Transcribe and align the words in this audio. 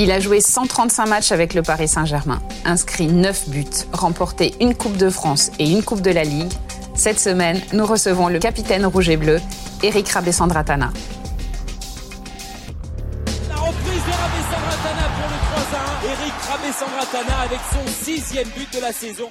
Il 0.00 0.12
a 0.12 0.20
joué 0.20 0.40
135 0.40 1.06
matchs 1.06 1.32
avec 1.32 1.54
le 1.54 1.62
Paris 1.62 1.88
Saint-Germain, 1.88 2.40
inscrit 2.64 3.08
9 3.08 3.48
buts, 3.48 3.64
remporté 3.92 4.54
une 4.60 4.76
Coupe 4.76 4.96
de 4.96 5.10
France 5.10 5.50
et 5.58 5.68
une 5.68 5.82
Coupe 5.82 6.02
de 6.02 6.12
la 6.12 6.22
Ligue. 6.22 6.52
Cette 6.94 7.18
semaine, 7.18 7.60
nous 7.72 7.84
recevons 7.84 8.28
le 8.28 8.38
capitaine 8.38 8.86
rouge 8.86 9.08
et 9.08 9.16
bleu, 9.16 9.40
Eric 9.82 10.08
Rabessandratana. 10.10 10.92
La 13.48 13.56
reprise 13.56 14.04
de 14.06 14.12
Rabessandratana 14.22 15.08
pour 15.18 15.30
le 15.30 15.38
3-1. 15.66 16.12
Eric 16.12 16.34
Rabessandratana 16.48 17.40
avec 17.44 17.60
son 17.72 18.04
sixième 18.04 18.48
but 18.50 18.72
de 18.72 18.80
la 18.80 18.92
saison. 18.92 19.28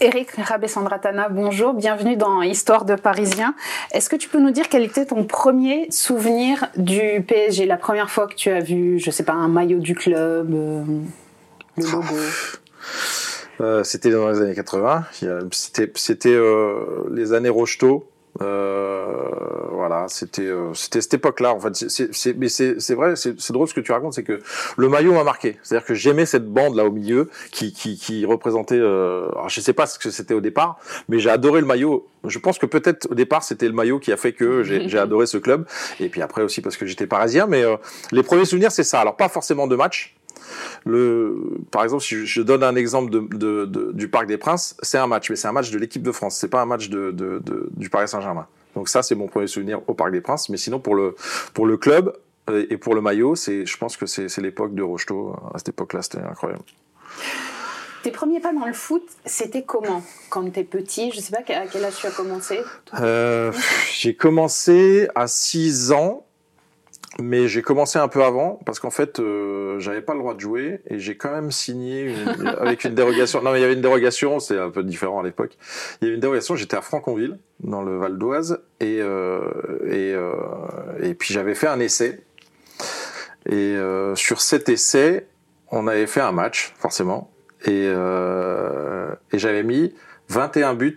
Eric 0.00 0.30
Rabessandratana, 0.30 1.28
bonjour, 1.28 1.74
bienvenue 1.74 2.16
dans 2.16 2.40
Histoire 2.40 2.84
de 2.84 2.94
Parisien. 2.94 3.56
Est-ce 3.92 4.10
que 4.10 4.16
tu 4.16 4.28
peux 4.28 4.38
nous 4.38 4.50
dire 4.50 4.68
quel 4.68 4.82
était 4.82 5.06
ton 5.06 5.24
premier 5.24 5.90
souvenir 5.90 6.68
du 6.76 7.24
PSG, 7.26 7.64
la 7.66 7.78
première 7.78 8.10
fois 8.10 8.26
que 8.26 8.34
tu 8.34 8.50
as 8.50 8.60
vu, 8.60 8.98
je 8.98 9.10
sais 9.10 9.22
pas, 9.22 9.32
un 9.32 9.48
maillot 9.48 9.78
du 9.78 9.94
club, 9.94 10.52
euh, 10.52 10.84
le 11.76 11.84
logo? 11.84 12.14
Euh, 13.60 13.82
C'était 13.84 14.10
dans 14.10 14.28
les 14.28 14.40
années 14.40 14.54
80, 14.54 15.04
c'était 15.52 16.28
euh, 16.28 17.08
les 17.12 17.32
années 17.32 17.48
Rocheteau. 17.48 18.08
Euh, 18.40 19.28
voilà, 19.72 20.06
c'était 20.08 20.42
euh, 20.42 20.72
c'était 20.74 21.00
cette 21.00 21.14
époque-là. 21.14 21.54
En 21.54 21.60
fait, 21.60 21.74
c'est, 21.74 22.14
c'est, 22.14 22.34
mais 22.34 22.48
c'est, 22.48 22.80
c'est 22.80 22.94
vrai, 22.94 23.16
c'est, 23.16 23.38
c'est 23.40 23.52
drôle 23.52 23.68
ce 23.68 23.74
que 23.74 23.80
tu 23.80 23.92
racontes, 23.92 24.14
c'est 24.14 24.22
que 24.22 24.40
le 24.76 24.88
maillot 24.88 25.12
m'a 25.12 25.24
marqué. 25.24 25.58
C'est-à-dire 25.62 25.86
que 25.86 25.94
j'aimais 25.94 26.26
cette 26.26 26.46
bande 26.46 26.76
là 26.76 26.84
au 26.84 26.90
milieu 26.90 27.30
qui 27.50 27.72
qui, 27.72 27.96
qui 27.96 28.24
représentait. 28.24 28.78
Euh, 28.78 29.28
alors 29.32 29.48
je 29.48 29.60
sais 29.60 29.72
pas 29.72 29.86
ce 29.86 29.98
que 29.98 30.10
c'était 30.10 30.34
au 30.34 30.40
départ, 30.40 30.78
mais 31.08 31.18
j'ai 31.18 31.30
adoré 31.30 31.60
le 31.60 31.66
maillot. 31.66 32.06
Je 32.24 32.38
pense 32.38 32.58
que 32.58 32.66
peut-être 32.66 33.08
au 33.10 33.14
départ 33.14 33.42
c'était 33.42 33.66
le 33.66 33.74
maillot 33.74 33.98
qui 33.98 34.12
a 34.12 34.16
fait 34.16 34.32
que 34.32 34.62
j'ai, 34.62 34.88
j'ai 34.88 34.98
adoré 34.98 35.26
ce 35.26 35.38
club. 35.38 35.66
Et 36.00 36.08
puis 36.08 36.22
après 36.22 36.42
aussi 36.42 36.60
parce 36.60 36.76
que 36.76 36.86
j'étais 36.86 37.06
parisien. 37.06 37.46
Mais 37.46 37.64
euh, 37.64 37.76
les 38.12 38.22
premiers 38.22 38.44
souvenirs 38.44 38.72
c'est 38.72 38.84
ça. 38.84 39.00
Alors 39.00 39.16
pas 39.16 39.28
forcément 39.28 39.66
de 39.66 39.76
match. 39.76 40.17
Le, 40.84 41.58
par 41.70 41.84
exemple, 41.84 42.02
si 42.02 42.26
je 42.26 42.42
donne 42.42 42.62
un 42.62 42.76
exemple 42.76 43.10
de, 43.10 43.20
de, 43.20 43.64
de, 43.64 43.92
du 43.92 44.08
Parc 44.08 44.26
des 44.26 44.38
Princes, 44.38 44.76
c'est 44.82 44.98
un 44.98 45.06
match, 45.06 45.30
mais 45.30 45.36
c'est 45.36 45.48
un 45.48 45.52
match 45.52 45.70
de 45.70 45.78
l'équipe 45.78 46.02
de 46.02 46.12
France. 46.12 46.36
C'est 46.36 46.48
pas 46.48 46.62
un 46.62 46.66
match 46.66 46.88
du 46.88 47.90
Paris 47.90 48.08
Saint-Germain. 48.08 48.46
Donc 48.74 48.88
ça, 48.88 49.02
c'est 49.02 49.14
mon 49.14 49.26
premier 49.26 49.46
souvenir 49.46 49.80
au 49.88 49.94
Parc 49.94 50.12
des 50.12 50.20
Princes. 50.20 50.48
Mais 50.48 50.56
sinon, 50.56 50.78
pour 50.78 50.94
le 50.94 51.14
pour 51.54 51.66
le 51.66 51.76
club 51.76 52.12
euh, 52.48 52.66
et 52.70 52.76
pour 52.76 52.94
le 52.94 53.00
maillot, 53.00 53.34
c'est, 53.34 53.66
je 53.66 53.76
pense 53.76 53.96
que 53.96 54.06
c'est, 54.06 54.36
l'époque 54.38 54.74
de 54.74 54.82
Rocheteau. 54.82 55.34
À 55.54 55.58
cette 55.58 55.70
époque-là, 55.70 56.02
c'était 56.02 56.18
incroyable. 56.18 56.62
Tes 58.02 58.10
premiers 58.12 58.40
pas 58.40 58.52
dans 58.52 58.64
le 58.64 58.72
foot, 58.72 59.02
c'était 59.24 59.62
comment 59.62 60.02
Quand 60.30 60.48
tu 60.50 60.60
es 60.60 60.64
petit, 60.64 61.10
je 61.10 61.20
sais 61.20 61.32
pas 61.32 61.40
à 61.52 61.66
quel 61.66 61.84
âge 61.84 61.96
tu 61.98 62.06
as 62.06 62.10
commencé? 62.10 62.60
Euh, 63.00 63.52
J'ai 63.92 64.14
commencé 64.14 65.08
à 65.16 65.26
6 65.26 65.90
ans 65.92 66.24
mais 67.20 67.48
j'ai 67.48 67.62
commencé 67.62 67.98
un 67.98 68.08
peu 68.08 68.22
avant 68.22 68.60
parce 68.64 68.78
qu'en 68.78 68.90
fait 68.90 69.18
euh, 69.18 69.78
j'avais 69.80 70.00
pas 70.02 70.14
le 70.14 70.20
droit 70.20 70.34
de 70.34 70.40
jouer 70.40 70.80
et 70.86 70.98
j'ai 70.98 71.16
quand 71.16 71.32
même 71.32 71.50
signé 71.50 72.02
une, 72.02 72.46
avec 72.60 72.84
une 72.84 72.94
dérogation. 72.94 73.42
Non 73.42 73.52
mais 73.52 73.58
il 73.58 73.62
y 73.62 73.64
avait 73.64 73.74
une 73.74 73.80
dérogation, 73.80 74.38
c'est 74.38 74.58
un 74.58 74.70
peu 74.70 74.84
différent 74.84 75.20
à 75.20 75.22
l'époque. 75.24 75.58
Il 76.00 76.04
y 76.04 76.06
avait 76.06 76.14
une 76.14 76.20
dérogation. 76.20 76.54
J'étais 76.54 76.76
à 76.76 76.80
Franconville 76.80 77.38
dans 77.60 77.82
le 77.82 77.96
Val 77.98 78.18
d'Oise 78.18 78.60
et 78.80 79.00
euh, 79.00 79.40
et 79.86 80.14
euh, 80.14 80.32
et 81.02 81.14
puis 81.14 81.34
j'avais 81.34 81.54
fait 81.54 81.66
un 81.66 81.80
essai 81.80 82.20
et 83.46 83.54
euh, 83.54 84.14
sur 84.14 84.40
cet 84.40 84.68
essai 84.68 85.26
on 85.70 85.86
avait 85.88 86.06
fait 86.06 86.20
un 86.20 86.32
match 86.32 86.74
forcément 86.78 87.30
et 87.64 87.86
euh, 87.88 89.10
et 89.32 89.38
j'avais 89.38 89.64
mis 89.64 89.92
21 90.28 90.74
buts 90.74 90.96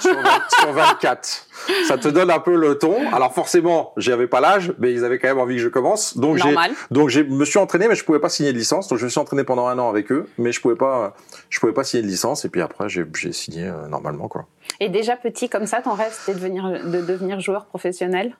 sur, 0.00 0.14
20, 0.14 0.22
sur 0.60 0.72
24. 0.72 1.46
Ça 1.86 1.98
te 1.98 2.08
donne 2.08 2.30
un 2.30 2.38
peu 2.38 2.56
le 2.56 2.78
ton. 2.78 2.96
Alors 3.12 3.34
forcément, 3.34 3.92
j'avais 3.96 4.26
pas 4.26 4.40
l'âge, 4.40 4.72
mais 4.78 4.92
ils 4.92 5.04
avaient 5.04 5.18
quand 5.18 5.28
même 5.28 5.38
envie 5.38 5.56
que 5.56 5.62
je 5.62 5.68
commence. 5.68 6.16
Donc 6.16 6.36
j'ai 6.36 6.54
donc 6.90 7.08
j'ai 7.08 7.24
me 7.24 7.44
suis 7.44 7.58
entraîné, 7.58 7.88
mais 7.88 7.94
je 7.94 8.04
pouvais 8.04 8.20
pas 8.20 8.28
signer 8.28 8.52
de 8.52 8.58
licence. 8.58 8.88
Donc 8.88 8.98
je 8.98 9.04
me 9.04 9.10
suis 9.10 9.18
entraîné 9.20 9.44
pendant 9.44 9.66
un 9.66 9.78
an 9.78 9.88
avec 9.88 10.12
eux, 10.12 10.28
mais 10.38 10.52
je 10.52 10.60
pouvais 10.60 10.76
pas 10.76 11.14
je 11.50 11.58
pouvais 11.60 11.72
pas 11.72 11.84
signer 11.84 12.02
de 12.02 12.08
licence. 12.08 12.44
Et 12.44 12.48
puis 12.48 12.60
après, 12.60 12.88
j'ai 12.88 13.04
signé 13.32 13.64
euh, 13.66 13.88
normalement 13.88 14.28
quoi. 14.28 14.46
Et 14.80 14.88
déjà 14.88 15.16
petit 15.16 15.48
comme 15.48 15.66
ça, 15.66 15.82
ton 15.82 15.94
rêve 15.94 16.12
c'était 16.12 16.38
de 16.38 16.38
devenir 16.38 16.70
de 16.70 17.00
devenir 17.00 17.40
joueur 17.40 17.66
professionnel? 17.66 18.36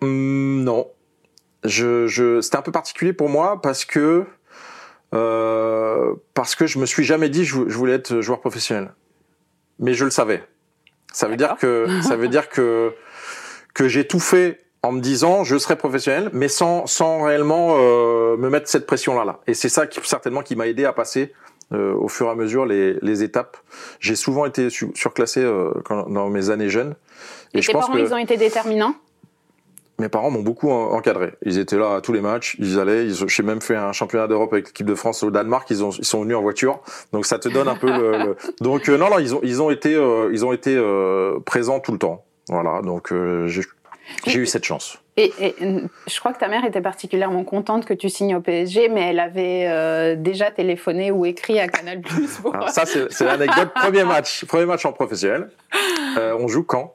Mmh, 0.00 0.62
Non, 0.64 0.88
je, 1.64 2.06
je 2.06 2.40
c'était 2.40 2.56
un 2.56 2.62
peu 2.62 2.72
particulier 2.72 3.12
pour 3.12 3.28
moi 3.28 3.60
parce 3.60 3.84
que 3.84 4.24
euh, 5.14 6.14
parce 6.34 6.54
que 6.54 6.66
je 6.66 6.78
me 6.78 6.86
suis 6.86 7.04
jamais 7.04 7.28
dit 7.28 7.44
je, 7.44 7.68
je 7.68 7.76
voulais 7.76 7.94
être 7.94 8.20
joueur 8.20 8.40
professionnel 8.40 8.92
mais 9.82 9.92
je 9.92 10.06
le 10.06 10.10
savais. 10.10 10.42
Ça 11.12 11.28
veut 11.28 11.36
dire 11.36 11.56
que 11.60 11.86
ça 12.00 12.16
veut 12.16 12.28
dire 12.28 12.48
que 12.48 12.94
que 13.74 13.86
j'ai 13.88 14.06
tout 14.06 14.20
fait 14.20 14.60
en 14.82 14.92
me 14.92 15.00
disant 15.00 15.44
je 15.44 15.58
serai 15.58 15.76
professionnel, 15.76 16.30
mais 16.32 16.48
sans 16.48 16.86
sans 16.86 17.22
réellement 17.22 17.76
euh, 17.78 18.38
me 18.38 18.48
mettre 18.48 18.68
cette 18.68 18.86
pression 18.86 19.14
là 19.18 19.24
là. 19.26 19.40
Et 19.46 19.52
c'est 19.52 19.68
ça 19.68 19.86
qui 19.86 20.00
certainement 20.04 20.42
qui 20.42 20.56
m'a 20.56 20.66
aidé 20.66 20.86
à 20.86 20.94
passer 20.94 21.34
euh, 21.74 21.92
au 21.94 22.08
fur 22.08 22.28
et 22.28 22.30
à 22.30 22.34
mesure 22.34 22.64
les 22.64 22.94
les 23.02 23.22
étapes. 23.22 23.58
J'ai 24.00 24.16
souvent 24.16 24.46
été 24.46 24.70
surclassé 24.70 25.40
euh, 25.40 25.70
quand, 25.84 26.08
dans 26.08 26.30
mes 26.30 26.48
années 26.48 26.70
jeunes. 26.70 26.94
Et, 27.52 27.58
et 27.58 27.60
tes 27.60 27.72
parents 27.74 27.92
que... 27.92 27.98
ils 27.98 28.14
ont 28.14 28.18
été 28.18 28.38
déterminants? 28.38 28.94
Mes 30.02 30.08
parents 30.08 30.30
m'ont 30.30 30.42
beaucoup 30.42 30.70
encadré. 30.70 31.32
Ils 31.44 31.58
étaient 31.58 31.78
là 31.78 31.94
à 31.94 32.00
tous 32.00 32.12
les 32.12 32.20
matchs, 32.20 32.56
ils 32.58 32.78
allaient. 32.80 33.08
J'ai 33.10 33.42
même 33.42 33.62
fait 33.62 33.76
un 33.76 33.92
championnat 33.92 34.26
d'Europe 34.26 34.52
avec 34.52 34.66
l'équipe 34.66 34.86
de 34.86 34.96
France 34.96 35.22
au 35.22 35.30
Danemark. 35.30 35.70
Ils, 35.70 35.84
ont, 35.84 35.90
ils 35.90 36.04
sont 36.04 36.22
venus 36.22 36.36
en 36.36 36.42
voiture, 36.42 36.80
donc 37.12 37.24
ça 37.24 37.38
te 37.38 37.48
donne 37.48 37.68
un 37.68 37.76
peu 37.76 37.86
le. 37.86 38.10
le... 38.18 38.36
Donc 38.60 38.88
euh, 38.88 38.98
non, 38.98 39.10
non, 39.10 39.18
ils 39.18 39.34
ont, 39.34 39.40
ils 39.42 39.62
ont 39.62 39.70
été, 39.70 39.94
euh, 39.94 40.30
ils 40.32 40.44
ont 40.44 40.52
été 40.52 40.76
euh, 40.76 41.38
présents 41.44 41.80
tout 41.80 41.92
le 41.92 41.98
temps. 41.98 42.24
Voilà, 42.48 42.82
donc 42.82 43.12
j'ai 44.26 44.38
eu 44.38 44.46
cette 44.46 44.64
chance. 44.64 44.98
Et, 45.18 45.30
et, 45.38 45.54
je 46.06 46.18
crois 46.20 46.32
que 46.32 46.38
ta 46.38 46.48
mère 46.48 46.64
était 46.64 46.80
particulièrement 46.80 47.44
contente 47.44 47.84
que 47.84 47.92
tu 47.92 48.08
signes 48.08 48.34
au 48.34 48.40
PSG, 48.40 48.88
mais 48.88 49.10
elle 49.10 49.20
avait 49.20 49.66
euh, 49.68 50.16
déjà 50.16 50.50
téléphoné 50.50 51.10
ou 51.10 51.26
écrit 51.26 51.60
à 51.60 51.68
Canal+. 51.68 52.00
Pour... 52.40 52.54
Alors 52.54 52.70
ça, 52.70 52.86
c'est 52.86 53.24
l'anecdote. 53.24 53.72
premier 53.74 54.04
match, 54.04 54.46
premier 54.46 54.64
match 54.64 54.86
en 54.86 54.92
professionnel. 54.92 55.50
Euh, 56.16 56.34
on 56.40 56.48
joue 56.48 56.62
quand? 56.62 56.94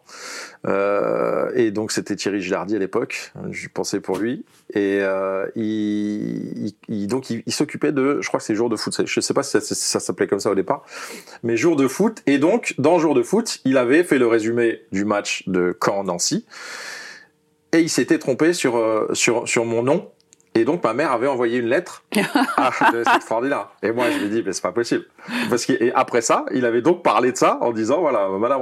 Euh, 0.65 1.51
et 1.55 1.71
donc 1.71 1.91
c'était 1.91 2.15
Thierry 2.15 2.41
Gilardi 2.41 2.75
à 2.75 2.79
l'époque, 2.79 3.31
je 3.51 3.67
pensais 3.67 3.99
pour 3.99 4.17
lui. 4.17 4.45
Et 4.73 4.99
euh, 5.01 5.47
il, 5.55 6.73
il, 6.87 7.07
donc 7.07 7.29
il, 7.29 7.53
s'occupait 7.53 7.91
de, 7.91 8.19
je 8.21 8.27
crois 8.27 8.39
que 8.39 8.45
c'est 8.45 8.55
jour 8.55 8.69
de 8.69 8.75
foot. 8.75 9.05
Je 9.05 9.19
sais 9.21 9.33
pas 9.33 9.43
si 9.43 9.51
ça, 9.51 9.61
ça 9.61 9.99
s'appelait 9.99 10.27
comme 10.27 10.39
ça 10.39 10.51
au 10.51 10.55
départ, 10.55 10.83
mais 11.43 11.57
jour 11.57 11.75
de 11.75 11.87
foot. 11.87 12.21
Et 12.25 12.37
donc 12.37 12.75
dans 12.77 12.99
jour 12.99 13.13
de 13.13 13.23
foot, 13.23 13.59
il 13.65 13.77
avait 13.77 14.03
fait 14.03 14.17
le 14.17 14.27
résumé 14.27 14.81
du 14.91 15.05
match 15.05 15.47
de 15.47 15.77
Caen-Nancy. 15.83 16.45
Et 17.73 17.79
il 17.79 17.89
s'était 17.89 18.17
trompé 18.17 18.53
sur, 18.53 18.77
euh, 18.77 19.09
sur, 19.13 19.47
sur 19.47 19.65
mon 19.65 19.83
nom. 19.83 20.09
Et 20.57 20.65
donc 20.65 20.83
ma 20.83 20.93
mère 20.93 21.11
avait 21.11 21.27
envoyé 21.27 21.59
une 21.59 21.67
lettre. 21.67 22.03
ah, 22.57 22.71
c'est 22.91 23.15
extraordinaire. 23.15 23.69
Et 23.83 23.91
moi 23.91 24.05
je 24.09 24.17
lui 24.17 24.25
ai 24.25 24.29
dit 24.29 24.43
mais 24.43 24.53
c'est 24.53 24.63
pas 24.63 24.71
possible. 24.71 25.05
Parce 25.49 25.65
que 25.65 25.73
et 25.73 25.93
après 25.93 26.21
ça, 26.21 26.45
il 26.51 26.65
avait 26.65 26.81
donc 26.81 27.03
parlé 27.03 27.31
de 27.31 27.37
ça 27.37 27.59
en 27.61 27.71
disant 27.71 28.01
voilà 28.01 28.27
Madame 28.29 28.59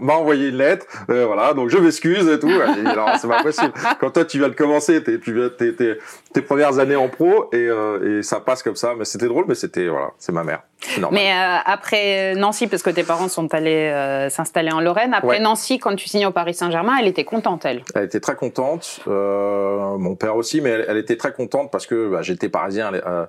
m'a 0.00 0.14
envoyé 0.14 0.48
une 0.48 0.56
lettre. 0.56 0.86
Euh, 1.10 1.26
voilà 1.26 1.54
donc 1.54 1.70
je 1.70 1.78
m'excuse 1.78 2.28
et 2.28 2.38
tout. 2.38 2.48
Et 2.48 2.86
alors 2.86 3.16
c'est 3.20 3.28
pas 3.28 3.42
possible. 3.42 3.72
Quand 3.98 4.10
toi 4.10 4.24
tu 4.24 4.38
viens 4.38 4.48
de 4.48 4.54
commencer 4.54 5.02
tes, 5.02 5.18
tu 5.18 5.34
viens, 5.34 5.48
tes, 5.48 5.74
tes, 5.74 5.98
tes 6.32 6.42
premières 6.42 6.78
années 6.78 6.96
en 6.96 7.08
pro 7.08 7.48
et, 7.52 7.56
euh, 7.68 8.20
et 8.20 8.22
ça 8.22 8.38
passe 8.38 8.62
comme 8.62 8.76
ça. 8.76 8.94
Mais 8.96 9.04
c'était 9.04 9.28
drôle 9.28 9.46
mais 9.48 9.56
c'était 9.56 9.88
voilà 9.88 10.10
c'est 10.18 10.32
ma 10.32 10.44
mère. 10.44 10.62
Mais 11.10 11.32
euh, 11.32 11.58
après 11.64 12.34
Nancy 12.34 12.66
parce 12.66 12.82
que 12.82 12.90
tes 12.90 13.02
parents 13.02 13.28
sont 13.28 13.52
allés 13.54 13.90
euh, 13.90 14.28
s'installer 14.28 14.72
en 14.72 14.80
Lorraine. 14.80 15.14
Après 15.14 15.28
ouais. 15.28 15.40
Nancy 15.40 15.78
quand 15.78 15.94
tu 15.96 16.08
signes 16.08 16.26
au 16.26 16.32
Paris 16.32 16.54
Saint-Germain, 16.54 16.94
elle 17.00 17.08
était 17.08 17.24
contente 17.24 17.64
elle. 17.64 17.82
Elle 17.94 18.04
était 18.04 18.20
très 18.20 18.34
contente. 18.34 19.00
Euh, 19.06 19.96
mon 19.98 20.14
père 20.16 20.36
aussi 20.36 20.60
mais 20.60 20.70
elle, 20.70 20.84
elle 20.88 20.96
était 20.96 21.16
très 21.16 21.32
contente 21.32 21.70
parce 21.70 21.86
que 21.86 22.10
bah, 22.10 22.22
j'étais 22.22 22.48
parisien 22.48 22.92
euh, 22.92 23.26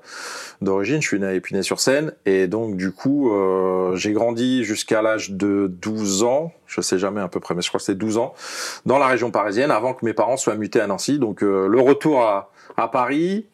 d'origine, 0.62 1.02
je 1.02 1.08
suis 1.08 1.20
né 1.20 1.28
à 1.28 1.34
Épinay-sur-Seine 1.34 2.14
et 2.26 2.48
donc 2.48 2.78
du 2.78 2.92
coup 2.92 3.34
euh, 3.34 3.96
j'ai 3.96 4.14
grandi 4.14 4.64
jusqu'à 4.64 5.02
l'âge 5.02 5.32
de 5.32 5.68
12 5.82 6.24
ans, 6.24 6.52
je 6.68 6.82
sais 6.82 6.98
jamais 6.98 7.22
à 7.22 7.28
peu 7.28 7.40
près 7.40 7.56
mais 7.56 7.62
je 7.62 7.68
crois 7.70 7.80
que 7.80 7.86
c'est 7.86 7.96
12 7.96 8.18
ans 8.18 8.34
dans 8.86 8.98
la 8.98 9.08
région 9.08 9.32
parisienne 9.32 9.72
avant 9.72 9.94
que 9.94 10.06
mes 10.06 10.14
parents 10.14 10.38
soient 10.38 10.56
mutés 10.56 10.80
à 10.80 10.88
Nancy. 10.88 11.20
Donc 11.20 11.44
euh, 11.44 11.68
le 11.68 11.80
retour 11.80 12.22
à, 12.22 12.52
à 12.78 12.88
Paris 12.88 13.46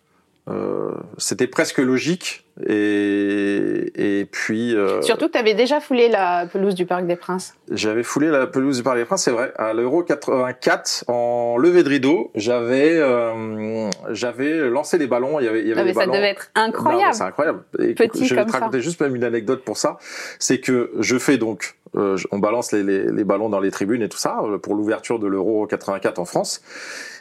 euh, 0.48 0.92
c'était 1.18 1.48
presque 1.48 1.78
logique 1.78 2.46
et, 2.68 4.20
et 4.20 4.26
puis 4.26 4.76
euh, 4.76 5.02
surtout 5.02 5.28
que 5.28 5.34
tu 5.34 5.38
avais 5.38 5.54
déjà 5.54 5.80
foulé 5.80 6.10
la 6.10 6.46
pelouse 6.46 6.76
du 6.76 6.86
Parc 6.86 7.06
des 7.06 7.16
Princes. 7.16 7.54
J'avais 7.72 8.04
foulé 8.04 8.30
la 8.30 8.48
pelouse 8.48 8.78
du 8.78 8.84
Parc 8.84 8.98
des 8.98 9.06
Princes, 9.06 9.24
c'est 9.24 9.32
vrai. 9.32 9.54
À 9.58 9.74
l'Euro 9.74 10.04
84, 10.04 11.06
en 11.08 11.58
levée 11.58 11.84
de 11.84 11.90
rideau, 11.90 12.32
j'avais 12.36 12.98
euh, 12.98 13.90
j'avais 14.10 14.70
lancé 14.70 14.98
les 14.98 15.08
ballons. 15.08 15.40
Il 15.40 15.46
y 15.46 15.48
avait, 15.48 15.62
il 15.62 15.68
y 15.68 15.72
avait 15.72 15.82
non, 15.82 15.86
mais 15.86 15.92
des 15.92 15.94
ça 15.94 16.00
ballons. 16.02 16.14
devait 16.14 16.32
être 16.32 16.50
incroyable. 16.56 17.14
C'est 17.14 17.24
incroyable. 17.24 17.64
Et 17.80 17.94
Petit 17.94 18.26
je 18.26 18.36
vais 18.36 18.46
te 18.46 18.52
raconter 18.52 18.80
ça. 18.80 18.84
juste 18.84 19.00
même 19.02 19.16
une 19.16 19.24
anecdote 19.24 19.64
pour 19.64 19.78
ça. 19.78 19.98
C'est 20.40 20.60
que 20.60 20.92
je 21.00 21.18
fais 21.18 21.38
donc, 21.38 21.78
euh, 21.96 22.18
on 22.32 22.40
balance 22.40 22.72
les, 22.72 22.84
les, 22.84 23.12
les, 23.12 23.24
ballons 23.24 23.50
dans 23.50 23.60
les 23.60 23.72
tribunes 23.72 24.02
et 24.02 24.10
tout 24.10 24.18
ça 24.18 24.40
euh, 24.44 24.58
pour 24.58 24.76
l'ouverture 24.76 25.20
de 25.20 25.28
l'Euro 25.28 25.66
84 25.68 26.20
en 26.20 26.26
France. 26.26 26.62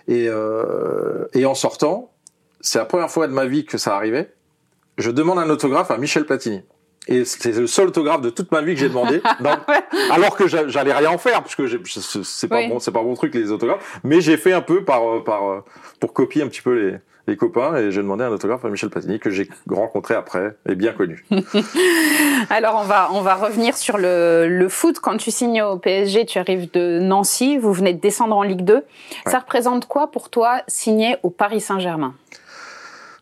Et, 0.08 0.28
et 1.34 1.44
en 1.44 1.54
sortant, 1.54 2.10
c'est 2.60 2.78
la 2.78 2.84
première 2.84 3.10
fois 3.10 3.26
de 3.26 3.32
ma 3.32 3.44
vie 3.46 3.64
que 3.64 3.78
ça 3.78 3.94
arrivait. 3.96 4.32
Je 4.96 5.10
demande 5.10 5.38
un 5.38 5.49
autographe 5.50 5.90
à 5.90 5.96
Michel 5.99 6.25
Platini. 6.26 6.62
Et 7.06 7.25
c'est 7.25 7.52
le 7.52 7.66
seul 7.66 7.88
autographe 7.88 8.20
de 8.20 8.28
toute 8.31 8.52
ma 8.52 8.60
vie 8.60 8.75
que 8.75 8.81
j'ai 8.81 8.88
demandé, 8.88 9.22
dans- 9.40 9.56
alors 10.10 10.37
que 10.37 10.46
j'a- 10.46 10.69
j'allais 10.69 10.93
rien 10.93 11.10
en 11.10 11.16
faire, 11.19 11.43
parce 11.43 11.55
que 11.55 11.66
c'est 12.22 12.49
pas 12.49 12.56
Oui. 12.58 12.69
bon, 12.69 12.81
c'est 12.81 12.90
pas 12.93 13.02
bon 13.02 13.14
truc 13.14 13.34
les 13.34 13.50
autographes. 13.50 13.99
Mais 14.05 14.20
j'ai 14.20 14.37
fait 14.37 14.52
un 14.52 14.60
peu 14.60 14.84
par, 14.84 15.08
euh, 15.08 15.25
par, 15.25 15.49
euh, 15.49 15.64
pour 16.00 16.12
copier 16.12 16.43
un 16.43 16.49
petit 16.49 16.60
peu 16.60 16.75
les, 16.75 16.96
les 17.26 17.37
copains, 17.38 17.76
et 17.76 17.90
j'ai 17.93 18.02
demandé 18.02 18.25
un 18.25 18.31
autographe 18.31 18.62
à 18.66 18.69
Michel 18.69 18.90
Platini 18.90 19.19
que 19.20 19.31
j'ai 19.31 19.49
rencontré 19.70 20.14
après 20.16 20.56
et 20.69 20.75
bien 20.75 20.93
connu. 20.93 21.25
Alors 22.50 22.76
on 22.82 22.84
va 22.84 23.08
on 23.12 23.20
va 23.22 23.34
revenir 23.37 23.76
sur 23.76 23.99
le, 23.99 24.46
le 24.49 24.69
foot. 24.69 24.99
Quand 25.00 25.16
tu 25.16 25.31
signes 25.31 25.62
au 25.62 25.78
PSG, 25.78 26.26
tu 26.26 26.38
arrives 26.38 26.70
de 26.72 26.99
Nancy, 27.00 27.56
vous 27.58 27.72
venez 27.72 27.94
de 27.94 28.00
descendre 28.00 28.37
en 28.37 28.43
Ligue 28.43 28.64
2. 28.64 28.82
Ça 29.26 29.38
représente 29.38 29.87
quoi 29.87 30.11
pour 30.11 30.28
toi 30.31 30.61
signer 30.69 31.16
au 31.22 31.31
Paris 31.31 31.61
Saint-Germain? 31.61 32.14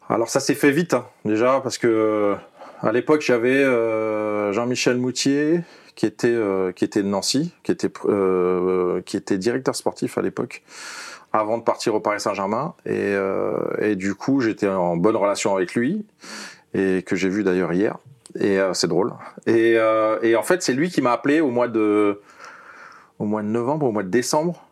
Alors 0.08 0.28
ça 0.28 0.40
s'est 0.40 0.54
fait 0.54 0.70
vite 0.70 0.94
hein, 0.94 1.06
déjà 1.24 1.60
parce 1.60 1.78
que 1.78 1.88
euh, 1.88 2.34
à 2.80 2.92
l'époque 2.92 3.22
j'avais 3.22 3.64
euh, 3.64 4.52
Jean-Michel 4.52 4.98
Moutier 4.98 5.62
qui 5.96 6.06
était 6.06 6.28
euh, 6.28 6.70
qui 6.70 6.84
était 6.84 7.02
de 7.02 7.08
Nancy, 7.08 7.52
qui 7.64 7.72
était 7.72 7.90
qui 9.04 9.16
était 9.16 9.38
directeur 9.38 9.74
sportif 9.74 10.16
à 10.16 10.22
l'époque 10.22 10.62
avant 11.32 11.58
de 11.58 11.64
partir 11.64 11.94
au 11.94 12.00
Paris 12.00 12.20
Saint-Germain. 12.20 12.74
Et, 12.86 13.14
et 13.80 13.96
du 13.96 14.14
coup 14.14 14.40
j'étais 14.40 14.68
en 14.68 14.96
bonne 14.96 15.16
relation 15.16 15.54
avec 15.54 15.74
lui 15.74 16.06
et 16.72 17.02
que 17.02 17.16
j'ai 17.16 17.28
vu 17.28 17.42
d'ailleurs 17.42 17.72
hier. 17.72 17.98
Et 18.38 18.58
c'est 18.74 18.88
drôle. 18.88 19.12
Et, 19.46 19.76
et 20.22 20.36
en 20.36 20.42
fait 20.42 20.62
c'est 20.62 20.72
lui 20.72 20.88
qui 20.88 21.02
m'a 21.02 21.12
appelé 21.12 21.40
au 21.40 21.50
mois 21.50 21.68
de 21.68 22.20
au 23.18 23.24
mois 23.24 23.42
de 23.42 23.48
novembre 23.48 23.86
au 23.86 23.92
mois 23.92 24.02
de 24.02 24.08
décembre 24.10 24.65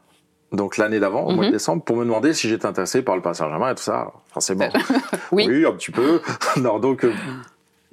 donc 0.54 0.76
l'année 0.76 1.00
d'avant 1.00 1.24
au 1.26 1.32
mois 1.32 1.44
de 1.44 1.48
Mhm. 1.50 1.52
décembre 1.54 1.82
pour 1.82 1.96
me 1.96 2.04
demander 2.04 2.32
si 2.34 2.48
j'étais 2.48 2.66
intéressé 2.66 3.02
par 3.02 3.16
le 3.16 3.22
Paris 3.22 3.36
Saint-Germain 3.36 3.70
et 3.72 3.74
tout 3.74 3.82
ça 3.82 4.12
forcément 4.32 4.68
Oui. 5.32 5.64
un 5.66 5.72
petit 5.72 5.90
peu. 5.90 6.20
non, 6.56 6.78
donc. 6.78 7.04
euh, 7.04 7.12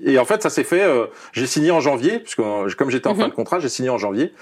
et 0.04 0.18
en 0.18 0.26
fait, 0.26 0.42
ça 0.42 0.50
s'est 0.50 0.64
fait. 0.64 0.82
euh, 0.84 1.06
j'ai 1.32 1.46
signé 1.46 1.70
en 1.70 1.80
janvier, 1.80 2.18
puisque 2.20 2.40
euh, 2.40 2.68
comme 2.78 2.90
j'étais 2.90 3.08
en 3.08 3.14
Mhm. 3.14 3.20
fin 3.22 3.28
de 3.28 3.34
contrat, 3.34 3.60
j'ai 3.60 3.70
signé 3.70 3.90
en 3.92 3.98
janvier. 4.00 4.34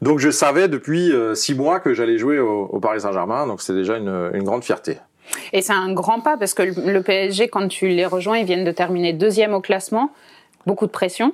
Donc, 0.00 0.18
je 0.20 0.30
savais 0.30 0.68
depuis 0.68 1.12
euh, 1.12 1.34
six 1.34 1.54
mois 1.54 1.80
que 1.80 1.92
j'allais 1.92 2.16
jouer 2.16 2.38
au, 2.38 2.62
au 2.72 2.80
Paris 2.80 3.02
Saint-Germain. 3.02 3.46
Donc, 3.46 3.60
c'était 3.60 3.78
déjà 3.80 3.96
une, 3.98 4.30
une 4.32 4.44
grande 4.44 4.64
fierté. 4.64 4.98
Et 5.52 5.60
c'est 5.62 5.72
un 5.74 5.92
grand 5.92 6.20
pas 6.20 6.36
parce 6.38 6.54
que 6.54 6.62
le, 6.62 6.92
le 6.92 7.02
PSG, 7.02 7.48
quand 7.48 7.68
tu 7.68 7.88
les 7.88 8.06
rejoins, 8.06 8.38
ils 8.38 8.46
viennent 8.46 8.64
de 8.64 8.72
terminer 8.72 9.12
deuxième 9.12 9.52
au 9.54 9.60
classement. 9.60 10.10
Beaucoup 10.66 10.86
de 10.86 10.90
pression. 10.92 11.32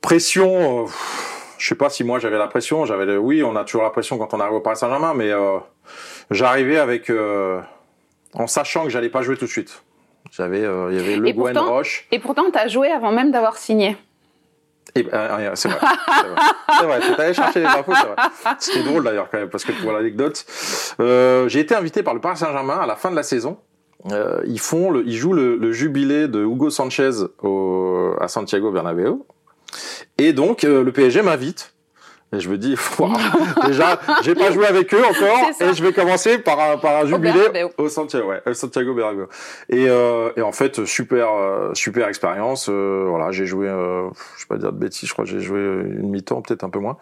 Pression. 0.00 0.84
euh, 0.86 0.88
je 1.62 1.68
sais 1.68 1.74
pas 1.76 1.88
si 1.90 2.02
moi 2.02 2.18
j'avais 2.18 2.38
la 2.38 2.48
pression. 2.48 2.84
J'avais, 2.86 3.06
le- 3.06 3.18
oui, 3.18 3.42
on 3.44 3.54
a 3.54 3.62
toujours 3.62 3.84
la 3.84 3.90
pression 3.90 4.18
quand 4.18 4.34
on 4.34 4.40
arrive 4.40 4.54
au 4.54 4.60
Paris 4.60 4.76
Saint-Germain, 4.76 5.14
mais 5.14 5.30
euh, 5.30 5.58
j'arrivais 6.32 6.78
avec, 6.78 7.08
euh, 7.08 7.60
en 8.34 8.48
sachant 8.48 8.82
que 8.84 8.90
j'allais 8.90 9.10
pas 9.10 9.22
jouer 9.22 9.36
tout 9.36 9.44
de 9.44 9.50
suite. 9.50 9.84
J'avais, 10.32 10.64
euh, 10.64 10.88
il 10.90 10.96
y 10.98 11.00
avait 11.00 11.16
Le 11.16 11.28
Et 11.28 11.34
pourtant- 11.34 11.68
Roche. 11.70 12.06
Et 12.10 12.18
pourtant, 12.18 12.50
tu 12.50 12.58
as 12.58 12.66
joué 12.66 12.90
avant 12.90 13.12
même 13.12 13.30
d'avoir 13.30 13.56
signé. 13.56 13.96
Et, 14.96 15.06
euh, 15.06 15.08
euh, 15.12 15.50
c'est 15.54 15.68
vrai. 15.68 15.78
C'est 15.80 16.26
vrai. 16.26 16.40
C'est 16.78 16.84
vrai. 16.84 17.00
T'es 17.16 17.22
allé 17.22 17.34
chercher 17.34 17.60
les 17.60 17.66
infos, 17.66 17.92
c'est 17.94 18.06
vrai. 18.06 18.16
C'était 18.58 18.82
drôle 18.82 19.04
d'ailleurs 19.04 19.28
quand 19.30 19.38
même, 19.38 19.48
parce 19.48 19.64
que 19.64 19.70
pour 19.80 19.92
l'anecdote, 19.92 20.44
euh, 21.00 21.46
j'ai 21.48 21.60
été 21.60 21.74
invité 21.76 22.02
par 22.02 22.12
le 22.14 22.20
Paris 22.20 22.38
Saint-Germain 22.38 22.78
à 22.80 22.86
la 22.86 22.96
fin 22.96 23.10
de 23.12 23.16
la 23.16 23.22
saison. 23.22 23.58
Euh, 24.10 24.40
ils 24.46 24.58
font, 24.58 24.90
le, 24.90 25.04
ils 25.06 25.14
jouent 25.16 25.32
le, 25.32 25.56
le 25.56 25.70
jubilé 25.70 26.26
de 26.26 26.40
Hugo 26.42 26.70
Sanchez 26.70 27.10
au, 27.42 28.14
à 28.20 28.26
Santiago 28.26 28.72
Bernabéu. 28.72 29.22
Et 30.18 30.32
donc 30.32 30.64
euh, 30.64 30.82
le 30.84 30.92
PSG 30.92 31.22
m'invite. 31.22 31.74
Et 32.34 32.40
je 32.40 32.48
me 32.48 32.56
dis, 32.56 32.76
déjà, 33.66 34.00
j'ai 34.22 34.34
pas 34.34 34.50
joué 34.52 34.64
avec 34.66 34.94
eux 34.94 35.04
encore, 35.04 35.38
et 35.60 35.74
je 35.74 35.82
vais 35.82 35.92
commencer 35.92 36.38
par 36.38 36.58
un, 36.58 36.78
par 36.78 37.02
un 37.02 37.06
jubilé 37.06 37.66
au 37.76 37.90
Santiago, 37.90 38.28
ouais, 38.28 38.40
au 38.46 38.54
Santiago 38.54 38.94
Bernabéu. 38.94 39.26
Et, 39.68 39.86
euh, 39.90 40.30
et 40.38 40.40
en 40.40 40.50
fait, 40.52 40.86
super, 40.86 41.28
euh, 41.34 41.74
super 41.74 42.08
expérience. 42.08 42.70
euh, 42.70 43.04
voilà, 43.06 43.32
j'ai 43.32 43.44
joué, 43.44 43.68
euh, 43.68 44.08
je 44.38 44.44
vais 44.44 44.48
pas 44.48 44.56
dire 44.56 44.72
de 44.72 44.78
bêtises, 44.78 45.10
je 45.10 45.12
crois 45.12 45.26
que 45.26 45.30
j'ai 45.30 45.40
joué 45.40 45.58
une 45.60 46.08
mi-temps, 46.08 46.40
peut-être 46.40 46.64
un 46.64 46.70
peu 46.70 46.78
moins. 46.78 46.96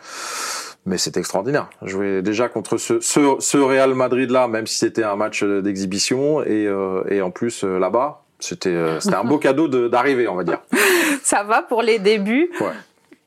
Mais 0.84 0.98
c'était 0.98 1.20
extraordinaire. 1.20 1.70
Jouer 1.82 2.22
déjà 2.22 2.48
contre 2.48 2.76
ce, 2.76 2.98
ce, 2.98 3.36
ce 3.38 3.56
Real 3.56 3.94
Madrid 3.94 4.30
là, 4.32 4.48
même 4.48 4.66
si 4.66 4.78
c'était 4.78 5.04
un 5.04 5.14
match 5.14 5.44
euh, 5.44 5.62
d'exhibition, 5.62 6.42
et, 6.42 6.66
euh, 6.66 7.04
et 7.08 7.22
en 7.22 7.30
plus 7.30 7.62
là-bas, 7.62 8.24
c'était, 8.40 8.68
euh, 8.70 9.00
c'était 9.00 9.16
un 9.16 9.24
beau 9.24 9.38
cadeau 9.38 9.68
de- 9.68 9.88
d'arriver, 9.88 10.26
on 10.28 10.34
va 10.34 10.44
dire. 10.44 10.60
Ça 11.22 11.42
va 11.42 11.62
pour 11.62 11.82
les 11.82 11.98
débuts. 11.98 12.50
Ouais. 12.60 12.66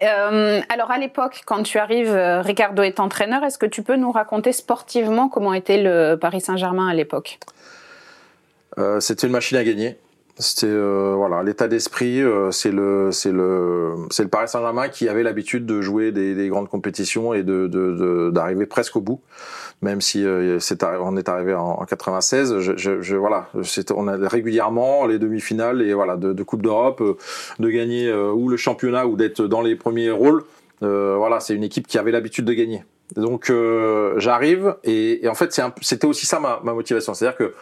Euh, 0.04 0.60
alors 0.70 0.92
à 0.92 0.98
l'époque, 0.98 1.42
quand 1.46 1.64
tu 1.64 1.78
arrives, 1.78 2.12
euh, 2.14 2.42
Ricardo 2.42 2.84
est 2.84 3.00
entraîneur. 3.00 3.44
Est-ce 3.44 3.58
que 3.58 3.66
tu 3.66 3.84
peux 3.84 3.96
nous 3.96 4.12
raconter 4.12 4.52
sportivement 4.52 5.30
comment 5.30 5.54
était 5.54 5.82
le 5.82 6.16
Paris 6.16 6.42
Saint-Germain 6.42 6.88
à 6.90 6.94
l'époque? 6.94 7.40
Euh, 8.78 9.00
c'était 9.00 9.28
une 9.28 9.34
machine 9.34 9.58
à 9.58 9.64
gagner. 9.64 9.98
C'était 10.40 10.66
euh, 10.68 11.14
voilà 11.16 11.44
l'état 11.44 11.68
d'esprit. 11.68 12.20
euh, 12.22 12.50
c'est 12.50 12.72
le 12.72 13.12
c'est 13.12 13.32
le 13.32 13.94
c'est 14.10 14.24
le 14.24 14.30
Paris 14.30 14.48
Saint-Germain 14.48 14.90
qui 14.90 15.08
avait 15.08 15.22
l'habitude 15.22 15.68
de 15.68 15.80
jouer 15.82 16.12
des, 16.12 16.34
des 16.34 16.48
grandes 16.50 16.70
compétitions 16.70 17.36
et 17.36 17.44
de 17.44 17.68
de- 17.68 17.92
de- 17.92 18.32
d'arriver 18.32 18.66
presque 18.66 18.96
au 18.96 19.02
bout. 19.02 19.22
Même 19.84 20.02
si 20.02 20.26
euh, 20.26 20.58
c'est 20.60 20.84
on 20.84 21.18
est 21.18 21.30
arrivé 21.30 21.54
en, 21.54 21.78
en 21.82 21.86
96, 21.86 22.60
je, 22.60 22.74
je, 22.78 23.02
je- 23.02 23.16
voilà, 23.16 23.48
on 23.96 24.08
a 24.08 24.18
régulièrement 24.28 25.06
les 25.06 25.20
demi-finales 25.20 25.84
et 25.84 25.94
voilà 25.94 26.16
de, 26.18 26.34
de 26.34 26.44
Coupe 26.44 26.64
d'Europe, 26.64 27.02
euh, 27.02 27.16
de 27.60 27.70
gagner 27.70 28.08
euh, 28.10 28.32
ou 28.32 28.50
le 28.50 28.58
championnat 28.58 29.06
ou 29.06 29.16
d'être 29.16 29.44
dans 29.46 29.62
les 29.62 29.76
premiers 29.76 30.10
rôles. 30.10 30.44
Euh, 30.82 31.14
voilà, 31.18 31.42
c'est 31.42 31.54
une 31.54 31.64
équipe 31.64 31.86
qui 31.86 32.00
avait 32.00 32.12
l'habitude 32.12 32.46
de 32.46 32.54
gagner. 32.54 32.84
Donc 33.16 33.52
j'arrive 34.18 34.76
et, 34.84 35.24
et 35.24 35.28
en 35.30 35.36
fait 35.36 35.56
c'était 35.82 36.08
aussi 36.08 36.26
ça 36.26 36.40
ma, 36.40 36.60
ma 36.64 36.74
motivation, 36.74 37.14
c'est-à-dire 37.14 37.38
que 37.38 37.54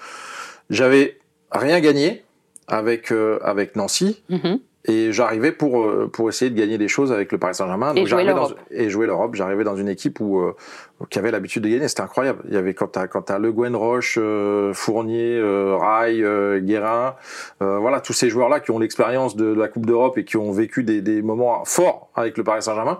j'avais 0.69 1.17
rien 1.51 1.81
gagné 1.81 2.23
avec 2.67 3.11
euh, 3.11 3.39
avec 3.43 3.75
Nancy. 3.75 4.23
Mhm. 4.29 4.59
et 4.85 5.11
j'arrivais 5.11 5.51
pour 5.51 5.83
euh, 5.83 6.09
pour 6.11 6.29
essayer 6.29 6.49
de 6.49 6.57
gagner 6.57 6.77
des 6.77 6.87
choses 6.87 7.11
avec 7.11 7.31
le 7.31 7.37
Paris 7.37 7.55
Saint-Germain. 7.55 7.91
Et 7.93 7.99
Donc, 7.99 8.07
jouer 8.07 8.25
j'arrivais 8.25 8.33
dans 8.33 8.49
et 8.71 8.89
jouer 8.89 9.07
l'Europe. 9.07 9.35
J'arrivais 9.35 9.63
dans 9.63 9.75
une 9.75 9.89
équipe 9.89 10.19
où 10.19 10.39
euh, 10.39 10.55
qui 11.09 11.19
avait 11.19 11.31
l'habitude 11.31 11.63
de 11.63 11.69
gagner. 11.69 11.87
C'était 11.87 12.01
incroyable. 12.01 12.41
Il 12.47 12.53
y 12.53 12.57
avait 12.57 12.73
quand 12.73 12.87
t'as 12.87 13.07
quand 13.07 13.23
t'as 13.23 13.39
Le 13.39 13.51
Guen 13.51 13.75
Roche 13.75 14.17
euh, 14.19 14.73
Fournier 14.73 15.37
euh, 15.37 15.75
Rai 15.77 16.21
euh, 16.21 16.59
Guérin 16.59 17.15
euh, 17.61 17.77
voilà 17.77 18.01
tous 18.01 18.13
ces 18.13 18.29
joueurs 18.29 18.49
là 18.49 18.59
qui 18.59 18.71
ont 18.71 18.79
l'expérience 18.79 19.35
de, 19.35 19.53
la 19.53 19.67
Coupe 19.67 19.85
d'Europe 19.85 20.17
et 20.17 20.25
qui 20.25 20.37
ont 20.37 20.51
vécu 20.51 20.83
des, 20.83 21.01
des 21.01 21.21
moments 21.21 21.63
forts 21.65 22.09
avec 22.15 22.37
le 22.37 22.43
Paris 22.43 22.63
Saint-Germain 22.63 22.99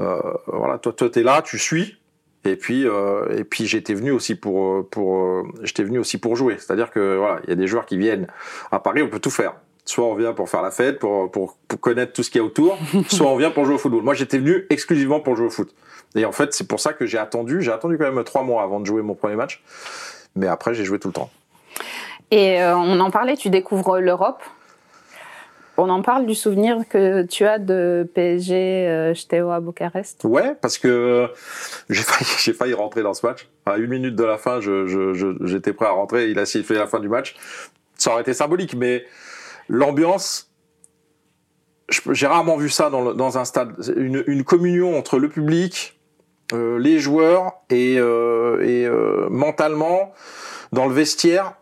euh, 0.00 0.20
voilà 0.46 0.78
toi 0.78 0.92
toi 0.92 1.08
t'es 1.10 1.22
là 1.22 1.42
tu 1.42 1.58
suis 1.58 1.98
et 2.44 2.56
puis 2.56 2.86
euh, 2.86 3.36
et 3.36 3.44
puis 3.44 3.66
j'étais 3.66 3.94
venu 3.94 4.10
aussi 4.10 4.34
pour 4.34 4.64
euh, 4.64 4.88
pour 4.90 5.16
euh, 5.16 5.42
j'étais 5.62 5.82
venu 5.82 5.98
aussi 5.98 6.18
pour 6.18 6.36
jouer. 6.36 6.56
C'est-à-dire 6.58 6.90
que 6.90 7.16
voilà 7.16 7.40
il 7.44 7.50
y 7.50 7.52
a 7.52 7.56
des 7.56 7.66
joueurs 7.66 7.86
qui 7.86 7.96
viennent 7.96 8.26
à 8.70 8.78
Paris 8.78 9.02
on 9.02 9.08
peut 9.08 9.20
tout 9.20 9.30
faire. 9.30 9.54
Soit 9.86 10.06
on 10.06 10.14
vient 10.14 10.32
pour 10.32 10.48
faire 10.48 10.62
la 10.62 10.70
fête 10.70 10.98
pour 10.98 11.30
pour, 11.30 11.56
pour 11.68 11.80
connaître 11.80 12.12
tout 12.12 12.22
ce 12.22 12.30
qu'il 12.30 12.40
y 12.40 12.42
a 12.42 12.46
autour 12.46 12.78
soit 13.08 13.28
on 13.28 13.36
vient 13.36 13.50
pour 13.50 13.64
jouer 13.64 13.74
au 13.74 13.78
football. 13.78 14.02
Moi 14.02 14.14
j'étais 14.14 14.38
venu 14.38 14.66
exclusivement 14.70 15.20
pour 15.20 15.36
jouer 15.36 15.46
au 15.46 15.50
foot. 15.50 15.74
Et 16.14 16.24
en 16.24 16.32
fait 16.32 16.52
c'est 16.54 16.68
pour 16.68 16.80
ça 16.80 16.92
que 16.92 17.06
j'ai 17.06 17.18
attendu 17.18 17.62
j'ai 17.62 17.72
attendu 17.72 17.98
quand 17.98 18.10
même 18.10 18.24
trois 18.24 18.42
mois 18.42 18.62
avant 18.62 18.80
de 18.80 18.86
jouer 18.86 19.02
mon 19.02 19.14
premier 19.14 19.36
match. 19.36 19.62
Mais 20.36 20.46
après 20.46 20.74
j'ai 20.74 20.84
joué 20.84 20.98
tout 20.98 21.08
le 21.08 21.14
temps. 21.14 21.30
Et 22.30 22.60
euh, 22.62 22.76
on 22.76 22.98
en 23.00 23.10
parlait, 23.10 23.36
tu 23.36 23.50
découvres 23.50 24.00
l'Europe. 24.00 24.42
On 25.76 25.88
en 25.88 26.02
parle 26.02 26.26
du 26.26 26.34
souvenir 26.34 26.78
que 26.88 27.22
tu 27.22 27.44
as 27.44 27.58
de 27.58 28.08
PSG 28.14 28.86
euh, 28.88 29.50
à 29.50 29.60
Bucarest? 29.60 30.22
Ouais, 30.24 30.54
parce 30.60 30.78
que 30.78 31.28
j'ai 31.90 32.02
failli, 32.02 32.54
failli 32.58 32.74
rentrer 32.74 33.02
dans 33.02 33.14
ce 33.14 33.26
match. 33.26 33.48
À 33.66 33.76
une 33.78 33.88
minute 33.90 34.14
de 34.14 34.24
la 34.24 34.38
fin, 34.38 34.60
j'étais 34.60 35.72
prêt 35.72 35.86
à 35.86 35.90
rentrer. 35.90 36.30
Il 36.30 36.38
a 36.38 36.46
sifflé 36.46 36.76
la 36.76 36.86
fin 36.86 37.00
du 37.00 37.08
match. 37.08 37.34
Ça 37.96 38.12
aurait 38.12 38.22
été 38.22 38.34
symbolique, 38.34 38.74
mais 38.76 39.04
l'ambiance, 39.68 40.50
j'ai 42.12 42.26
rarement 42.26 42.56
vu 42.56 42.68
ça 42.68 42.88
dans, 42.90 43.02
le- 43.02 43.14
dans 43.14 43.38
un 43.38 43.44
stade. 43.44 43.72
Une, 43.96 44.22
une 44.26 44.44
communion 44.44 44.96
entre 44.96 45.18
le 45.18 45.28
public, 45.28 45.98
euh, 46.52 46.78
les 46.78 46.98
joueurs 47.00 47.52
et, 47.70 47.96
euh, 47.98 48.60
et 48.62 48.86
euh, 48.86 49.26
mentalement 49.28 50.12
dans 50.72 50.86
le 50.86 50.94
vestiaire. 50.94 51.54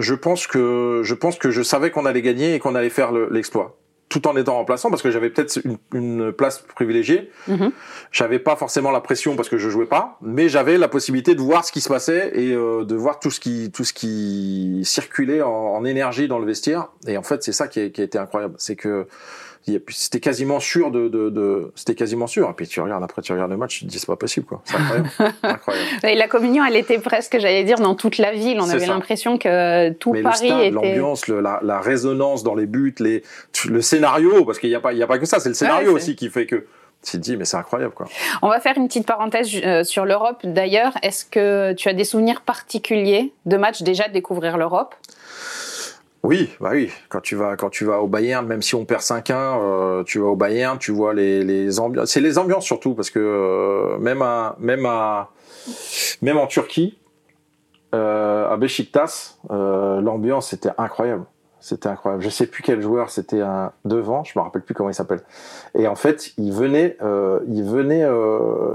Je 0.00 0.14
pense 0.14 0.46
que 0.46 1.02
je 1.04 1.14
pense 1.14 1.38
que 1.38 1.50
je 1.50 1.62
savais 1.62 1.90
qu'on 1.90 2.06
allait 2.06 2.22
gagner 2.22 2.54
et 2.54 2.58
qu'on 2.58 2.74
allait 2.74 2.90
faire 2.90 3.12
le- 3.12 3.28
l'exploit, 3.30 3.76
tout 4.08 4.26
en 4.26 4.34
étant 4.36 4.54
remplaçant 4.54 4.90
parce 4.90 5.02
que 5.02 5.10
j'avais 5.12 5.30
peut-être 5.30 5.60
une, 5.64 5.78
une 5.94 6.32
place 6.32 6.58
privilégiée. 6.74 7.30
Mhm. 7.46 7.70
J'avais 8.10 8.38
pas 8.40 8.56
forcément 8.56 8.90
la 8.90 9.00
pression 9.00 9.36
parce 9.36 9.48
que 9.48 9.58
je 9.58 9.68
jouais 9.70 9.86
pas, 9.86 10.18
mais 10.20 10.48
j'avais 10.48 10.78
la 10.78 10.88
possibilité 10.88 11.34
de 11.36 11.40
voir 11.40 11.64
ce 11.64 11.70
qui 11.70 11.80
se 11.80 11.88
passait 11.88 12.32
et 12.34 12.52
euh, 12.52 12.84
de 12.84 12.96
voir 12.96 13.20
tout 13.20 13.30
ce 13.30 13.38
qui 13.38 13.70
tout 13.70 13.84
ce 13.84 13.92
qui 13.92 14.80
circulait 14.84 15.42
en, 15.42 15.50
en 15.50 15.84
énergie 15.84 16.26
dans 16.28 16.38
le 16.40 16.46
vestiaire. 16.46 16.88
Et 17.06 17.16
en 17.16 17.22
fait, 17.22 17.42
c'est 17.44 17.52
ça 17.52 17.68
qui 17.68 17.80
a, 17.80 17.88
qui 17.90 18.00
a 18.00 18.04
été 18.04 18.18
incroyable, 18.18 18.54
c'est 18.58 18.76
que 18.76 19.06
c'était 19.88 20.20
quasiment 20.20 20.58
sûr 20.60 20.90
de, 20.90 21.08
de, 21.08 21.28
de 21.30 21.72
c'était 21.74 21.94
quasiment 21.94 22.26
sûr. 22.26 22.48
Et 22.48 22.52
puis 22.54 22.66
tu 22.66 22.80
regardes 22.80 23.04
après, 23.04 23.22
tu 23.22 23.32
regardes 23.32 23.50
le 23.50 23.56
match, 23.56 23.78
tu 23.78 23.84
te 23.84 23.90
dis 23.90 23.98
c'est 23.98 24.06
pas 24.06 24.16
possible 24.16 24.46
quoi. 24.46 24.62
C'est 24.64 24.76
incroyable, 24.76 25.10
incroyable. 25.42 25.88
Et 26.04 26.14
la 26.14 26.28
communion, 26.28 26.64
elle 26.64 26.76
était 26.76 26.98
presque, 26.98 27.38
j'allais 27.38 27.64
dire, 27.64 27.78
dans 27.78 27.94
toute 27.94 28.18
la 28.18 28.32
ville. 28.32 28.58
On 28.60 28.68
avait 28.68 28.86
l'impression 28.86 29.38
que 29.38 29.90
tout 29.90 30.12
Mais 30.12 30.22
Paris 30.22 30.38
le 30.42 30.48
stade, 30.48 30.60
était. 30.60 30.70
l'ambiance, 30.70 31.28
la, 31.28 31.60
la 31.62 31.80
résonance 31.80 32.42
dans 32.42 32.54
les 32.54 32.66
buts, 32.66 32.94
les, 33.00 33.22
le 33.68 33.82
scénario, 33.82 34.44
parce 34.44 34.58
qu'il 34.58 34.70
n'y 34.70 34.74
a 34.74 34.80
pas, 34.80 34.92
il 34.92 34.98
y 34.98 35.02
a 35.02 35.06
pas 35.06 35.18
que 35.18 35.26
ça, 35.26 35.40
c'est 35.40 35.50
le 35.50 35.54
scénario 35.54 35.94
aussi 35.94 36.16
qui 36.16 36.30
fait 36.30 36.46
que 36.46 36.66
tu 37.02 37.12
te 37.12 37.16
dis 37.16 37.36
mais 37.36 37.46
c'est 37.46 37.56
incroyable 37.56 37.94
quoi. 37.94 38.06
On 38.42 38.48
va 38.48 38.60
faire 38.60 38.76
une 38.76 38.86
petite 38.86 39.06
parenthèse 39.06 39.50
euh, 39.64 39.84
sur 39.84 40.04
l'Europe. 40.04 40.40
D'ailleurs, 40.44 40.92
est-ce 41.02 41.24
que 41.24 41.72
tu 41.72 41.88
as 41.88 41.94
des 41.94 42.04
souvenirs 42.04 42.42
particuliers 42.42 43.32
de 43.46 43.56
matchs 43.56 43.82
déjà 43.82 44.08
de 44.08 44.12
découvrir 44.12 44.58
l'Europe? 44.58 44.94
Oui, 46.22 46.50
bah 46.60 46.70
oui. 46.72 46.90
Quand 47.08 47.20
tu 47.20 47.34
vas, 47.34 47.56
quand 47.56 47.70
tu 47.70 47.84
vas 47.84 48.00
au 48.00 48.06
Bayern, 48.06 48.46
même 48.46 48.60
si 48.60 48.74
on 48.74 48.84
perd 48.84 49.00
5-1, 49.00 49.32
euh, 49.32 50.02
tu 50.04 50.18
vas 50.18 50.26
au 50.26 50.36
Bayern, 50.36 50.78
tu 50.78 50.92
vois 50.92 51.14
les, 51.14 51.42
les 51.42 51.80
ambiances. 51.80 52.10
C'est 52.10 52.20
les 52.20 52.36
ambiances 52.36 52.64
surtout 52.64 52.94
parce 52.94 53.10
que 53.10 53.18
euh, 53.18 53.98
même 53.98 54.20
à, 54.20 54.54
même 54.58 54.84
à, 54.84 55.30
même 56.20 56.36
en 56.36 56.46
Turquie, 56.46 56.98
euh, 57.94 58.52
à 58.52 58.56
Beşiktaş, 58.58 59.36
l'ambiance 59.48 60.52
était 60.52 60.70
incroyable. 60.76 61.24
C'était 61.58 61.88
incroyable. 61.88 62.22
Je 62.22 62.30
sais 62.30 62.46
plus 62.46 62.62
quel 62.62 62.82
joueur 62.82 63.10
c'était 63.10 63.40
un 63.40 63.72
devant, 63.84 64.22
je 64.24 64.38
me 64.38 64.42
rappelle 64.42 64.62
plus 64.62 64.74
comment 64.74 64.90
il 64.90 64.94
s'appelle. 64.94 65.22
Et 65.74 65.88
en 65.88 65.94
fait, 65.94 66.32
il 66.38 66.52
venait, 66.52 66.96
il 67.48 67.64
venait 67.64 68.06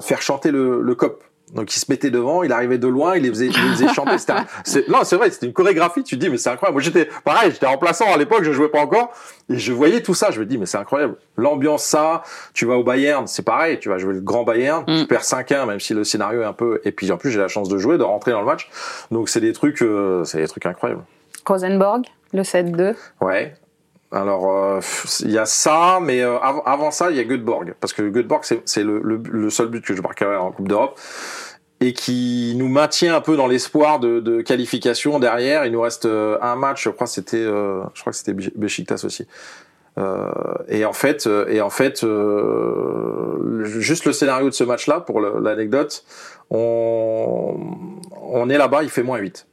faire 0.02 0.22
chanter 0.22 0.52
le 0.52 0.96
cop. 0.96 1.24
Donc 1.54 1.74
il 1.76 1.80
se 1.80 1.86
mettait 1.90 2.10
devant, 2.10 2.42
il 2.44 2.52
arrivait 2.52 2.78
de 2.80 2.88
loin, 2.88 3.16
il 3.16 3.24
les 3.24 3.30
faisait, 3.30 3.46
il 3.48 3.54
les 3.54 3.70
faisait 3.76 3.88
chanter. 3.94 4.18
C'était 4.18 4.34
un- 4.34 4.46
c'est- 4.64 4.88
non, 4.90 5.00
c'est 5.04 5.16
vrai, 5.16 5.30
c'était 5.30 5.46
une 5.46 5.54
chorégraphie. 5.54 6.04
Tu 6.04 6.16
te 6.18 6.20
dis, 6.24 6.30
mais 6.30 6.38
c'est 6.38 6.50
incroyable. 6.50 6.74
Moi, 6.74 6.82
j'étais 6.82 7.08
pareil, 7.24 7.52
j'étais 7.52 7.68
remplaçant 7.68 8.12
à 8.12 8.18
l'époque, 8.18 8.44
je 8.44 8.52
jouais 8.52 8.68
pas 8.70 8.80
encore, 8.80 9.12
et 9.50 9.58
je 9.58 9.72
voyais 9.72 10.02
tout 10.02 10.16
ça. 10.16 10.32
Je 10.32 10.40
me 10.40 10.46
dis, 10.46 10.58
mais 10.58 10.66
c'est 10.66 10.80
incroyable. 10.80 11.16
L'ambiance, 11.38 11.84
ça. 11.84 12.24
Tu 12.54 12.66
vas 12.66 12.76
au 12.76 12.84
Bayern, 12.84 13.28
c'est 13.28 13.44
pareil. 13.44 13.80
Tu 13.80 13.90
vas 13.90 13.98
jouer 14.00 14.14
le 14.16 14.22
grand 14.22 14.44
Bayern, 14.44 14.84
Mm. 14.88 15.02
tu 15.02 15.08
perds 15.08 15.24
5-1, 15.24 15.66
même 15.68 15.80
si 15.80 15.94
le 15.94 16.04
scénario 16.04 16.42
est 16.42 16.46
un 16.46 16.54
peu. 16.54 16.82
Et 16.84 16.92
puis 16.92 17.12
en 17.12 17.18
plus, 17.18 17.30
j'ai 17.32 17.40
la 17.40 17.48
chance 17.48 17.70
de 17.70 17.78
jouer, 17.78 17.98
de 18.00 18.04
rentrer 18.04 18.32
dans 18.32 18.40
le 18.42 18.48
match. 18.48 18.68
Donc 19.12 19.30
c'est 19.30 19.40
des 19.42 19.54
trucs, 19.54 19.82
euh, 19.84 20.24
c'est 20.24 20.40
des 20.40 20.48
trucs 20.48 20.66
incroyables. 20.66 21.04
Rosenborg, 21.46 22.06
le 22.34 22.44
7-2. 22.44 22.96
Ouais. 23.22 23.54
Alors, 24.12 24.50
euh, 24.52 24.80
il 25.22 25.32
y 25.32 25.38
a 25.38 25.46
ça, 25.46 26.00
mais 26.02 26.22
euh, 26.22 26.38
av- 26.40 26.62
avant 26.66 26.92
ça, 26.92 27.12
il 27.12 27.18
y 27.18 27.20
a 27.20 27.24
Göteborg. 27.24 27.74
Parce 27.80 27.92
que 27.94 28.02
Göteborg, 28.04 28.44
c'est 28.66 28.84
le, 28.84 29.00
le, 29.04 29.18
le 29.30 29.50
seul 29.50 29.68
but 29.68 29.84
que 29.84 29.96
je 29.96 30.02
marquerai 30.02 30.36
en 30.38 30.52
Coupe 30.52 30.68
d'Europe. 30.68 31.00
Et 31.82 31.92
qui 31.92 32.54
nous 32.58 32.70
maintient 32.70 33.16
un 33.16 33.22
peu 33.22 33.36
dans 33.36 33.48
l'espoir 33.48 34.00
de, 34.00 34.22
de 34.22 34.42
qualification 34.42 35.20
derrière. 35.20 35.66
Il 35.66 35.74
nous 35.74 35.82
reste 35.82 36.06
euh, 36.06 36.38
un 36.42 36.56
match, 36.56 36.84
je 36.86 36.90
crois 36.90 37.06
que 37.08 37.12
c'était, 37.14 37.36
euh, 37.38 37.82
je 37.94 38.02
crois 38.02 38.12
que 38.12 38.18
c'était 38.18 38.34
Be- 38.34 38.54
Beşiktaş 38.56 39.04
aussi. 39.04 39.28
Et 40.68 40.84
en 40.86 40.94
fait, 40.94 41.28
et 41.48 41.62
en 41.62 41.70
fait, 41.70 42.06
juste 43.64 44.06
le 44.06 44.12
scénario 44.14 44.50
de 44.50 44.54
ce 44.54 44.64
match-là, 44.66 45.00
pour 45.00 45.22
l'anecdote, 45.22 46.04
on, 46.50 47.56
on 48.22 48.50
est 48.50 48.58
là-bas, 48.58 48.84
il 48.84 48.90
fait 48.90 49.04
moins 49.04 49.20
8. 49.20 49.48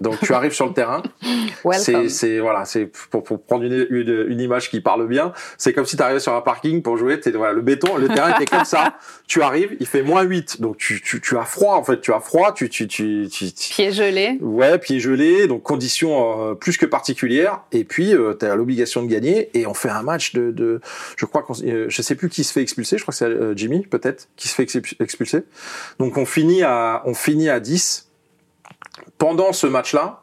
Donc 0.00 0.18
tu 0.20 0.32
arrives 0.34 0.52
sur 0.52 0.66
le 0.66 0.72
terrain, 0.72 1.02
c'est, 1.72 2.08
c'est 2.08 2.38
voilà, 2.38 2.64
c'est 2.64 2.86
pour, 3.10 3.22
pour 3.22 3.42
prendre 3.42 3.64
une, 3.64 3.86
une, 3.90 4.26
une 4.28 4.40
image 4.40 4.70
qui 4.70 4.80
parle 4.80 5.06
bien. 5.06 5.32
C'est 5.58 5.72
comme 5.72 5.86
si 5.86 5.96
tu 5.96 6.02
arrivais 6.02 6.20
sur 6.20 6.34
un 6.34 6.40
parking 6.40 6.82
pour 6.82 6.96
jouer. 6.96 7.20
T'es, 7.20 7.30
voilà, 7.32 7.52
le 7.52 7.62
béton, 7.62 7.96
le 7.96 8.08
terrain 8.08 8.34
était 8.34 8.46
comme 8.46 8.64
ça. 8.64 8.94
Tu 9.28 9.42
arrives, 9.42 9.76
il 9.80 9.86
fait 9.86 10.02
moins 10.02 10.22
8, 10.22 10.60
donc 10.60 10.76
tu, 10.76 11.02
tu, 11.02 11.20
tu 11.20 11.36
as 11.36 11.44
froid 11.44 11.74
en 11.74 11.82
fait. 11.82 12.00
Tu 12.00 12.12
as 12.12 12.20
froid, 12.20 12.52
tu, 12.54 12.68
tu, 12.68 12.86
tu, 12.86 13.26
tu, 13.28 13.52
tu- 13.52 13.70
Pied 13.72 13.90
gelé. 13.90 14.38
Ouais, 14.40 14.78
pieds 14.78 15.00
gelés, 15.00 15.48
donc 15.48 15.64
conditions 15.64 16.50
euh, 16.50 16.54
plus 16.54 16.76
que 16.76 16.86
particulières. 16.86 17.62
Et 17.72 17.82
puis, 17.82 18.14
euh, 18.14 18.34
tu 18.38 18.46
as 18.46 18.54
l'obligation 18.54 19.02
de 19.02 19.08
gagner. 19.08 19.50
Et 19.58 19.66
on 19.66 19.74
fait 19.74 19.88
un 19.88 20.02
match 20.02 20.32
de... 20.32 20.52
de 20.52 20.80
je 21.16 21.26
crois 21.26 21.42
qu'on... 21.42 21.54
euh, 21.64 21.86
je 21.88 22.02
sais 22.02 22.14
plus 22.14 22.28
qui 22.28 22.44
se 22.44 22.52
fait 22.52 22.62
expulser. 22.62 22.98
Je 22.98 23.02
crois 23.02 23.10
que 23.10 23.18
c'est 23.18 23.24
euh, 23.24 23.52
Jimmy, 23.56 23.84
peut-être, 23.84 24.28
qui 24.36 24.46
se 24.46 24.54
fait 24.54 24.62
expu- 24.64 24.94
expulser. 25.02 25.42
Donc, 25.98 26.16
on 26.18 26.24
finit 26.24 26.62
à, 26.62 27.02
on 27.04 27.14
finit 27.14 27.48
à 27.48 27.58
10. 27.58 28.05
Pendant 29.18 29.52
ce 29.52 29.66
match-là, 29.66 30.22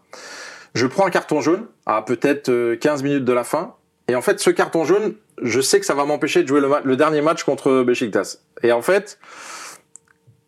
je 0.75 0.88
prends 0.88 1.05
un 1.05 1.10
carton 1.10 1.41
jaune 1.41 1.65
à 1.86 2.01
peut-être 2.01 2.50
euh, 2.50 2.75
15 2.75 3.03
minutes 3.03 3.25
de 3.25 3.34
la 3.34 3.43
fin. 3.43 3.75
Et 4.08 4.15
en 4.15 4.22
fait, 4.22 4.39
ce 4.39 4.50
carton 4.50 4.84
jaune, 4.84 5.15
je 5.41 5.62
sais 5.62 5.79
que 5.79 5.86
ça 5.86 5.93
va 5.93 6.05
m'empêcher 6.05 6.43
de 6.43 6.48
jouer 6.48 6.62
le, 6.62 6.96
dernier 6.98 7.22
match 7.22 7.43
contre 7.43 7.84
Besiktas. 7.84 8.38
Et 8.62 8.72
en 8.72 8.82
fait, 8.82 9.17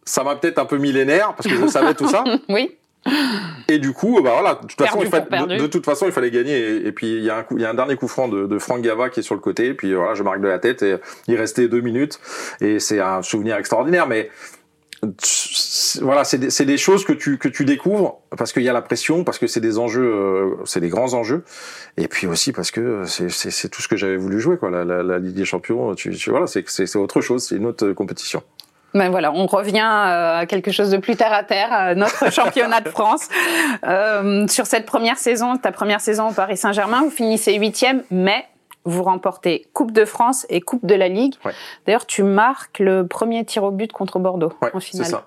ça 0.03 0.23
m'a 0.23 0.35
peut-être 0.35 0.59
un 0.59 0.65
peu 0.65 0.77
nerfs 0.77 1.33
parce 1.35 1.47
que 1.47 1.55
je 1.55 1.67
savais 1.67 1.93
tout 1.93 2.07
ça. 2.07 2.23
Oui. 2.49 2.77
Et 3.67 3.77
du 3.77 3.93
coup, 3.93 4.19
bah 4.23 4.31
voilà, 4.33 4.55
de 4.55 4.61
toute 4.61 4.79
façon, 4.79 4.99
il 5.03 5.09
fallait, 5.09 5.21
pour 5.21 5.29
perdu. 5.29 5.57
de, 5.57 5.61
de 5.61 5.67
toute 5.67 5.85
façon, 5.85 6.07
il 6.07 6.11
fallait 6.11 6.31
gagner. 6.31 6.57
Et, 6.57 6.87
et 6.87 6.91
puis 6.91 7.17
il 7.17 7.23
y 7.23 7.29
a 7.29 7.37
un 7.37 7.43
coup, 7.43 7.55
il 7.55 7.61
y 7.61 7.65
a 7.65 7.69
un 7.69 7.75
dernier 7.75 7.95
coup 7.95 8.07
franc 8.07 8.27
de, 8.27 8.47
de 8.47 8.57
Franck 8.57 8.81
Gava 8.81 9.09
qui 9.09 9.19
est 9.19 9.23
sur 9.23 9.35
le 9.35 9.41
côté. 9.41 9.67
Et 9.67 9.73
puis 9.75 9.93
voilà, 9.93 10.15
je 10.15 10.23
marque 10.23 10.41
de 10.41 10.47
la 10.47 10.57
tête 10.57 10.81
et 10.81 10.95
il 11.27 11.35
restait 11.35 11.67
deux 11.67 11.81
minutes. 11.81 12.19
Et 12.61 12.79
c'est 12.79 12.99
un 12.99 13.21
souvenir 13.21 13.57
extraordinaire. 13.57 14.07
Mais 14.07 14.31
voilà, 16.01 16.23
c'est 16.23 16.37
des, 16.37 16.49
c'est 16.49 16.65
des 16.65 16.77
choses 16.77 17.05
que 17.05 17.13
tu 17.13 17.37
que 17.37 17.47
tu 17.47 17.65
découvres 17.65 18.19
parce 18.37 18.53
qu'il 18.53 18.63
y 18.63 18.69
a 18.69 18.73
la 18.73 18.81
pression, 18.81 19.23
parce 19.23 19.39
que 19.39 19.47
c'est 19.47 19.61
des 19.61 19.77
enjeux, 19.77 20.13
euh, 20.13 20.55
c'est 20.65 20.79
des 20.79 20.89
grands 20.89 21.13
enjeux. 21.13 21.43
Et 21.97 22.07
puis 22.07 22.27
aussi 22.27 22.51
parce 22.51 22.71
que 22.71 23.03
c'est 23.05 23.69
tout 23.69 23.81
ce 23.81 23.87
que 23.87 23.95
j'avais 23.95 24.17
voulu 24.17 24.39
jouer 24.39 24.57
quoi. 24.57 24.69
La, 24.69 24.83
la, 24.83 25.03
la 25.03 25.19
Ligue 25.19 25.35
des 25.35 25.45
Champions, 25.45 25.95
tu, 25.95 26.11
tu 26.11 26.29
voilà, 26.29 26.47
c'est 26.47 26.63
c'est 26.67 26.95
autre 26.97 27.21
chose, 27.21 27.43
c'est 27.43 27.55
une 27.55 27.65
autre 27.65 27.91
compétition. 27.93 28.43
Ben 28.95 29.09
voilà, 29.09 29.33
on 29.33 29.45
revient 29.45 29.79
euh, 29.79 30.39
à 30.39 30.45
quelque 30.45 30.71
chose 30.71 30.89
de 30.89 30.95
plus 30.95 31.17
terre 31.17 31.33
à 31.33 31.43
terre, 31.43 31.71
à 31.73 31.95
notre 31.95 32.31
championnat 32.31 32.79
de 32.79 32.87
France. 32.87 33.27
Euh, 33.85 34.47
sur 34.47 34.65
cette 34.65 34.85
première 34.85 35.17
saison, 35.17 35.57
ta 35.57 35.73
première 35.73 35.99
saison 35.99 36.29
au 36.29 36.31
Paris 36.31 36.55
Saint-Germain, 36.55 37.01
vous 37.01 37.09
finissez 37.09 37.55
huitième, 37.55 38.03
mais 38.09 38.45
vous 38.85 39.03
remportez 39.03 39.65
Coupe 39.73 39.91
de 39.91 40.05
France 40.05 40.45
et 40.49 40.61
Coupe 40.61 40.85
de 40.85 40.95
la 40.95 41.07
Ligue. 41.07 41.35
Ouais. 41.43 41.51
D'ailleurs, 41.85 42.05
tu 42.05 42.23
marques 42.23 42.79
le 42.79 43.05
premier 43.07 43.43
tir 43.45 43.63
au 43.63 43.71
but 43.71 43.91
contre 43.91 44.19
Bordeaux 44.19 44.53
Ouais, 44.61 44.69
en 44.73 44.79
c'est 44.79 44.91
finale. 44.91 45.07
ça. 45.07 45.25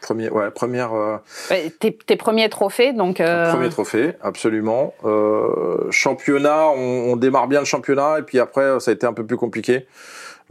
Premier, 0.00 0.30
ouais, 0.30 0.50
première. 0.50 0.94
euh, 0.94 1.18
Ouais, 1.50 1.70
tes, 1.78 1.94
tes 1.94 2.16
premiers 2.16 2.48
trophées, 2.48 2.94
donc. 2.94 3.20
euh, 3.20 3.50
Premier 3.52 3.68
trophée, 3.68 4.12
absolument. 4.22 4.94
Euh, 5.04 5.90
championnat, 5.90 6.68
on, 6.68 7.12
on 7.12 7.16
démarre 7.16 7.48
bien 7.48 7.58
le 7.58 7.66
championnat 7.66 8.18
et 8.18 8.22
puis 8.22 8.38
après 8.38 8.80
ça 8.80 8.92
a 8.92 8.94
été 8.94 9.06
un 9.06 9.12
peu 9.12 9.26
plus 9.26 9.36
compliqué. 9.36 9.86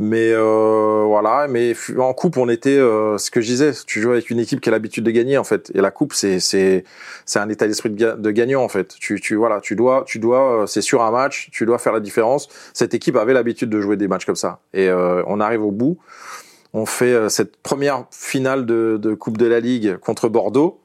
Mais 0.02 0.32
euh, 0.32 1.04
voilà, 1.06 1.48
mais 1.50 1.74
en 1.98 2.14
coupe 2.14 2.38
on 2.38 2.48
était, 2.48 2.78
euh, 2.78 3.18
ce 3.18 3.30
que 3.30 3.42
je 3.42 3.48
disais, 3.48 3.72
tu 3.86 4.00
joues 4.02 4.12
avec 4.12 4.30
une 4.30 4.40
équipe 4.40 4.62
qui 4.62 4.70
a 4.70 4.72
l'habitude 4.72 5.04
de 5.04 5.12
gagner 5.12 5.38
en 5.38 5.44
fait. 5.44 5.72
Et 5.76 5.82
la 5.82 5.92
coupe 5.92 6.14
c'est 6.14 6.40
c'est 6.40 6.86
c'est 7.26 7.40
un 7.40 7.50
état 7.50 7.68
d'esprit 7.68 7.90
de 7.90 8.32
gagnant 8.32 8.64
en 8.64 8.70
fait. 8.70 8.96
Tu 9.00 9.20
tu 9.20 9.36
voilà, 9.36 9.60
tu 9.60 9.76
dois 9.76 10.06
tu 10.06 10.20
dois, 10.20 10.64
euh, 10.64 10.66
c'est 10.66 10.82
sur 10.82 11.04
un 11.04 11.12
match, 11.12 11.50
tu 11.52 11.66
dois 11.66 11.78
faire 11.78 11.94
la 11.94 12.00
différence. 12.00 12.48
Cette 12.74 12.94
équipe 12.94 13.16
avait 13.16 13.34
l'habitude 13.34 13.70
de 13.70 13.82
jouer 13.82 13.98
des 13.98 14.08
matchs 14.08 14.26
comme 14.26 14.36
ça. 14.36 14.60
Et 14.74 14.90
euh, 14.90 15.24
on 15.28 15.40
arrive 15.40 15.64
au 15.64 15.72
bout. 15.72 15.98
On 16.74 16.86
fait 16.86 17.14
euh, 17.14 17.30
cette 17.30 17.58
première 17.58 18.06
finale 18.12 18.66
de, 18.66 18.98
de 19.02 19.14
Coupe 19.14 19.38
de 19.38 19.46
la 19.46 19.60
Ligue 19.60 19.98
contre 19.98 20.30
Bordeaux 20.30 20.79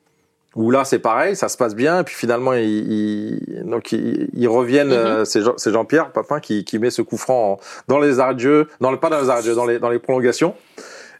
où 0.57 0.71
là 0.71 0.85
c'est 0.85 0.99
pareil, 0.99 1.35
ça 1.37 1.49
se 1.49 1.57
passe 1.57 1.75
bien, 1.75 2.01
et 2.01 2.05
puis 2.05 2.15
finalement 2.15 2.53
ils, 2.55 2.93
ils- 2.93 3.65
donc 3.65 3.93
ils, 3.93 4.29
ils 4.35 4.49
reviennent, 4.49 4.89
Mhm. 4.89 4.93
euh, 4.95 5.25
c'est 5.25 5.41
Jean- 5.43 5.55
c'est 5.57 5.73
Jean-Pierre 5.73 6.13
Papin 6.13 6.41
qui, 6.41 6.65
qui 6.65 6.79
met 6.79 6.91
ce 6.91 7.03
coup 7.03 7.17
franc 7.17 7.59
dans 7.89 7.99
les 7.99 8.21
arrêts 8.21 8.35
de 8.35 8.41
jeu, 8.41 8.69
dans 8.81 8.91
le, 8.91 8.99
pas 8.99 9.11
dans 9.11 9.21
les 9.21 9.29
arrêts 9.31 9.43
de 9.43 9.47
jeu, 9.47 9.55
dans 9.55 9.67
les, 9.67 9.79
dans 9.79 9.91
les 9.91 9.99
prolongations, 9.99 10.55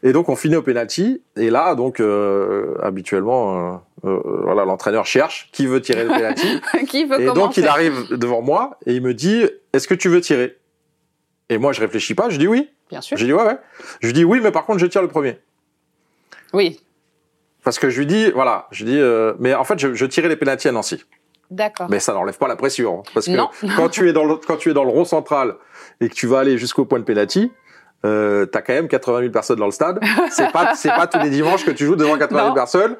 et 0.03 0.13
donc 0.13 0.29
on 0.29 0.35
finit 0.35 0.55
au 0.55 0.61
penalty, 0.61 1.21
et 1.35 1.49
là 1.49 1.75
donc 1.75 1.99
euh, 1.99 2.75
habituellement 2.81 3.73
euh, 4.05 4.09
euh, 4.09 4.19
voilà 4.43 4.63
l'entraîneur 4.65 5.05
cherche 5.05 5.49
qui 5.51 5.65
veut 5.67 5.81
tirer 5.81 6.03
le 6.03 6.09
penalty, 6.09 6.47
qui 6.87 7.03
veut 7.05 7.19
et 7.19 7.25
commencer 7.25 7.41
donc 7.41 7.57
il 7.57 7.67
arrive 7.67 8.15
devant 8.17 8.41
moi 8.41 8.77
et 8.85 8.93
il 8.93 9.01
me 9.01 9.13
dit 9.13 9.45
est-ce 9.73 9.87
que 9.87 9.95
tu 9.95 10.09
veux 10.09 10.21
tirer? 10.21 10.57
Et 11.49 11.57
moi 11.57 11.73
je 11.73 11.81
réfléchis 11.81 12.15
pas, 12.15 12.29
je 12.29 12.37
dis 12.37 12.47
oui, 12.47 12.69
Bien 12.89 13.01
sûr. 13.01 13.17
je 13.17 13.25
dis 13.25 13.33
ouais 13.33 13.43
ouais, 13.43 13.57
je 14.01 14.11
dis 14.11 14.23
oui 14.23 14.39
mais 14.41 14.51
par 14.51 14.65
contre 14.65 14.79
je 14.79 14.85
tire 14.85 15.01
le 15.01 15.07
premier. 15.07 15.37
Oui, 16.53 16.79
Parce 17.65 17.77
que 17.79 17.89
je 17.89 17.99
lui 17.99 18.05
dis, 18.05 18.31
voilà, 18.31 18.67
je 18.71 18.85
lui 18.85 18.91
dis, 18.93 18.99
euh, 18.99 19.33
mais 19.39 19.53
en 19.53 19.65
fait, 19.65 19.77
je, 19.79 19.93
je 19.93 20.05
tirais 20.05 20.29
les 20.29 20.37
pénaltys 20.37 20.69
à 20.69 20.71
Nancy. 20.71 21.03
d'accord. 21.51 21.87
Mais 21.89 21.99
ça 21.99 22.13
n'enlève 22.13 22.37
pas 22.37 22.47
la 22.47 22.55
pression. 22.55 22.99
hein. 22.99 23.03
Parce 23.13 23.25
que 23.25 23.31
Non. 23.31 23.49
quand 23.75 23.89
tu 23.89 24.07
es 24.07 24.13
dans 24.13 24.23
le, 24.23 24.35
quand 24.37 24.55
tu 24.55 24.69
es 24.69 24.73
dans 24.73 24.83
le 24.85 24.91
rond 24.91 25.03
central 25.05 25.55
et 25.99 26.07
que 26.07 26.13
tu 26.13 26.27
vas 26.27 26.39
aller 26.39 26.57
jusqu'au 26.57 26.85
point 26.85 26.99
de 26.99 27.03
pénalty, 27.03 27.51
euh, 28.05 28.45
t'as 28.45 28.61
quand 28.61 28.73
même 28.73 28.87
80 28.87 29.19
000 29.19 29.31
personnes 29.31 29.57
dans 29.59 29.65
le 29.65 29.71
stade. 29.71 29.99
C'est 30.29 30.51
pas, 30.51 30.75
c'est 30.75 30.89
pas 30.89 31.07
tous 31.07 31.19
les 31.19 31.29
dimanches 31.31 31.65
que 31.65 31.71
tu 31.71 31.85
joues 31.85 31.95
devant 31.97 32.17
80 32.17 32.37
000 32.39 32.49
Non. 32.49 32.53
personnes. 32.53 32.95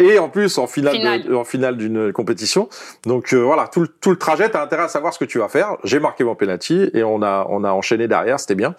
Et 0.00 0.18
en 0.18 0.28
plus, 0.28 0.58
en 0.58 0.66
finale, 0.66 0.94
Finale. 0.96 1.22
de- 1.22 1.34
en 1.36 1.44
finale 1.44 1.76
d'une 1.76 2.12
compétition. 2.12 2.68
Donc 3.06 3.32
euh, 3.32 3.36
voilà, 3.44 3.68
tout 3.68 3.80
le, 3.82 3.86
tout 3.86 4.10
le 4.10 4.16
trajet, 4.16 4.48
t'as 4.50 4.60
intérêt 4.64 4.82
à 4.82 4.88
savoir 4.88 5.14
ce 5.14 5.20
que 5.20 5.24
tu 5.24 5.38
vas 5.38 5.48
faire. 5.48 5.76
J'ai 5.84 6.00
marqué 6.00 6.24
mon 6.24 6.34
penalty 6.34 6.90
et 6.94 7.04
on 7.04 7.22
a, 7.22 7.46
on 7.48 7.62
a 7.62 7.70
enchaîné 7.70 8.08
derrière, 8.08 8.40
c'était 8.40 8.56
bien. 8.56 8.74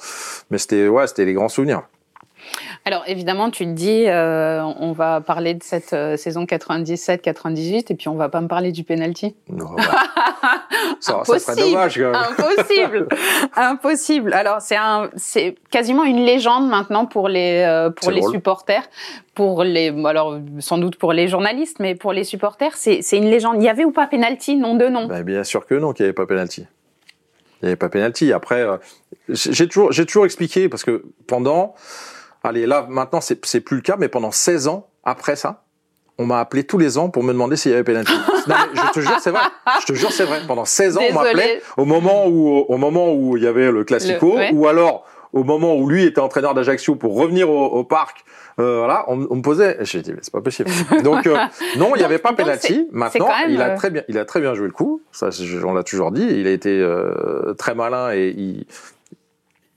Mais 0.52 0.58
c'était, 0.58 0.90
ouais, 0.90 1.08
c'était 1.08 1.24
les 1.24 1.32
grands 1.34 1.48
souvenirs. 1.48 1.84
Alors 2.88 3.04
évidemment, 3.08 3.50
tu 3.50 3.66
te 3.66 3.72
dis, 3.72 4.06
euh, 4.06 4.62
on 4.62 4.92
va 4.92 5.20
parler 5.20 5.56
de 5.56 5.64
cette 5.64 5.94
euh, 5.94 6.18
saison 6.18 6.44
97-98 6.44 7.86
et 7.90 7.96
puis 7.96 8.10
on 8.10 8.14
va 8.16 8.30
pas 8.30 8.42
me 8.42 8.48
parler 8.48 8.72
du 8.72 8.84
penalty. 8.84 9.36
Non, 9.50 9.76
ça, 11.00 11.24
ça 11.26 11.40
serait 11.40 11.54
Impossible. 11.54 11.72
dommage 11.72 11.96
quand 11.98 12.12
même. 12.12 12.22
Impossible, 12.30 13.08
impossible. 13.56 14.34
Alors 14.34 14.62
c'est 14.62 14.76
un, 14.76 15.10
c'est 15.16 15.56
quasiment 15.72 16.04
une 16.04 16.24
légende 16.24 16.70
maintenant 16.70 17.08
pour 17.08 17.28
les 17.28 17.64
euh, 17.68 17.90
pour 17.90 18.12
les 18.12 18.20
drôle. 18.22 18.34
supporters, 18.34 18.84
pour 19.34 19.64
les, 19.64 19.88
alors 20.06 20.38
sans 20.60 20.78
doute 20.78 20.98
pour 20.98 21.12
les 21.12 21.28
journalistes, 21.28 21.78
mais 21.80 21.96
pour 21.96 22.14
les 22.14 22.24
supporters, 22.24 22.76
c'est 22.76 23.02
c'est 23.02 23.18
une 23.18 23.32
légende. 23.32 23.56
Il 23.58 23.64
y 23.66 23.70
avait 23.70 23.86
ou 23.86 23.92
pas 23.92 24.06
penalty, 24.06 24.58
nom 24.58 24.76
de 24.76 24.86
nom. 24.90 25.08
Ben, 25.08 25.24
bien 25.24 25.44
sûr 25.44 25.66
que 25.66 25.74
non, 25.74 25.92
qu'il 25.92 26.04
n'y 26.04 26.10
avait 26.10 26.14
pas 26.14 26.28
penalty. 26.28 26.68
Il 27.62 27.66
n'y 27.66 27.70
avait 27.70 27.78
pas 27.78 27.90
penalty. 27.90 28.32
Après, 28.32 28.62
euh, 28.62 28.78
j'ai 29.30 29.68
toujours, 29.68 29.92
j'ai 29.92 30.06
toujours 30.06 30.26
expliqué 30.26 30.70
parce 30.70 30.84
que 30.84 31.04
pendant, 31.26 31.74
allez, 32.46 32.66
là 32.66 32.86
maintenant 32.90 33.22
c'est, 33.22 33.44
c'est 33.46 33.62
plus 33.62 33.76
le 33.78 33.82
cas, 33.82 33.96
mais 33.98 34.08
pendant 34.08 34.32
16 34.32 34.68
ans 34.68 34.88
après 35.04 35.36
ça, 35.36 35.64
on 36.18 36.26
m'a 36.26 36.40
appelé 36.40 36.64
tous 36.64 36.78
les 36.78 36.98
ans 36.98 37.10
pour 37.10 37.24
me 37.24 37.34
demander 37.34 37.58
s'il 37.58 37.72
y 37.72 37.74
avait 37.74 37.84
penalty. 37.84 38.14
non, 38.48 38.56
mais 38.74 38.82
je 38.88 38.92
te 38.94 39.00
jure, 39.02 39.20
c'est 39.20 39.32
vrai. 39.32 39.42
Je 39.82 39.86
te 39.86 39.94
jure, 39.94 40.12
c'est 40.12 40.24
vrai. 40.24 40.40
Pendant 40.48 40.64
16 40.66 40.98
ans, 40.98 41.02
on 41.10 41.14
m'appelait 41.14 41.62
au 41.78 41.84
moment 41.86 42.28
où, 42.28 42.48
au 42.50 42.78
moment 42.78 43.14
où 43.14 43.36
il 43.36 43.44
y 43.44 43.48
avait 43.48 43.70
le 43.72 43.84
classico, 43.84 44.32
Le- 44.32 44.38
ouais. 44.38 44.52
ou 44.54 44.68
alors 44.68 45.06
au 45.34 45.44
moment 45.44 45.76
où 45.76 45.90
lui 45.90 46.06
était 46.06 46.22
entraîneur 46.22 46.54
d'Ajaccio 46.54 46.96
pour 46.96 47.16
revenir 47.16 47.50
au, 47.50 47.66
au 47.66 47.84
parc 47.84 48.24
Euh, 48.58 48.78
voilà, 48.78 49.04
on, 49.10 49.28
on 49.30 49.36
me 49.36 49.42
posait, 49.42 49.76
j'ai 49.82 50.02
dit, 50.02 50.14
mais 50.14 50.20
c'est 50.22 50.32
pas 50.32 50.40
possible. 50.40 50.70
Donc, 51.04 51.28
euh, 51.28 51.36
non, 51.78 51.92
il 51.96 52.00
n'y 52.00 52.06
avait 52.06 52.20
pas 52.20 52.32
penalty. 52.32 52.88
Maintenant, 52.94 53.28
même, 53.28 53.52
il 53.52 53.62
a 53.62 53.72
euh, 53.72 53.76
très 53.76 53.90
bien, 53.90 54.04
il 54.08 54.18
a 54.18 54.24
très 54.24 54.40
bien 54.40 54.54
joué 54.54 54.68
le 54.68 54.72
coup. 54.72 55.02
Ça, 55.12 55.28
on 55.66 55.74
l'a 55.74 55.84
toujours 55.84 56.14
dit. 56.14 56.26
Il 56.26 56.48
a 56.48 56.52
été 56.52 56.70
euh, 56.80 57.54
très 57.58 57.76
malin 57.76 58.14
et 58.14 58.30
il, 58.30 58.66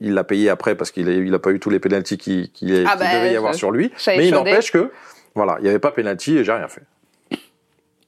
il 0.01 0.15
l'a 0.15 0.25
payé 0.25 0.49
après 0.51 0.75
parce 0.75 0.91
qu'il 0.91 1.09
a, 1.09 1.13
il 1.13 1.35
a 1.35 1.39
pas 1.39 1.51
eu 1.51 1.59
tous 1.61 1.71
les 1.71 1.79
penalties 1.81 2.19
qui, 2.19 2.51
qui, 2.55 2.85
Ah 2.87 2.97
bah, 2.97 3.05
devait 3.15 3.33
y 3.33 3.37
avoir 3.37 3.55
sur 3.55 3.71
lui. 3.71 3.93
Mais 4.07 4.29
il 4.29 4.35
n'empêche 4.35 4.71
que, 4.73 4.91
voilà, 5.35 5.57
il 5.59 5.65
n'y 5.65 5.69
avait 5.69 5.79
pas 5.79 5.91
penalty 5.91 6.39
et 6.39 6.45
j'ai 6.45 6.53
rien 6.53 6.69
fait. 6.69 6.83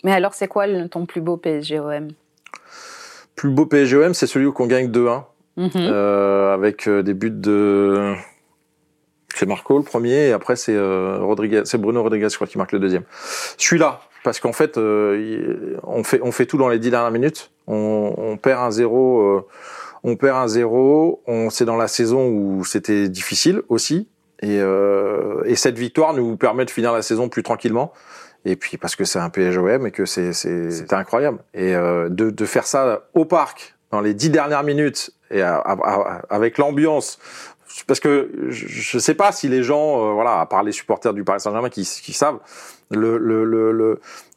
Mais 0.04 0.12
alors, 0.12 0.32
c'est 0.34 0.48
quoi 0.48 0.66
le- 0.66 0.88
ton 0.88 1.04
plus 1.06 1.20
beau 1.20 1.36
PSGOM 1.36 2.08
Plus 3.36 3.50
beau 3.50 3.66
PSGOM, 3.66 4.14
c'est 4.14 4.26
celui 4.26 4.46
où 4.46 4.52
qu'on 4.52 4.66
gagne 4.66 4.88
2-1 4.90 5.24
Mhm. 5.56 5.70
euh, 5.76 6.54
avec 6.54 6.86
euh, 6.88 7.02
des 7.02 7.12
buts 7.12 7.30
de. 7.30 8.14
C'est 9.34 9.46
Marco 9.46 9.76
le 9.78 9.84
premier 9.84 10.28
et 10.28 10.32
après 10.32 10.56
c'est 10.56 10.74
euh, 10.74 11.18
Rodriguez, 11.20 11.62
c'est 11.64 11.76
Bruno 11.78 12.02
Rodriguez 12.02 12.28
je 12.30 12.34
crois 12.36 12.46
qui 12.46 12.56
marque 12.58 12.72
le 12.72 12.78
deuxième. 12.78 13.02
Celui-là 13.58 14.00
parce 14.24 14.40
qu'en 14.40 14.52
fait 14.52 14.76
euh, 14.78 15.76
on 15.84 16.02
fait 16.04 16.20
on 16.22 16.32
fait 16.32 16.46
tout 16.46 16.56
dans 16.56 16.68
les 16.68 16.78
dix 16.78 16.90
dernières 16.90 17.10
minutes. 17.10 17.50
On, 17.66 18.12
on 18.16 18.36
perd 18.36 18.60
un 18.62 18.70
zéro, 18.70 19.46
on 20.02 20.16
perd 20.16 20.36
un 20.36 20.48
zéro. 20.48 21.22
On 21.26 21.50
c'est 21.50 21.64
dans 21.64 21.76
la 21.76 21.88
saison 21.88 22.28
où 22.28 22.64
c'était 22.64 23.08
difficile 23.08 23.62
aussi 23.68 24.08
et 24.42 24.60
euh, 24.60 25.42
et 25.44 25.56
cette 25.56 25.78
victoire 25.78 26.14
nous 26.14 26.36
permet 26.36 26.64
de 26.64 26.70
finir 26.70 26.92
la 26.92 27.02
saison 27.02 27.28
plus 27.28 27.42
tranquillement. 27.42 27.92
Et 28.44 28.56
puis 28.56 28.78
parce 28.78 28.96
que 28.96 29.04
c'est 29.04 29.18
un 29.18 29.28
PSGOM 29.28 29.86
et 29.86 29.90
que 29.90 30.06
c'est 30.06 30.32
c'est 30.32 30.70
c'était 30.70 30.94
incroyable 30.94 31.38
et 31.52 31.74
euh, 31.74 32.08
de 32.08 32.30
de 32.30 32.44
faire 32.46 32.66
ça 32.66 33.08
au 33.14 33.24
parc 33.24 33.76
dans 33.90 34.00
les 34.00 34.14
dix 34.14 34.30
dernières 34.30 34.62
minutes 34.62 35.10
et 35.30 35.42
avec 35.42 36.58
l'ambiance 36.58 37.18
parce 37.86 38.00
que 38.00 38.30
je, 38.48 38.66
je 38.68 38.98
sais 38.98 39.14
pas 39.14 39.32
si 39.32 39.48
les 39.48 39.62
gens 39.62 40.08
euh, 40.08 40.12
voilà 40.12 40.40
à 40.40 40.46
part 40.46 40.62
les 40.62 40.72
supporters 40.72 41.14
du 41.14 41.24
Paris 41.24 41.40
Saint-Germain 41.40 41.70
qui, 41.70 41.82
qui 41.82 42.12
savent 42.12 42.38
le, 42.92 43.18
le, 43.18 43.44
le, 43.44 43.72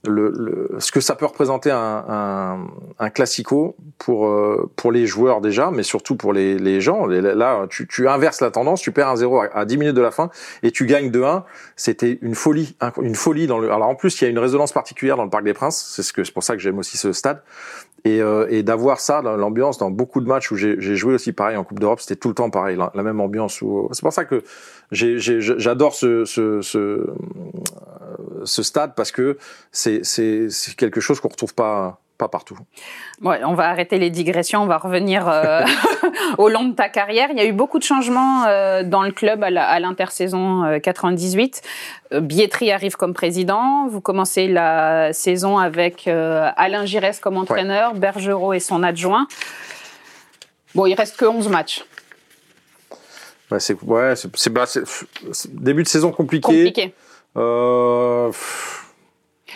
le, 0.06 0.70
ce 0.78 0.92
que 0.92 1.00
ça 1.00 1.16
peut 1.16 1.26
représenter 1.26 1.72
un, 1.72 2.06
un, 2.08 2.68
un 3.00 3.10
classico 3.10 3.76
pour 3.98 4.28
euh, 4.28 4.70
pour 4.76 4.92
les 4.92 5.08
joueurs 5.08 5.42
déjà 5.42 5.72
mais 5.72 5.82
surtout 5.82 6.16
pour 6.16 6.34
les, 6.34 6.60
les 6.60 6.80
gens. 6.80 7.08
Là 7.08 7.66
tu, 7.70 7.88
tu 7.88 8.08
inverses 8.08 8.42
la 8.42 8.52
tendance 8.52 8.82
tu 8.82 8.92
perds 8.92 9.10
un 9.10 9.16
0 9.16 9.42
à, 9.42 9.46
à 9.56 9.66
10 9.66 9.78
minutes 9.78 9.96
de 9.96 10.02
la 10.02 10.12
fin 10.12 10.30
et 10.62 10.72
tu 10.72 10.86
gagnes 10.86 11.10
2-1 11.10 11.44
c'était 11.76 12.20
une 12.22 12.36
folie 12.36 12.76
une 13.02 13.16
folie 13.16 13.48
dans 13.48 13.58
le 13.58 13.72
alors 13.72 13.88
en 13.88 13.96
plus 13.96 14.22
il 14.22 14.26
y 14.26 14.28
a 14.28 14.30
une 14.30 14.40
résonance 14.40 14.72
particulière 14.72 15.18
dans 15.18 15.24
le 15.24 15.30
Parc 15.30 15.44
des 15.44 15.54
Princes. 15.54 15.84
C'est 15.96 16.04
ce 16.04 16.14
c'est 16.24 16.34
pour 16.34 16.44
ça 16.44 16.56
que 16.56 16.62
j'aime 16.62 16.78
aussi 16.78 16.98
ce 16.98 17.12
stade 17.12 17.42
et, 18.06 18.22
euh, 18.22 18.48
et 18.50 18.64
d'avoir 18.64 19.00
ça, 19.00 19.22
l'ambiance 19.22 19.78
dans 19.78 19.90
beaucoup 19.90 20.20
de 20.20 20.28
matchs 20.28 20.52
où 20.52 20.58
j'ai 20.58 20.96
joué 20.96 21.14
aussi 21.14 21.32
pareil 21.32 21.56
en 21.56 21.64
Coupe 21.64 21.80
d'Europe, 21.80 22.02
c'était 22.02 22.18
tout 22.18 22.28
le 22.28 22.34
temps 22.34 22.50
pareil, 22.50 22.78
la, 22.78 23.04
même 23.04 23.22
ambiance. 23.22 23.62
Où... 23.62 23.88
C'est 23.94 24.02
pour 24.02 24.12
ça 24.12 24.26
que 24.26 24.44
j'adore 24.92 25.96
ce, 25.96 26.26
ce, 26.26 26.62
ce, 26.62 26.78
euh, 26.78 27.08
ce 28.44 28.64
stade 28.64 28.94
parce 28.96 29.12
que 29.12 29.38
c'est 29.72 30.02
quelque 30.78 31.00
chose 31.00 31.22
qu'on 31.22 31.30
retrouve 31.30 31.54
pas 31.54 32.03
pas 32.24 32.30
partout. 32.30 32.58
Ouais, 33.22 33.42
on 33.44 33.54
va 33.54 33.68
arrêter 33.68 33.98
les 34.00 34.10
digressions, 34.10 34.64
on 34.64 34.66
va 34.66 34.78
revenir 34.78 35.28
euh, 35.28 35.62
au 36.38 36.48
long 36.48 36.64
de 36.64 36.74
ta 36.74 36.88
carrière. 36.88 37.28
Il 37.32 37.38
y 37.38 37.42
a 37.42 37.46
eu 37.46 37.52
beaucoup 37.52 37.80
de 37.80 37.84
changements 37.84 38.46
euh, 38.46 38.84
dans 38.84 39.04
le 39.04 39.12
club 39.12 39.44
à 39.44 39.80
l'intersaison 39.82 40.64
euh, 40.64 40.80
98. 40.80 41.62
Euh, 42.14 42.22
Bietri 42.22 42.72
arrive 42.72 42.96
comme 42.96 43.14
président. 43.14 43.88
Vous 43.90 44.00
commencez 44.00 44.48
la 44.48 45.12
saison 45.12 45.58
avec 45.58 46.08
Alain 46.08 46.86
Giresse 46.86 47.20
comme 47.20 47.38
entraîneur, 47.38 47.94
Bergerot 47.94 48.54
et 48.54 48.62
son 48.62 48.84
adjoint. 48.84 49.28
Bon, 50.76 50.86
il 50.86 50.94
reste 50.94 51.18
que 51.18 51.26
11 51.26 51.50
matchs. 51.50 51.84
Ouais, 53.52 53.60
c'est 53.60 53.78
bah, 54.50 54.66
c'est- 54.66 55.54
début 55.54 55.84
de 55.84 55.88
saison 55.90 56.12
compliqué. 56.12 56.48
Compliqué. 56.48 56.94
Euh, 57.36 58.28
pff, 58.28 58.83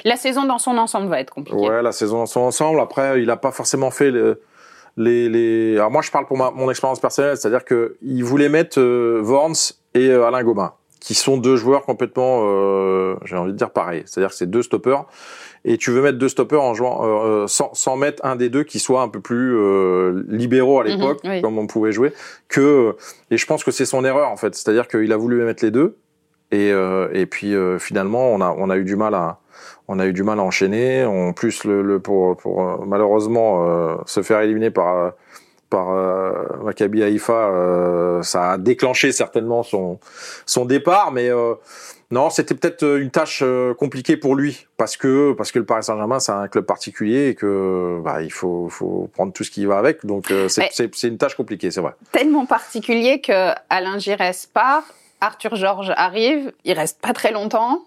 La 0.06 0.16
saison 0.16 0.46
dans 0.46 0.58
son 0.60 0.77
ensemble 0.77 1.08
va 1.08 1.20
être 1.20 1.32
compliquée. 1.34 1.60
Ouais, 1.70 1.82
la 1.82 1.92
saison 1.92 2.18
dans 2.18 2.25
son 2.25 2.42
ensemble. 2.42 2.80
Après, 2.80 3.22
il 3.22 3.30
a 3.30 3.38
pas 3.38 3.51
forcément 3.51 3.92
fait 3.92 4.12
le- 4.12 4.42
les, 4.98 5.30
les. 5.30 5.75
Alors 5.77 5.92
moi, 5.92 6.01
je 6.01 6.10
parle 6.12 6.25
pour 6.25 6.38
ma, 6.38 6.51
mon 6.51 6.70
expérience 6.70 7.00
personnelle, 7.00 7.38
c'est-à-dire 7.38 7.66
que 7.66 7.98
il 8.01 8.24
voulait 8.24 8.50
mettre 8.50 8.80
euh, 8.80 9.22
Worms 9.24 9.74
et 9.94 10.10
euh, 10.10 10.25
Alain 10.25 10.44
Gobin, 10.44 10.74
qui 11.00 11.13
sont 11.13 11.38
deux 11.38 11.56
joueurs 11.56 11.84
complètement, 11.84 12.42
euh, 12.46 13.16
j'ai 13.25 13.36
envie 13.36 13.51
de 13.51 13.58
dire 13.58 13.70
pareil. 13.70 14.04
C'est-à-dire 14.06 14.30
que 14.32 14.36
c'est 14.36 14.50
deux 14.50 14.63
stoppers, 14.63 15.06
et 15.66 15.77
tu 15.77 15.92
veux 15.92 16.01
mettre 16.01 16.18
deux 16.18 16.30
stoppers 16.30 16.62
en 16.63 16.74
jouant 16.74 17.04
euh, 17.06 17.44
euh, 17.44 17.48
sans, 17.48 17.70
sans 17.75 17.96
mettre 17.96 18.25
un 18.25 18.36
des 18.36 18.50
deux 18.50 18.64
qui 18.64 18.79
soit 18.79 19.01
un 19.03 19.07
peu 19.10 19.20
plus 19.20 19.55
euh, 19.55 20.24
libéraux 20.29 20.79
à 20.79 20.83
Mhm, 20.86 20.90
l'époque, 20.90 21.20
oui. 21.25 21.42
comme 21.44 21.60
on 21.60 21.68
pouvait 21.68 21.92
jouer. 21.92 22.12
Que 22.48 22.96
et 23.29 23.38
je 23.38 23.46
pense 23.46 23.64
que 23.64 23.70
c'est 23.72 23.86
son 23.86 24.03
erreur 24.03 24.29
en 24.31 24.38
fait. 24.38 24.55
C'est-à-dire 24.55 24.88
qu'il 24.88 25.12
a 25.14 25.18
voulu 25.18 25.44
mettre 25.44 25.64
les 25.64 25.72
deux, 25.72 25.96
et 26.51 26.72
euh, 26.72 27.10
et 27.14 27.25
puis 27.25 27.53
euh, 27.53 27.79
finalement, 27.79 28.29
on 28.31 28.42
a 28.42 28.53
on 28.57 28.70
a 28.70 28.77
eu 28.77 28.83
du 28.83 28.96
mal 28.96 29.14
à 29.16 29.40
on 29.88 30.00
a 30.00 30.05
eu 30.05 30.14
du 30.14 30.24
mal 30.24 30.40
à 30.40 30.44
enchaîner. 30.44 31.05
En 31.05 31.33
plus, 31.33 31.64
le, 31.64 31.81
le 31.81 32.00
pour, 32.00 32.38
pour 32.38 32.62
euh, 32.62 32.77
malheureusement 32.86 33.66
euh, 33.68 33.96
se 34.05 34.22
faire 34.22 34.42
éliminer 34.42 34.72
par 34.72 35.14
par 35.70 35.92
euh, 35.92 36.31
Maccabi 36.64 37.03
Haïfa, 37.03 37.33
euh, 37.33 38.22
ça 38.22 38.51
a 38.51 38.57
déclenché 38.57 39.12
certainement 39.12 39.64
son 39.64 40.00
son 40.46 40.66
départ. 40.66 41.12
Mais 41.12 41.29
euh, 41.29 41.55
non, 42.10 42.29
c'était 42.29 42.55
peut-être 42.55 42.83
une 42.98 43.12
tâche 43.12 43.42
euh, 43.44 43.74
compliquée 43.74 44.16
pour 44.16 44.36
lui 44.36 44.68
parce 44.77 44.96
que 44.96 45.33
parce 45.33 45.51
que 45.51 45.60
le 45.60 45.66
Paris 45.66 45.83
Saint-Germain 45.83 46.20
c'est 46.22 46.31
un 46.31 46.48
club 46.48 46.66
particulier 46.66 47.29
et 47.29 47.36
que 47.36 48.00
bah, 48.01 48.22
il 48.22 48.31
faut 48.31 48.70
faut 48.70 49.10
prendre 49.14 49.33
tout 49.33 49.44
ce 49.44 49.51
qui 49.51 49.66
va 49.66 49.77
avec. 49.77 50.05
Donc 50.05 50.31
euh, 50.31 50.48
c'est 50.48 51.03
une 51.03 51.18
tâche 51.18 51.36
compliquée, 51.36 51.70
c'est 51.70 51.81
vrai. 51.81 51.96
Tellement 52.14 52.46
particulier 52.46 53.20
que 53.20 53.51
Alain 53.70 54.00
Giresse 54.00 54.46
part, 54.46 54.83
Arthur 55.22 55.56
Georges 55.56 55.92
arrive, 55.96 56.51
il 56.64 56.74
reste 56.74 57.01
pas 57.01 57.14
très 57.14 57.32
longtemps. 57.32 57.84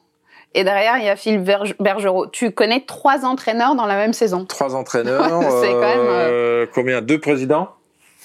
Et 0.55 0.65
derrière, 0.65 0.99
il 0.99 1.05
y 1.05 1.09
a 1.09 1.15
Berge- 1.39 1.77
Bergerot. 1.79 2.27
Tu 2.27 2.51
connais 2.51 2.81
trois 2.85 3.25
entraîneurs 3.25 3.77
dans 3.77 3.87
la 3.87 3.95
même 3.95 4.13
saison? 4.13 4.45
Trois 4.47 4.75
entraîneurs, 4.75 5.23
C'est 5.63 5.71
quand 5.73 5.81
même, 5.81 5.99
euh, 6.01 6.67
combien? 6.75 7.01
Deux 7.03 7.21
présidents? 7.21 7.71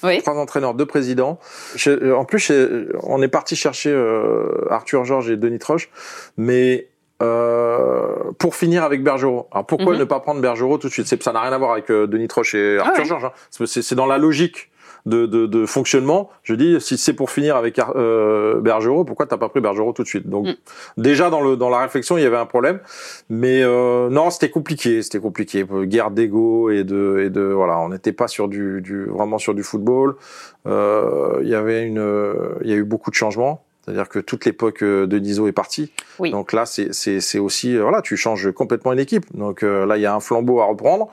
Oui. 0.02 0.20
Trois 0.22 0.34
entraîneurs, 0.36 0.74
deux 0.74 0.86
présidents. 0.86 1.38
Euh, 1.86 2.14
en 2.16 2.24
plus, 2.24 2.40
chez- 2.40 2.68
on 3.04 3.22
est 3.22 3.28
parti 3.28 3.54
chercher 3.54 3.90
euh, 3.92 4.66
Arthur 4.70 5.04
Georges 5.04 5.30
et 5.30 5.36
Denis 5.36 5.58
Troche, 5.60 5.88
mais 6.36 6.88
euh, 7.22 8.32
pour 8.38 8.54
finir 8.56 8.82
avec 8.84 9.02
Bergerot. 9.02 9.48
Alors 9.52 9.64
pourquoi 9.66 9.92
Mhm. 9.94 10.00
ne 10.00 10.04
pas 10.04 10.20
prendre 10.20 10.40
Bergerot 10.40 10.78
tout 10.78 10.88
de 10.88 10.92
suite? 10.92 11.06
C'est- 11.06 11.22
Ça 11.22 11.32
n'a 11.32 11.40
rien 11.40 11.52
à 11.52 11.58
voir 11.58 11.72
avec 11.72 11.90
euh, 11.90 12.06
Denis 12.06 12.28
Troche 12.28 12.54
et 12.54 12.76
Arthur 12.78 12.92
Ah 12.96 12.98
ouais. 13.00 13.04
Georges. 13.08 13.24
hein. 13.24 13.32
C'est 13.66 13.94
dans 13.94 14.04
la 14.06 14.18
logique 14.18 14.68
de, 15.06 15.24
de, 15.26 15.46
de 15.46 15.64
fonctionnement. 15.66 16.28
Je 16.42 16.54
dis, 16.54 16.80
si 16.80 16.98
c'est 16.98 17.14
pour 17.14 17.30
finir 17.30 17.56
avec 17.56 17.78
euh, 17.78 18.60
Bergerot, 18.60 19.04
pourquoi 19.04 19.26
t'as 19.26 19.38
pas 19.38 19.48
pris 19.48 19.60
Bergerot 19.60 19.92
tout 19.92 20.02
de 20.02 20.08
suite? 20.08 20.28
Donc 20.28 20.46
Mm. 20.46 20.54
déjà 20.98 21.30
dans 21.30 21.40
le 21.40 21.56
dans 21.56 21.70
la 21.70 21.78
réflexion, 21.78 22.18
il 22.18 22.22
y 22.22 22.26
avait 22.26 22.36
un 22.36 22.46
problème, 22.46 22.80
mais 23.30 23.62
euh, 23.62 24.10
non, 24.10 24.30
c'était 24.30 24.50
compliqué, 24.50 25.02
c'était 25.02 25.20
compliqué. 25.20 25.64
Guerre 25.84 26.10
d'ego 26.10 26.70
et 26.70 26.84
de 26.84 27.22
et 27.24 27.30
de 27.30 27.40
voilà, 27.42 27.78
on 27.78 27.88
n'était 27.88 28.12
pas 28.12 28.28
sur 28.28 28.48
du, 28.48 28.82
du 28.82 29.04
vraiment 29.06 29.38
sur 29.38 29.54
du 29.54 29.62
football. 29.62 30.16
Euh, 30.66 31.38
Il 31.42 31.48
y 31.48 31.54
avait 31.54 31.84
une, 31.86 32.04
il 32.62 32.70
y 32.70 32.72
a 32.72 32.76
eu 32.76 32.84
beaucoup 32.84 33.10
de 33.10 33.16
changements. 33.16 33.62
C'est-à-dire 33.86 34.08
que 34.08 34.18
toute 34.18 34.44
l'époque 34.44 34.82
euh, 34.82 35.06
de 35.06 35.18
Niso 35.18 35.46
est 35.46 35.52
partie. 35.52 35.92
Oui. 36.18 36.32
Donc 36.32 36.52
là, 36.52 36.66
c'est 36.66 37.38
aussi 37.38 37.76
euh, 37.76 37.82
voilà, 37.82 38.02
tu 38.02 38.16
changes 38.16 38.50
complètement 38.52 38.92
une 38.92 38.98
équipe. 38.98 39.24
Donc 39.36 39.62
euh, 39.62 39.86
là, 39.86 39.96
il 39.96 40.00
y 40.02 40.06
a 40.06 40.14
un 40.14 40.18
flambeau 40.20 40.60
à 40.60 40.64
reprendre 40.64 41.08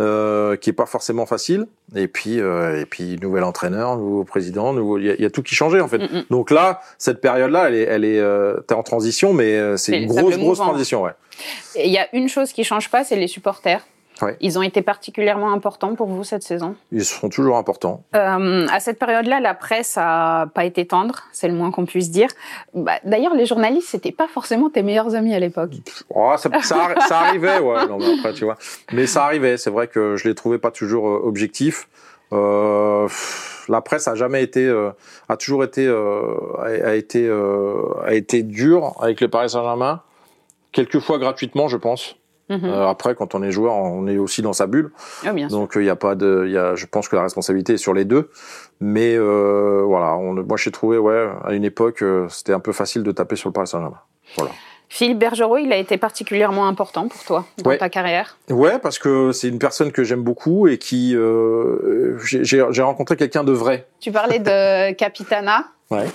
euh, 0.00 0.56
qui 0.56 0.70
est 0.70 0.72
pas 0.72 0.86
forcément 0.86 1.24
facile. 1.24 1.66
Et 1.94 2.08
puis 2.08 2.40
euh, 2.40 2.80
et 2.80 2.84
puis 2.84 3.16
nouvel 3.22 3.44
entraîneur, 3.44 3.96
nouveau 3.96 4.24
président, 4.24 4.72
nouveau. 4.72 4.98
Il 4.98 5.04
y, 5.06 5.10
a- 5.10 5.14
il 5.14 5.20
y 5.22 5.24
a 5.24 5.30
tout 5.30 5.42
qui 5.44 5.54
changeait 5.54 5.80
en 5.80 5.86
fait. 5.88 5.98
Mm, 5.98 6.16
mm. 6.18 6.24
Donc 6.30 6.50
là, 6.50 6.80
cette 6.98 7.20
période-là, 7.20 7.68
elle 7.68 7.74
est 7.76 7.82
elle 7.84 8.04
est 8.04 8.18
euh, 8.18 8.56
t'es 8.66 8.74
en 8.74 8.82
transition, 8.82 9.32
mais 9.32 9.76
c'est 9.76 9.96
une 9.96 10.08
grosse 10.08 10.36
grosse 10.36 10.58
transition, 10.58 11.02
ouais. 11.02 11.12
Il 11.76 11.90
y 11.92 11.98
a 11.98 12.08
une 12.14 12.28
chose 12.28 12.52
qui 12.52 12.64
change 12.64 12.90
pas, 12.90 13.04
c'est 13.04 13.16
les 13.16 13.28
supporters. 13.28 13.86
Ouais. 14.22 14.36
Ils 14.40 14.58
ont 14.58 14.62
été 14.62 14.80
particulièrement 14.80 15.52
importants 15.52 15.94
pour 15.94 16.06
vous 16.06 16.24
cette 16.24 16.42
saison? 16.42 16.74
Ils 16.90 17.04
seront 17.04 17.28
toujours 17.28 17.56
importants. 17.58 18.02
Euh, 18.14 18.66
à 18.72 18.80
cette 18.80 18.98
période-là, 18.98 19.40
la 19.40 19.52
presse 19.54 19.96
a 19.98 20.46
pas 20.54 20.64
été 20.64 20.86
tendre, 20.86 21.16
c'est 21.32 21.48
le 21.48 21.54
moins 21.54 21.70
qu'on 21.70 21.84
puisse 21.84 22.10
dire. 22.10 22.28
Bah, 22.72 22.98
D'ailleurs, 23.04 23.34
les 23.34 23.44
journalistes, 23.44 23.88
c'était 23.88 24.12
pas 24.12 24.26
forcément 24.26 24.70
tes 24.70 24.82
meilleurs 24.82 25.14
amis 25.14 25.34
à 25.34 25.38
l'époque. 25.38 25.72
Oh, 26.08 26.32
ça, 26.38 26.48
ça, 26.62 26.76
arri- 26.88 27.06
ça 27.06 27.18
arrivait, 27.20 27.58
ouais. 27.58 27.86
Non, 27.88 27.98
mais 27.98 28.18
après, 28.18 28.32
tu 28.32 28.44
vois. 28.44 28.56
Mais 28.92 29.06
ça 29.06 29.24
arrivait. 29.24 29.58
C'est 29.58 29.70
vrai 29.70 29.86
que 29.86 30.16
je 30.16 30.26
les 30.28 30.34
trouvais 30.34 30.58
pas 30.58 30.70
toujours 30.70 31.08
euh, 31.08 31.20
objectifs. 31.22 31.88
Euh, 32.32 33.08
la 33.68 33.80
presse 33.82 34.08
a 34.08 34.14
jamais 34.14 34.42
été, 34.42 34.64
euh, 34.64 34.90
a 35.28 35.36
toujours 35.36 35.62
été, 35.62 35.86
euh, 35.86 36.34
a, 36.58 36.88
a 36.88 36.94
été, 36.94 37.26
euh, 37.26 37.82
a 38.04 38.14
été 38.14 38.42
dur 38.42 38.94
avec 39.00 39.20
le 39.20 39.28
Paris 39.28 39.50
Saint-Germain. 39.50 40.00
Quelquefois 40.72 41.18
gratuitement, 41.18 41.68
je 41.68 41.76
pense. 41.76 42.16
Mhm. 42.48 42.60
Euh, 42.64 42.88
après, 42.88 43.14
quand 43.16 43.34
on 43.34 43.42
est 43.42 43.50
joueur, 43.50 43.74
on 43.74 44.06
est 44.06 44.18
aussi 44.18 44.40
dans 44.42 44.52
sa 44.52 44.66
bulle. 44.66 44.92
Ah, 45.26 45.32
bien 45.32 45.48
sûr. 45.48 45.58
Donc 45.58 45.72
il 45.76 45.84
y 45.84 45.90
a 45.90 45.96
pas 45.96 46.14
de, 46.14 46.44
il 46.46 46.52
y 46.52 46.58
a, 46.58 46.74
je 46.76 46.86
pense 46.86 47.08
que 47.08 47.16
la 47.16 47.22
responsabilité 47.22 47.72
est 47.74 47.78
sur 47.78 47.92
les 47.94 48.04
deux. 48.04 48.30
Mais 48.80 49.16
euh, 49.16 49.82
voilà, 49.84 50.14
on, 50.16 50.32
moi 50.34 50.56
j'ai 50.56 50.70
trouvé, 50.70 50.96
ouais, 50.98 51.28
à 51.44 51.54
une 51.54 51.64
époque, 51.64 52.02
euh, 52.02 52.28
c'était 52.28 52.52
un 52.52 52.60
peu 52.60 52.72
facile 52.72 53.02
de 53.02 53.10
taper 53.12 53.34
sur 53.36 53.48
le 53.48 53.52
Paris 53.52 53.66
Saint-Germain. 53.66 53.98
Voilà. 54.36 54.52
Philippe 54.88 55.18
Bergerot, 55.18 55.56
il 55.58 55.72
a 55.72 55.76
été 55.76 55.98
particulièrement 55.98 56.68
important 56.68 57.08
pour 57.08 57.24
toi 57.24 57.44
dans 57.58 57.70
Ouais. 57.70 57.78
ta 57.78 57.88
carrière. 57.88 58.36
Ouais, 58.50 58.78
parce 58.78 59.00
que 59.00 59.32
c'est 59.32 59.48
une 59.48 59.58
personne 59.58 59.90
que 59.90 60.04
j'aime 60.04 60.22
beaucoup 60.22 60.68
et 60.68 60.78
qui, 60.78 61.16
euh, 61.16 62.16
j'ai 62.20 62.82
rencontré 62.82 63.16
quelqu'un 63.16 63.42
de 63.42 63.50
vrai. 63.50 63.88
Tu 63.98 64.12
parlais 64.12 64.38
de 64.38 64.92
Capitana. 64.96 65.64
Ouais. 65.90 66.06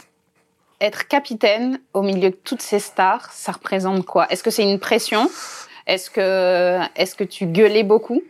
être 0.79 1.07
capitaine 1.07 1.79
au 1.93 2.01
milieu 2.01 2.29
de 2.29 2.35
toutes 2.43 2.61
ces 2.61 2.79
stars, 2.79 3.29
ça 3.33 3.51
représente 3.51 4.05
quoi? 4.05 4.27
Est-ce 4.31 4.41
que 4.43 4.49
c'est 4.49 4.63
une 4.63 4.79
pression? 4.79 5.29
Est-ce 5.87 6.09
que, 6.09 6.79
est 6.95 7.15
que 7.15 7.23
tu 7.23 7.45
gueulais 7.45 7.83
beaucoup? 7.83 8.21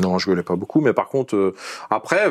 Non, 0.00 0.18
je 0.18 0.28
gueulais 0.28 0.42
pas 0.42 0.56
beaucoup, 0.56 0.80
mais 0.80 0.92
par 0.92 1.08
contre, 1.08 1.36
euh, 1.36 1.54
après, 1.90 2.30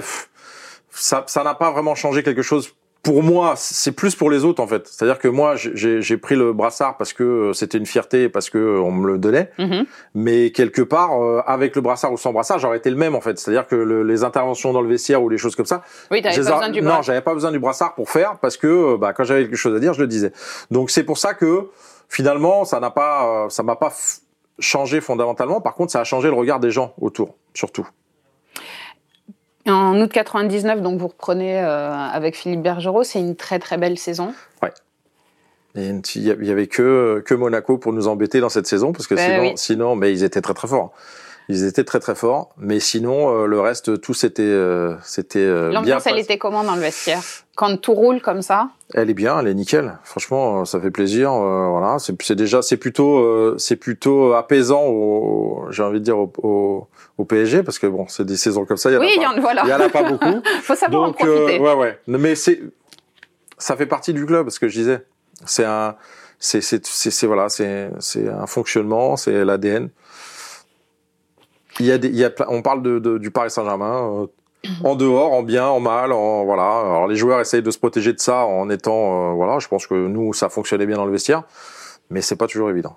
ça 0.91 1.25
n'a 1.43 1.53
pas 1.53 1.71
vraiment 1.71 1.95
changé 1.95 2.23
quelque 2.23 2.41
chose 2.41 2.73
pour 3.03 3.21
moi, 3.21 3.55
c'est 3.57 3.91
plus 3.91 4.15
pour 4.15 4.31
les 4.31 4.45
autres 4.45 4.63
en 4.63 4.67
fait. 4.67 4.87
C'est-à-dire 4.87 5.19
que 5.19 5.27
moi, 5.27 5.55
j'ai 5.57 6.17
pris 6.17 6.35
le 6.35 6.53
brassard 6.53 6.95
parce 6.95 7.11
que 7.11 7.23
euh, 7.23 7.53
c'était 7.53 7.77
une 7.77 7.85
fierté, 7.85 8.29
parce 8.29 8.49
que 8.49 8.57
euh, 8.57 8.79
on 8.79 8.93
me 8.93 9.05
le 9.05 9.17
donnait. 9.17 9.51
Mm-hmm. 9.59 9.85
Mais 10.15 10.51
quelque 10.51 10.81
part, 10.81 11.21
euh, 11.21 11.41
avec 11.45 11.75
le 11.75 11.81
brassard 11.81 12.13
ou 12.13 12.17
sans 12.17 12.31
brassard, 12.31 12.59
j'aurais 12.59 12.77
été 12.77 12.89
le 12.89 12.95
même 12.95 13.13
en 13.13 13.19
fait. 13.19 13.37
C'est-à-dire 13.37 13.67
que 13.67 13.75
les 13.75 14.23
interventions 14.23 14.71
dans 14.71 14.81
le 14.81 14.87
vestiaire 14.87 15.21
ou 15.21 15.27
les 15.27 15.37
choses 15.37 15.57
comme 15.57 15.65
ça, 15.65 15.83
oui, 16.11 16.21
pas 16.21 16.33
besoin 16.33 16.69
du 16.69 16.81
non, 16.81 17.01
j'avais 17.01 17.21
pas 17.21 17.33
besoin 17.33 17.51
du 17.51 17.59
brassard 17.59 17.93
pour 17.93 18.09
faire 18.09 18.37
parce 18.41 18.55
que 18.55 18.95
bah, 18.95 19.11
quand 19.11 19.25
j'avais 19.25 19.43
quelque 19.43 19.57
chose 19.57 19.75
à 19.75 19.79
dire, 19.79 19.93
je 19.93 20.01
le 20.01 20.07
disais. 20.07 20.31
Donc 20.71 20.89
c'est 20.89 21.03
pour 21.03 21.17
ça 21.17 21.33
que 21.33 21.69
finalement, 22.07 22.63
ça 22.63 22.79
n'a 22.79 22.89
pas, 22.89 23.47
ça 23.49 23.63
m'a 23.63 23.75
pas 23.75 23.91
changé 24.63 25.01
fondamentalement. 25.01 25.61
Par 25.61 25.75
contre, 25.75 25.91
ça 25.91 25.99
a 25.99 26.03
changé 26.03 26.29
le 26.29 26.35
regard 26.35 26.59
des 26.59 26.71
gens 26.71 26.93
autour, 26.99 27.35
surtout. 27.53 27.87
En 29.67 29.99
août 30.01 30.11
99, 30.11 30.81
donc 30.81 30.99
vous 30.99 31.07
reprenez 31.07 31.59
euh, 31.59 31.93
avec 31.93 32.35
Philippe 32.35 32.61
Bergerot, 32.61 33.03
c'est 33.03 33.19
une 33.19 33.35
très 33.35 33.59
très 33.59 33.77
belle 33.77 33.97
saison. 33.97 34.33
Ouais. 34.61 34.71
Il 35.75 36.03
y 36.21 36.51
avait 36.51 36.67
que 36.67 37.23
que 37.25 37.33
Monaco 37.33 37.77
pour 37.77 37.93
nous 37.93 38.07
embêter 38.07 38.39
dans 38.39 38.49
cette 38.49 38.67
saison 38.67 38.91
parce 38.91 39.07
que 39.07 39.15
ben 39.15 39.41
sinon, 39.41 39.55
sinon, 39.55 39.95
mais 39.95 40.11
ils 40.11 40.23
étaient 40.23 40.41
très 40.41 40.53
très 40.53 40.67
forts. 40.67 40.93
Ils 41.49 41.65
étaient 41.65 41.83
très 41.83 41.99
très 41.99 42.15
forts, 42.15 42.49
mais 42.57 42.79
sinon 42.79 43.35
euh, 43.35 43.45
le 43.47 43.59
reste 43.59 43.99
tout 43.99 44.13
c'était 44.13 44.43
euh, 44.43 44.95
c'était 45.03 45.39
euh. 45.39 45.71
L'ambiance 45.71 46.05
elle 46.05 46.19
était 46.19 46.37
comment 46.37 46.63
dans 46.63 46.75
le 46.75 46.81
vestiaire? 46.81 47.23
Quand 47.55 47.77
tout 47.77 47.93
roule 47.93 48.19
comme 48.19 48.41
ça 48.41 48.69
Elle 48.95 49.11
est 49.11 49.13
bien, 49.13 49.39
elle 49.39 49.47
est 49.47 49.53
nickel. 49.53 49.99
Franchement, 50.03 50.65
ça 50.65 50.79
fait 50.79 50.89
plaisir. 50.89 51.31
voilà, 51.31 51.97
c'est 51.99 52.33
déjà 52.33 52.61
c'est 52.63 52.77
plutôt 52.77 53.57
c'est 53.59 53.75
plutôt 53.75 54.33
apaisant. 54.33 55.69
J'ai 55.69 55.83
envie 55.83 55.99
de 55.99 56.05
dire 56.05 56.17
au, 56.17 56.87
au, 57.17 57.25
PSG 57.25 57.61
parce 57.63 57.77
que 57.77 57.85
bon 57.87 58.07
c'est 58.07 58.25
des 58.25 58.37
saisons 58.37 58.65
comme 58.65 58.77
ça. 58.77 58.89
Il 58.89 58.93
y 58.93 58.97
en 58.97 59.01
oui, 59.01 59.23
a 59.23 59.33
pas, 59.33 59.39
voilà. 59.39 59.61
il 59.65 59.69
y 59.69 59.73
en 59.73 59.79
a 59.79 59.89
pas 59.89 60.09
beaucoup. 60.09 60.41
Faut 60.63 60.75
savoir 60.75 61.07
Donc, 61.07 61.21
en 61.21 61.25
profiter. 61.25 61.59
ouais 61.59 61.73
ouais. 61.75 61.99
Mais 62.07 62.35
c'est 62.35 62.59
ça 63.59 63.77
fait 63.77 63.85
partie 63.85 64.13
du 64.13 64.25
club, 64.25 64.49
ce 64.49 64.59
que 64.59 64.67
je 64.67 64.73
disais. 64.79 65.05
C'est 65.45 65.65
un 65.65 65.95
c'est 66.39 66.61
c'est 66.61 67.27
voilà 67.27 67.49
c'est 67.49 67.89
c'est 67.99 68.27
un 68.27 68.47
fonctionnement, 68.47 69.15
c'est 69.15 69.45
l'ADN. 69.45 69.89
Il 71.79 71.85
y 71.85 71.91
a 71.91 71.97
des, 71.97 72.09
il 72.09 72.15
y 72.15 72.25
a, 72.25 72.31
on 72.49 72.61
parle 72.61 72.83
de, 72.83 72.99
de 72.99 73.17
du 73.17 73.31
Paris 73.31 73.49
Saint-Germain. 73.49 74.27
En 74.83 74.95
dehors, 74.95 75.33
en 75.33 75.43
bien, 75.43 75.67
en 75.67 75.79
mal, 75.79 76.13
en 76.13 76.45
voilà. 76.45 76.63
Alors 76.63 77.07
les 77.07 77.15
joueurs 77.15 77.41
essayent 77.41 77.61
de 77.61 77.71
se 77.71 77.77
protéger 77.77 78.13
de 78.13 78.19
ça 78.19 78.45
en 78.45 78.69
étant 78.69 79.31
euh, 79.31 79.33
voilà. 79.33 79.59
Je 79.59 79.67
pense 79.67 79.87
que 79.87 79.93
nous 79.93 80.33
ça 80.33 80.49
fonctionnait 80.49 80.85
bien 80.85 80.95
dans 80.95 81.05
le 81.05 81.11
vestiaire, 81.11 81.43
mais 82.09 82.21
c'est 82.21 82.37
pas 82.37 82.47
toujours 82.47 82.69
évident. 82.69 82.95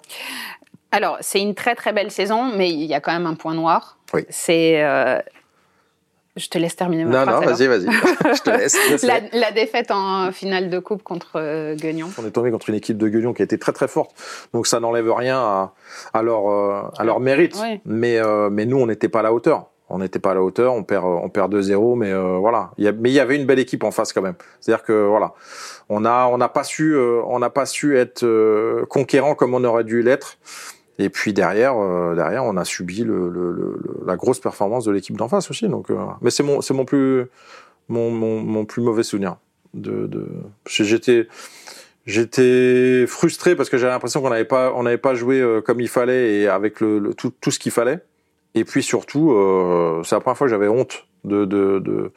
Alors 0.92 1.18
c'est 1.20 1.40
une 1.40 1.54
très 1.54 1.74
très 1.74 1.92
belle 1.92 2.10
saison, 2.10 2.52
mais 2.56 2.70
il 2.70 2.84
y 2.84 2.94
a 2.94 3.00
quand 3.00 3.12
même 3.12 3.26
un 3.26 3.34
point 3.34 3.54
noir. 3.54 3.98
Oui. 4.14 4.24
C'est 4.28 4.84
euh, 4.84 5.18
je 6.36 6.48
te 6.48 6.58
laisse 6.58 6.76
terminer 6.76 7.04
ma 7.04 7.24
non, 7.24 7.32
Non, 7.32 7.40
vas-y, 7.40 7.66
vas-y. 7.66 7.86
je 7.86 8.42
te 8.42 8.50
laisse. 8.50 9.02
la, 9.32 9.50
défaite 9.50 9.90
en 9.90 10.30
finale 10.30 10.70
de 10.70 10.78
coupe 10.78 11.02
contre 11.02 11.32
euh, 11.36 11.74
Guignon. 11.74 12.10
On 12.18 12.26
est 12.26 12.30
tombé 12.30 12.50
contre 12.50 12.68
une 12.68 12.76
équipe 12.76 12.98
de 12.98 13.08
Guignon 13.08 13.32
qui 13.32 13.42
a 13.42 13.44
été 13.44 13.58
très 13.58 13.72
très 13.72 13.88
forte. 13.88 14.12
Donc 14.52 14.66
ça 14.66 14.78
n'enlève 14.78 15.10
rien 15.10 15.38
à, 15.38 15.74
à, 16.12 16.22
leur, 16.22 16.92
à 16.98 17.04
leur 17.04 17.20
mérite. 17.20 17.56
Mais, 17.86 18.18
euh, 18.18 18.50
mais 18.50 18.66
nous, 18.66 18.78
on 18.78 18.86
n'était 18.86 19.08
pas 19.08 19.20
à 19.20 19.22
la 19.22 19.32
hauteur. 19.32 19.70
On 19.88 19.98
n'était 19.98 20.18
pas 20.18 20.32
à 20.32 20.34
la 20.34 20.42
hauteur. 20.42 20.74
On 20.74 20.82
perd, 20.82 21.04
on 21.04 21.28
perd 21.28 21.54
2-0. 21.54 21.96
Mais 21.96 22.12
voilà. 22.38 22.72
Il 22.76 22.86
y 22.86 22.92
mais 22.92 23.10
il 23.10 23.14
y 23.14 23.20
avait 23.20 23.36
une 23.36 23.46
belle 23.46 23.60
équipe 23.60 23.84
en 23.84 23.90
face 23.90 24.12
quand 24.12 24.22
même. 24.22 24.34
C'est-à-dire 24.60 24.84
que 24.84 25.06
voilà. 25.06 25.34
On 25.88 26.04
a, 26.04 26.26
on 26.26 26.38
n'a 26.38 26.48
pas 26.48 26.64
su, 26.64 26.96
on 26.98 27.38
n'a 27.38 27.50
pas 27.50 27.66
su 27.66 27.96
être 27.96 28.26
conquérant 28.88 29.34
comme 29.36 29.54
on 29.54 29.62
aurait 29.62 29.84
dû 29.84 30.02
l'être. 30.02 30.38
Et 30.98 31.10
puis 31.10 31.32
derrière, 31.32 31.76
euh, 31.76 32.14
derrière, 32.14 32.44
on 32.44 32.56
a 32.56 32.64
subi 32.64 33.04
le, 33.04 33.28
le, 33.28 33.52
le, 33.52 33.78
la 34.06 34.16
grosse 34.16 34.40
performance 34.40 34.84
de 34.84 34.92
l'équipe 34.92 35.16
d'en 35.16 35.28
face 35.28 35.50
aussi. 35.50 35.68
Donc, 35.68 35.90
euh, 35.90 35.96
mais 36.22 36.30
c'est 36.30 36.42
mon, 36.42 36.60
c'est 36.62 36.72
mon 36.72 36.84
plus, 36.84 37.26
mon, 37.88 38.10
mon, 38.10 38.40
mon, 38.40 38.64
plus 38.64 38.82
mauvais 38.82 39.02
souvenir. 39.02 39.36
De, 39.74 40.06
de... 40.06 40.26
j'étais, 40.66 41.28
j'étais 42.06 43.04
frustré 43.06 43.54
parce 43.56 43.68
que 43.68 43.76
j'avais 43.76 43.92
l'impression 43.92 44.22
qu'on 44.22 44.30
n'avait 44.30 44.46
pas, 44.46 44.72
on 44.74 44.84
n'avait 44.84 44.96
pas 44.96 45.14
joué 45.14 45.40
euh, 45.40 45.60
comme 45.60 45.80
il 45.82 45.88
fallait 45.88 46.36
et 46.36 46.48
avec 46.48 46.80
le, 46.80 47.12
tout, 47.14 47.32
tout 47.40 47.50
ce 47.50 47.58
qu'il 47.58 47.72
fallait. 47.72 48.00
Et 48.56 48.64
puis 48.64 48.82
surtout, 48.82 49.30
c'est 50.04 50.16
la 50.16 50.20
première 50.20 50.36
fois 50.36 50.46
que 50.46 50.50
j'avais 50.50 50.68
honte 50.68 51.06
de, 51.24 51.44
de, 51.44 51.78
de, 51.78 52.12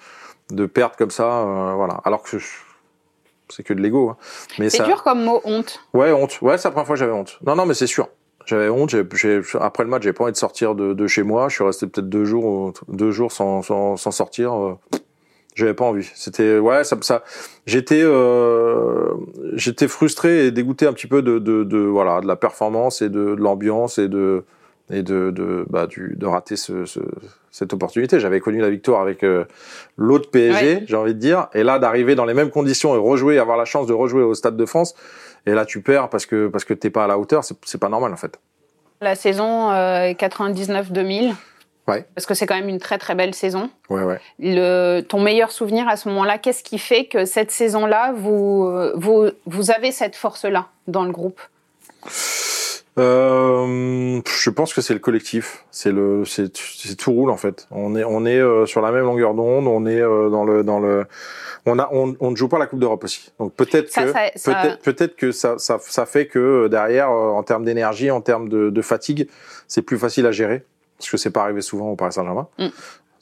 de 0.52 0.66
perdre 0.66 0.96
comme 0.96 1.12
ça. 1.12 1.44
voilà. 1.76 2.02
Alors 2.06 2.24
que 2.24 2.38
c'est 3.50 3.64
que 3.64 3.74
de 3.74 3.82
l'ego. 3.82 4.10
Hein. 4.10 4.18
Mais 4.58 4.70
c'est 4.70 4.84
dur 4.84 5.04
comme 5.04 5.24
mot 5.24 5.42
honte. 5.44 5.82
Ouais, 5.94 6.12
honte. 6.12 6.42
Ouais, 6.42 6.58
c'est 6.58 6.68
la 6.68 6.72
première 6.72 6.88
fois 6.88 6.96
que 6.96 7.00
j'avais 7.00 7.12
honte. 7.12 7.40
Non, 7.46 7.56
non, 7.56 7.66
mais 7.66 7.74
c'est 7.74 7.88
sûr. 7.88 8.08
J'avais 8.46 8.70
honte. 8.70 8.90
J'ai, 9.14 9.42
après 9.60 9.84
le 9.84 9.90
match, 9.90 10.04
j'ai 10.04 10.14
pas 10.14 10.24
envie 10.24 10.34
de 10.34 10.38
sortir 10.38 10.76
de, 10.76 10.94
de, 10.94 11.08
chez 11.08 11.24
moi. 11.24 11.50
Je 11.50 11.56
suis 11.56 11.64
resté 11.64 11.88
peut-être 11.88 12.10
deux 12.10 12.26
jours, 12.26 12.74
deux 12.88 13.12
jours 13.12 13.32
sans, 13.32 13.62
sans, 13.62 13.98
sans 13.98 14.12
sortir. 14.12 14.54
Euh, 14.54 14.78
j'avais 15.56 15.74
pas 15.74 15.86
envie. 15.86 16.10
C'était 16.16 16.58
ouais, 16.58 16.84
ça, 16.84 16.98
ça 17.02 17.24
j'étais, 17.66 18.02
euh, 18.02 19.14
j'étais 19.54 19.88
frustré 19.88 20.46
et 20.46 20.52
dégoûté 20.52 20.88
un 20.88 20.94
petit 20.94 21.08
peu 21.08 21.22
de, 21.22 21.38
de, 21.38 21.64
de 21.64 21.80
voilà, 21.80 22.22
de 22.22 22.28
la 22.28 22.36
performance 22.36 23.02
et 23.02 23.10
de, 23.10 23.36
de 23.36 23.42
l'ambiance 23.42 23.98
et 23.98 24.08
de 24.08 24.46
et 24.90 25.04
de 25.04 25.32
de, 25.32 25.66
bah, 25.70 25.88
du, 25.88 26.16
de 26.18 26.26
rater 26.26 26.56
ce, 26.56 26.86
ce, 26.86 27.00
cette 27.52 27.74
opportunité. 27.74 28.20
J'avais 28.20 28.40
connu 28.40 28.60
la 28.60 28.70
victoire 28.70 29.02
avec 29.02 29.24
euh, 29.24 29.46
l'autre 29.98 30.30
PSG, 30.32 30.84
j'ai 30.88 30.96
envie 30.96 31.14
de 31.14 31.20
dire, 31.20 31.48
et 31.54 31.64
là 31.64 31.80
d'arriver 31.80 32.16
dans 32.16 32.26
les 32.26 32.34
mêmes 32.34 32.52
conditions 32.52 32.96
et 32.96 32.98
rejouer, 32.98 33.40
avoir 33.40 33.58
la 33.58 33.66
chance 33.66 33.88
de 33.88 33.94
rejouer 33.94 34.24
au 34.24 34.34
Stade 34.34 34.58
de 34.58 34.66
France 34.66 34.96
et 35.46 35.52
là 35.52 35.66
tu 35.66 35.82
perds 35.82 36.10
parce 36.10 36.26
que 36.26 36.48
parce 36.48 36.64
que 36.64 36.74
t'es 36.74 36.90
pas 36.90 37.06
à 37.06 37.08
la 37.08 37.18
hauteur, 37.18 37.44
c'est 37.44 37.78
pas 37.80 37.90
normal 37.90 38.14
en 38.14 38.18
fait. 38.18 38.40
La 39.02 39.16
saison 39.16 39.72
99-2000. 39.72 41.30
Euh, 41.30 41.34
ouais. 41.88 42.06
Parce 42.16 42.26
que 42.26 42.34
c'est 42.34 42.46
quand 42.46 42.56
même 42.56 42.68
une 42.68 42.80
très 42.80 42.98
très 42.98 43.16
belle 43.16 43.34
saison. 43.34 43.70
Ouais, 43.90 44.04
ouais. 44.04 44.20
Le, 44.40 45.02
ton 45.02 45.22
meilleur 45.22 45.52
souvenir 45.52 45.88
à 45.88 45.96
ce 45.96 46.10
moment-là, 46.10 46.38
qu'est-ce 46.38 46.64
qui 46.64 46.78
fait 46.78 47.06
que 47.06 47.24
cette 47.24 47.52
saison-là, 47.52 48.12
vous, 48.12 48.70
vous, 48.96 49.30
vous 49.46 49.72
avez 49.72 49.94
cette 49.94 50.18
force-là 50.18 50.68
dans 50.88 51.06
le 51.06 51.12
groupe? 51.12 51.40
Euh, 53.00 54.22
je 54.26 54.50
pense 54.50 54.74
que 54.74 54.82
c'est 54.82 54.94
le 54.94 55.00
collectif, 55.00 55.66
c'est 55.72 55.92
le, 55.92 56.24
c'est 56.26 56.52
tout 56.98 57.12
roule 57.12 57.30
en 57.32 57.38
fait. 57.38 57.68
On 57.72 57.96
est, 57.96 58.04
on 58.04 58.26
est 58.26 58.40
euh, 58.40 58.66
sur 58.66 58.82
la 58.82 58.92
même 58.92 59.06
longueur 59.06 59.34
d'onde, 59.34 59.68
on 59.68 59.86
est 59.86 60.02
euh, 60.02 60.30
dans 60.30 60.44
le, 60.44 60.64
dans 60.64 60.80
le, 60.80 61.06
on 61.66 61.80
a, 61.80 61.90
on, 61.92 62.16
on 62.20 62.32
ne 62.32 62.36
joue 62.36 62.48
pas 62.48 62.60
la 62.60 62.68
Coupe 62.68 62.80
d'Europe 62.80 63.04
aussi. 63.04 63.32
Donc 63.40 63.54
peut-être 63.54 63.94
que, 63.94 64.12
peut-être, 64.44 64.82
peut-être 64.82 65.16
que 65.16 65.32
ça, 65.32 65.58
ça, 65.58 65.78
ça 65.82 66.06
fait 66.06 66.28
que 66.28 66.40
euh, 66.40 66.70
derrière, 66.70 67.10
en 67.10 67.42
termes 67.44 67.66
d'énergie, 67.66 68.12
en 68.12 68.22
termes 68.22 68.50
de, 68.50 68.70
de 68.70 68.82
fatigue, 68.82 69.28
c'est 69.68 69.82
plus 69.82 69.98
facile 69.98 70.26
à 70.26 70.32
gérer 70.32 70.64
parce 70.98 71.10
que 71.10 71.18
c'est 71.18 71.32
pas 71.32 71.44
arrivé 71.44 71.62
souvent 71.62 71.90
au 71.90 71.96
Paris 71.96 72.14
Saint-Germain. 72.14 72.48
Mm. 72.58 72.68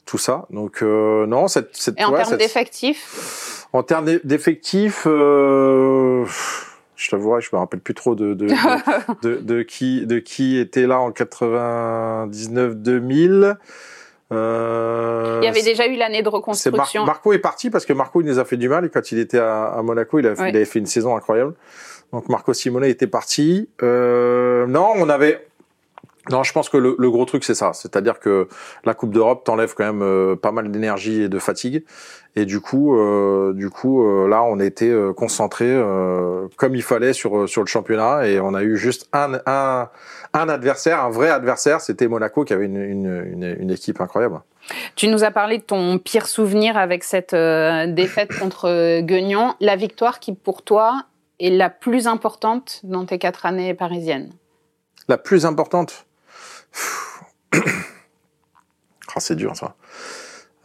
Tout 0.04 0.18
ça, 0.18 0.46
donc 0.50 0.80
non, 0.82 1.48
cette, 1.48 1.76
cette 1.76 2.00
et 2.00 2.04
en 2.04 2.12
termes 2.12 2.38
d'effectifs? 2.38 3.66
En 3.74 3.82
termes 3.82 4.06
d'effectifs. 4.24 5.06
Euh, 5.06 6.24
je 6.98 7.10
t'avouerai, 7.10 7.40
je 7.40 7.48
me 7.52 7.58
rappelle 7.58 7.80
plus 7.80 7.94
trop 7.94 8.14
de 8.14 8.34
de, 8.34 8.48
de, 9.22 9.36
de, 9.40 9.62
qui 9.62 10.04
de 10.04 10.18
qui 10.18 10.58
était 10.58 10.86
là 10.86 11.00
en 11.00 11.10
99-2000. 11.10 13.56
Euh, 14.30 15.38
il 15.40 15.46
y 15.46 15.48
avait 15.48 15.62
déjà 15.62 15.86
eu 15.86 15.96
l'année 15.96 16.22
de 16.22 16.28
reconstruction. 16.28 17.06
Marco 17.06 17.32
est 17.32 17.38
parti 17.38 17.70
parce 17.70 17.86
que 17.86 17.94
Marco 17.94 18.20
il 18.20 18.26
nous 18.26 18.38
a 18.38 18.44
fait 18.44 18.58
du 18.58 18.68
mal 18.68 18.84
et 18.84 18.90
quand 18.90 19.10
il 19.10 19.18
était 19.18 19.38
à, 19.38 19.64
à 19.66 19.82
Monaco, 19.82 20.18
il, 20.18 20.26
a, 20.26 20.32
il 20.32 20.56
avait 20.56 20.66
fait 20.66 20.80
une 20.80 20.86
saison 20.86 21.16
incroyable. 21.16 21.54
Donc 22.12 22.28
Marco 22.28 22.52
Simone 22.52 22.84
était 22.84 23.06
parti. 23.06 23.70
Euh, 23.82 24.66
non, 24.66 24.92
on 24.96 25.08
avait 25.08 25.48
non, 26.30 26.42
je 26.42 26.52
pense 26.52 26.68
que 26.68 26.76
le, 26.76 26.96
le 26.98 27.10
gros 27.10 27.24
truc 27.24 27.44
c'est 27.44 27.54
ça, 27.54 27.72
c'est-à-dire 27.72 28.18
que 28.20 28.48
la 28.84 28.94
Coupe 28.94 29.12
d'Europe 29.12 29.44
t'enlève 29.44 29.74
quand 29.74 29.84
même 29.84 30.02
euh, 30.02 30.36
pas 30.36 30.52
mal 30.52 30.70
d'énergie 30.70 31.22
et 31.22 31.28
de 31.28 31.38
fatigue, 31.38 31.84
et 32.38 32.44
du 32.44 32.60
coup, 32.60 32.96
euh, 32.96 33.52
du 33.52 33.68
coup, 33.68 34.04
euh, 34.04 34.28
là, 34.28 34.44
on 34.44 34.60
était 34.60 34.90
euh, 34.90 35.12
concentré 35.12 35.66
comme 36.56 36.76
il 36.76 36.82
fallait 36.82 37.12
sur 37.12 37.48
sur 37.48 37.62
le 37.62 37.66
championnat, 37.66 38.28
et 38.28 38.38
on 38.40 38.54
a 38.54 38.62
eu 38.62 38.76
juste 38.76 39.08
un 39.12 39.40
un, 39.46 39.88
un 40.34 40.48
adversaire, 40.48 41.02
un 41.02 41.10
vrai 41.10 41.30
adversaire, 41.30 41.80
c'était 41.80 42.06
Monaco 42.06 42.44
qui 42.44 42.52
avait 42.52 42.66
une, 42.66 42.80
une, 42.80 43.24
une, 43.32 43.56
une, 43.58 43.70
équipe 43.70 44.00
incroyable. 44.00 44.40
Tu 44.94 45.08
nous 45.08 45.24
as 45.24 45.30
parlé 45.30 45.58
de 45.58 45.62
ton 45.62 45.98
pire 45.98 46.26
souvenir 46.26 46.76
avec 46.76 47.02
cette 47.02 47.34
défaite 47.34 48.38
contre 48.38 49.00
Guignon, 49.00 49.54
la 49.60 49.76
victoire 49.76 50.20
qui 50.20 50.34
pour 50.34 50.62
toi 50.62 51.02
est 51.40 51.50
la 51.50 51.70
plus 51.70 52.06
importante 52.06 52.80
dans 52.84 53.04
tes 53.04 53.18
quatre 53.18 53.46
années 53.46 53.74
parisiennes? 53.74 54.30
La 55.08 55.18
plus 55.18 55.46
importante? 55.46 56.06
Ah, 59.16 59.20
c'est 59.20 59.36
dur 59.36 59.56
ça. 59.56 59.74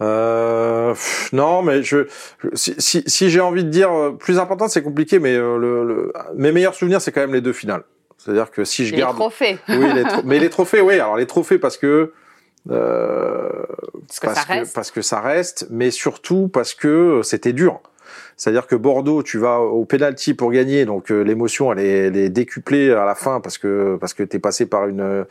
Euh, 0.02 0.94
non, 1.32 1.62
mais 1.62 1.82
je, 1.82 2.08
si, 2.54 2.76
si, 2.78 3.04
si 3.08 3.30
j'ai 3.30 3.40
envie 3.40 3.64
de 3.64 3.70
dire 3.70 3.92
euh, 3.92 4.12
plus 4.12 4.38
important, 4.38 4.68
c'est 4.68 4.84
compliqué, 4.84 5.18
mais 5.18 5.34
euh, 5.34 5.58
le, 5.58 5.86
le, 5.86 6.14
mes 6.36 6.52
meilleurs 6.52 6.76
souvenirs, 6.76 7.02
c'est 7.02 7.12
quand 7.12 7.22
même 7.22 7.34
les 7.34 7.42
deux 7.42 7.54
finales. 7.54 7.84
C'est-à-dire 8.18 8.52
que 8.52 8.64
si 8.64 8.86
je 8.86 8.96
garde 8.96 9.16
les 9.16 9.20
trophées, 9.20 9.58
oui, 9.70 9.94
les 9.94 10.04
mais 10.24 10.40
les 10.40 10.50
trophées, 10.50 10.82
oui. 10.82 10.96
Alors 10.96 11.18
les 11.18 11.26
trophées 11.26 11.58
parce 11.58 11.78
que 11.78 12.14
euh, 12.70 13.50
parce, 14.22 14.46
que, 14.46 14.74
parce 14.74 14.92
que 14.92 15.02
ça 15.02 15.20
reste, 15.20 15.68
mais 15.70 15.92
surtout 15.92 16.48
parce 16.48 16.74
que 16.74 17.22
c'était 17.24 17.54
dur. 17.54 17.82
C'est-à-dire 18.38 18.68
que 18.68 18.76
Bordeaux, 18.76 19.24
tu 19.24 19.38
vas 19.38 19.60
au 19.60 19.86
penalty 19.86 20.34
pour 20.34 20.52
gagner, 20.52 20.86
donc 20.86 21.12
euh, 21.12 21.22
l'émotion 21.22 21.72
elle 21.72 21.80
est, 21.80 21.98
elle 22.08 22.18
est 22.18 22.30
décuplée 22.30 22.92
à 22.92 23.06
la 23.06 23.16
fin 23.16 23.40
parce 23.40 23.58
que 23.58 23.98
parce 24.00 24.14
que 24.14 24.24
t'es 24.24 24.40
passé 24.40 24.66
par 24.66 24.88
une 24.88 25.26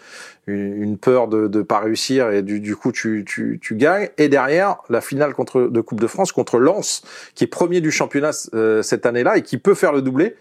une, 0.47 0.83
une 0.83 0.99
peur 0.99 1.29
de 1.29 1.49
de 1.49 1.63
pas 1.63 1.81
réussir 1.81 2.31
et 2.31 2.43
du, 2.43 2.61
du 2.61 2.77
coup 2.77 2.93
tu, 2.93 3.25
tu 3.27 3.59
tu 3.61 3.77
gagnes. 3.77 4.09
Et 4.19 4.29
derrière 4.29 4.77
la 4.89 5.01
finale 5.01 5.35
contre 5.35 5.63
de 5.63 5.81
Coupe 5.81 6.01
de 6.01 6.07
France 6.07 6.33
contre 6.33 6.59
Lens, 6.59 7.03
qui 7.35 7.45
est 7.45 7.49
premier 7.49 7.81
du 7.81 7.91
championnat 7.91 8.31
euh, 8.55 8.83
cette 8.83 9.07
année-là 9.07 9.37
et 9.37 9.43
qui 9.43 9.59
peut 9.59 9.75
faire 9.75 9.93
le 9.93 10.03
doublé 10.03 10.37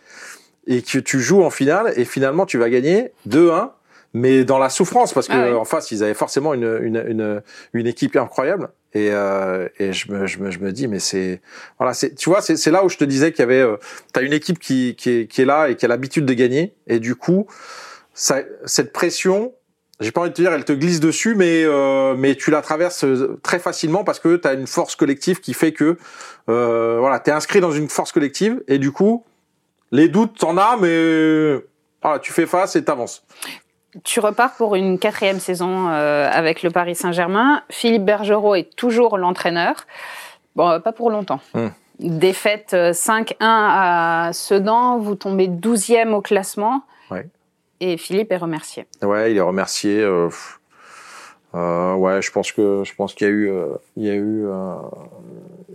et 0.68 0.82
que 0.82 1.00
tu 1.00 1.20
joues 1.20 1.44
en 1.44 1.50
finale 1.50 1.94
et 1.96 2.06
finalement 2.06 2.46
tu 2.46 2.58
vas 2.58 2.70
gagner 2.70 3.12
2-1 3.28 3.72
mais 4.14 4.44
dans 4.44 4.60
la 4.60 4.70
souffrance 4.70 5.14
parce 5.14 5.28
que 5.28 5.34
Ah 5.54 5.58
en 5.58 5.66
face 5.66 5.92
ils 5.92 6.04
avaient 6.04 6.14
forcément 6.14 6.54
une 6.54 6.80
une 6.82 7.04
une, 7.08 7.42
une 7.74 7.88
équipe 7.88 8.16
incroyable 8.16 8.70
et 8.94 9.10
euh, 9.12 9.68
et 9.80 9.94
je 9.94 10.12
me 10.12 10.28
je 10.28 10.40
me 10.40 10.52
je 10.52 10.60
me 10.60 10.72
dis 10.72 10.88
mais 10.88 11.00
c'est 11.00 11.42
voilà 11.80 11.94
tu 11.94 12.30
vois 12.30 12.42
c'est 12.42 12.72
là 12.72 12.84
où 12.84 12.90
je 12.90 12.98
te 12.98 13.06
disais 13.06 13.32
qu'il 13.32 13.40
y 13.40 13.44
avait 13.44 13.62
euh, 13.62 13.78
une 14.20 14.34
équipe 14.34 14.60
qui 14.60 14.96
qui 14.98 15.10
est 15.10 15.28
qui 15.28 15.42
est 15.42 15.46
là 15.46 15.70
et 15.70 15.76
qui 15.76 15.86
a 15.86 15.88
l'habitude 15.88 16.26
de 16.26 16.34
gagner. 16.34 16.74
Et 16.88 17.00
du 17.00 17.16
coup 17.16 17.48
ça 18.14 18.42
cette 18.66 18.92
pression 18.92 19.54
j'ai 20.02 20.12
pas 20.12 20.22
envie 20.22 20.32
de 20.32 20.36
te 20.36 20.42
dire 20.42 20.52
elle 20.52 20.66
te 20.66 20.74
glisse 20.74 21.00
dessus 21.00 21.36
mais 21.36 21.64
euh, 21.64 22.16
mais 22.18 22.36
tu 22.36 22.52
la 22.52 22.62
traverses 22.62 23.06
euh, 23.06 23.40
très 23.44 23.60
facilement 23.60 24.04
parce 24.04 24.20
que 24.20 24.36
tu 24.36 24.48
as 24.48 24.54
une 24.54 24.68
force 24.68 24.96
collective 24.96 25.40
qui 25.40 25.54
fait 25.54 25.72
que 25.72 25.98
euh, 26.50 26.98
voilà 27.00 27.20
tu 27.20 27.30
es 27.30 27.34
inscrit 27.34 27.62
dans 27.62 27.72
une 27.72 27.88
force 27.88 28.12
collective. 28.12 28.62
Et 28.68 28.80
du 28.80 28.92
coup 28.92 29.24
les 29.92 30.10
doutes 30.10 30.40
t'en 30.40 30.58
as 30.58 30.76
mais 30.78 31.64
voilà, 32.02 32.18
tu 32.20 32.34
fais 32.34 32.48
face 32.48 32.76
et 32.76 32.84
t'avances 32.84 33.24
Tu 34.04 34.20
repars 34.20 34.54
pour 34.54 34.76
une 34.76 34.98
quatrième 35.00 35.40
saison 35.40 35.88
euh, 35.90 36.30
avec 36.32 36.64
le 36.64 36.70
Paris 36.72 36.96
Saint-Germain. 36.96 37.62
Philippe 37.70 38.06
Bergerot 38.06 38.56
est 38.56 38.76
toujours 38.76 39.18
l'entraîneur. 39.18 39.76
Bon, 40.56 40.70
euh, 40.70 40.80
pas 40.80 40.92
pour 40.94 41.10
longtemps. 41.12 41.40
Hmm. 41.54 41.68
Défaite 42.00 42.74
euh, 42.74 42.92
5-1 42.94 43.36
à 43.42 44.30
Sedan, 44.34 44.98
vous 44.98 45.16
tombez 45.16 45.48
12e 45.48 46.14
au 46.14 46.22
classement. 46.22 46.84
Ouais. 47.12 47.28
Et 47.80 47.98
Philippe 47.98 48.32
est 48.32 48.38
remercié. 48.38 48.86
Ouais, 49.02 49.32
il 49.32 49.38
est 49.38 49.42
remercié. 49.42 50.00
euh, 50.02 50.30
euh, 51.54 51.94
ouais, 51.96 52.22
je 52.22 52.32
pense 52.32 52.52
que 52.54 52.84
je 52.86 52.96
pense 52.96 53.14
qu'il 53.14 53.28
y 53.28 53.30
a 53.30 53.34
eu, 53.34 53.50
euh, 53.52 53.68
il 53.98 54.06
y 54.06 54.10
a 54.10 54.14
eu, 54.14 54.46
euh, 54.46 54.74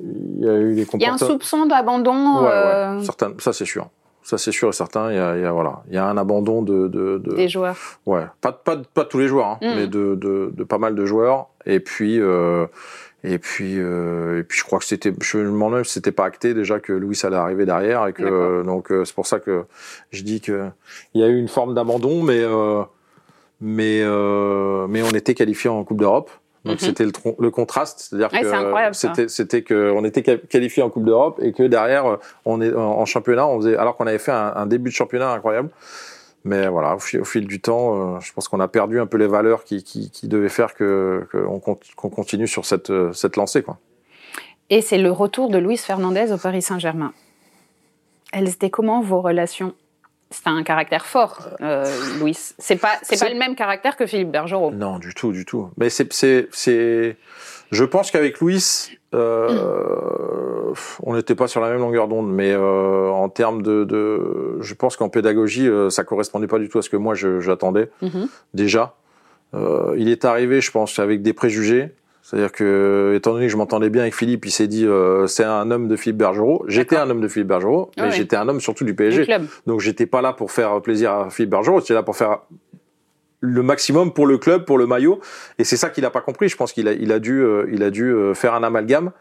il 0.02 0.44
y 0.44 0.48
a 0.48 0.54
eu 0.54 0.74
des 0.74 0.82
Il 0.94 1.02
y 1.02 1.04
a 1.04 1.08
un 1.08 1.12
comportements. 1.12 1.18
soupçon 1.18 1.66
d'abandon 1.66 2.42
Ouais, 2.44 2.50
euh, 2.50 3.00
ça 3.38 3.52
c'est 3.52 3.66
sûr. 3.66 3.88
Ça 4.28 4.38
c'est 4.38 4.50
sûr 4.50 4.68
et 4.70 4.72
certain. 4.72 5.10
Il 5.12 5.16
y 5.16 5.20
a, 5.20 5.36
il 5.36 5.42
y 5.42 5.44
a 5.44 5.52
voilà, 5.52 5.84
il 5.88 5.94
y 5.94 5.98
a 5.98 6.04
un 6.04 6.16
abandon 6.16 6.60
de, 6.62 6.88
de, 6.88 7.18
de 7.18 7.34
des 7.36 7.48
joueurs. 7.48 7.76
ouais, 8.06 8.24
pas 8.40 8.50
pas 8.50 8.76
pas 8.92 9.04
tous 9.04 9.18
les 9.20 9.28
joueurs, 9.28 9.46
hein, 9.46 9.58
Mm. 9.62 9.74
mais 9.76 9.86
de, 9.86 10.16
de 10.16 10.50
de 10.52 10.64
pas 10.64 10.78
mal 10.78 10.96
de 10.96 11.04
joueurs. 11.06 11.46
Et 11.64 11.78
puis 11.78 12.20
euh, 12.20 12.66
et 13.22 13.38
puis 13.38 13.74
euh, 13.78 14.40
et 14.40 14.42
puis 14.42 14.58
je 14.58 14.64
crois 14.64 14.80
que 14.80 14.84
c'était, 14.84 15.12
je 15.20 15.38
me 15.38 15.44
demande 15.44 15.74
même 15.74 15.84
si 15.84 15.92
c'était 15.92 16.10
pas 16.10 16.24
acté 16.24 16.54
déjà 16.54 16.80
que 16.80 16.92
Louis 16.92 17.18
allait 17.22 17.36
arriver 17.36 17.66
derrière 17.66 18.06
et 18.08 18.12
que 18.12 18.62
donc 18.64 18.90
euh, 18.90 19.04
c'est 19.04 19.14
pour 19.14 19.26
ça 19.28 19.38
que 19.38 19.64
je 20.10 20.22
dis 20.24 20.40
que 20.40 20.70
il 21.14 21.20
y 21.20 21.24
a 21.24 21.28
eu 21.28 21.38
une 21.38 21.48
forme 21.48 21.74
d'abandon, 21.74 22.22
mais 22.24 22.40
euh, 22.40 22.82
mais 23.60 24.00
euh, 24.02 24.86
mais 24.88 25.02
on 25.02 25.10
était 25.10 25.34
qualifié 25.34 25.70
en 25.70 25.84
Coupe 25.84 25.98
d'Europe. 26.00 26.30
Donc 26.66 26.80
Mhm. 26.82 26.86
c'était 26.86 27.04
le, 27.04 27.50
contraste, 27.50 28.00
c'est-à-dire 28.00 28.28
Ouais, 28.32 28.40
que 28.90 28.96
c'était 28.96 29.28
c'était 29.28 29.62
que 29.62 29.90
on 29.92 30.04
était 30.04 30.22
qua- 30.22 30.38
qualifié 30.48 30.82
en 30.82 30.90
Coupe 30.90 31.04
d'Europe 31.04 31.38
et 31.42 31.52
que 31.52 31.62
derrière 31.62 32.18
on 32.44 32.60
est 32.60 32.74
en, 32.74 32.80
en 33.00 33.04
championnat, 33.06 33.46
on 33.46 33.56
faisait 33.60 33.76
alors 33.76 33.96
qu'on 33.96 34.06
avait 34.06 34.18
fait 34.18 34.32
un, 34.32 34.52
un 34.56 34.66
début 34.66 34.90
de 34.90 34.94
championnat 34.94 35.30
incroyable. 35.32 35.70
Mais 36.44 36.68
voilà, 36.68 36.94
au 36.94 36.98
fil, 37.00 37.20
au 37.20 37.24
fil 37.24 37.46
du 37.46 37.60
temps, 37.60 38.16
euh, 38.16 38.20
je 38.20 38.32
pense 38.32 38.46
qu'on 38.48 38.60
a 38.60 38.68
perdu 38.68 39.00
un 39.00 39.06
peu 39.06 39.16
les 39.16 39.26
valeurs 39.26 39.64
qui, 39.64 39.82
qui, 39.82 40.10
qui 40.10 40.28
devaient 40.28 40.48
faire 40.48 40.74
que 40.74 41.26
qu'on 41.96 42.08
continue 42.10 42.46
sur 42.46 42.64
cette 42.64 42.90
euh, 42.90 43.12
cette 43.12 43.36
lancée 43.36 43.62
quoi. 43.62 43.78
Et 44.70 44.80
c'est 44.80 44.98
le 44.98 45.10
retour 45.12 45.48
de 45.50 45.58
Luis 45.58 45.76
Fernandez 45.76 46.32
au 46.32 46.38
Paris 46.38 46.62
Saint-Germain. 46.62 47.12
Elles 48.32 48.48
étaient 48.48 48.70
comment 48.70 49.00
vos 49.00 49.20
relations 49.20 49.74
C'est 50.30 50.48
un 50.48 50.62
caractère 50.64 51.06
fort, 51.06 51.48
euh, 51.60 51.84
Luis. 52.20 52.36
C'est 52.58 52.76
pas, 52.76 52.92
c'est 53.02 53.18
pas 53.18 53.28
le 53.28 53.38
même 53.38 53.54
caractère 53.54 53.96
que 53.96 54.06
Philippe 54.06 54.30
Bergerot. 54.32 54.72
Non, 54.72 54.98
du 54.98 55.14
tout, 55.14 55.30
du 55.32 55.44
tout. 55.44 55.70
Mais 55.78 55.88
c'est, 55.88 56.12
c'est, 56.12 56.48
c'est. 56.50 57.16
Je 57.70 57.84
pense 57.84 58.10
qu'avec 58.10 58.40
Louis, 58.40 58.62
euh, 59.14 60.72
on 61.02 61.14
n'était 61.14 61.34
pas 61.34 61.46
sur 61.48 61.60
la 61.60 61.70
même 61.70 61.78
longueur 61.80 62.08
d'onde, 62.08 62.30
mais 62.32 62.50
euh, 62.52 63.08
en 63.10 63.28
termes 63.28 63.62
de, 63.62 63.84
de, 63.84 64.58
je 64.60 64.74
pense 64.74 64.96
qu'en 64.96 65.08
pédagogie, 65.08 65.68
euh, 65.68 65.90
ça 65.90 66.04
correspondait 66.04 66.46
pas 66.46 66.58
du 66.58 66.68
tout 66.68 66.78
à 66.78 66.82
ce 66.82 66.90
que 66.90 66.96
moi 66.96 67.14
j'attendais 67.14 67.90
Mhm. 68.02 68.28
déjà. 68.54 68.94
Euh, 69.54 69.94
il 69.96 70.08
est 70.08 70.24
arrivé, 70.24 70.60
je 70.60 70.70
pense, 70.70 70.98
avec 70.98 71.22
des 71.22 71.32
préjugés. 71.32 71.90
C'est-à-dire 72.28 72.50
que, 72.50 73.12
étant 73.14 73.34
donné 73.34 73.46
que 73.46 73.52
je 73.52 73.56
m'entendais 73.56 73.88
bien 73.88 74.02
avec 74.02 74.14
Philippe, 74.14 74.46
il 74.46 74.50
s'est 74.50 74.66
dit, 74.66 74.84
euh, 74.84 75.28
c'est 75.28 75.44
un 75.44 75.70
homme 75.70 75.86
de 75.86 75.94
Philippe 75.94 76.16
Bergerot. 76.16 76.64
J'étais 76.66 76.96
un 76.96 77.08
homme 77.08 77.20
de 77.20 77.28
Philippe 77.28 77.46
Bergerot, 77.46 77.92
mais 77.96 78.02
ouais. 78.02 78.10
j'étais 78.10 78.34
un 78.34 78.48
homme 78.48 78.60
surtout 78.60 78.84
du 78.84 78.94
PSG. 78.94 79.26
Donc 79.66 79.78
j'étais 79.78 80.06
pas 80.06 80.22
là 80.22 80.32
pour 80.32 80.50
faire 80.50 80.82
plaisir 80.82 81.12
à 81.12 81.30
Philippe 81.30 81.50
Bergerot, 81.50 81.78
j'étais 81.80 81.94
là 81.94 82.02
pour 82.02 82.16
faire 82.16 82.40
le 83.40 83.62
maximum 83.62 84.12
pour 84.12 84.26
le 84.26 84.38
club, 84.38 84.64
pour 84.64 84.76
le 84.76 84.88
maillot. 84.88 85.20
Et 85.58 85.64
c'est 85.64 85.76
ça 85.76 85.88
qu'il 85.88 86.04
a 86.04 86.10
pas 86.10 86.20
compris. 86.20 86.48
Je 86.48 86.56
pense 86.56 86.72
qu'il 86.72 86.88
a, 86.88 86.92
il 86.94 87.12
a 87.12 87.20
dû, 87.20 87.40
euh, 87.40 87.68
il 87.70 87.84
a 87.84 87.90
dû 87.90 88.10
euh, 88.10 88.34
faire 88.34 88.54
un 88.54 88.64
amalgame. 88.64 89.12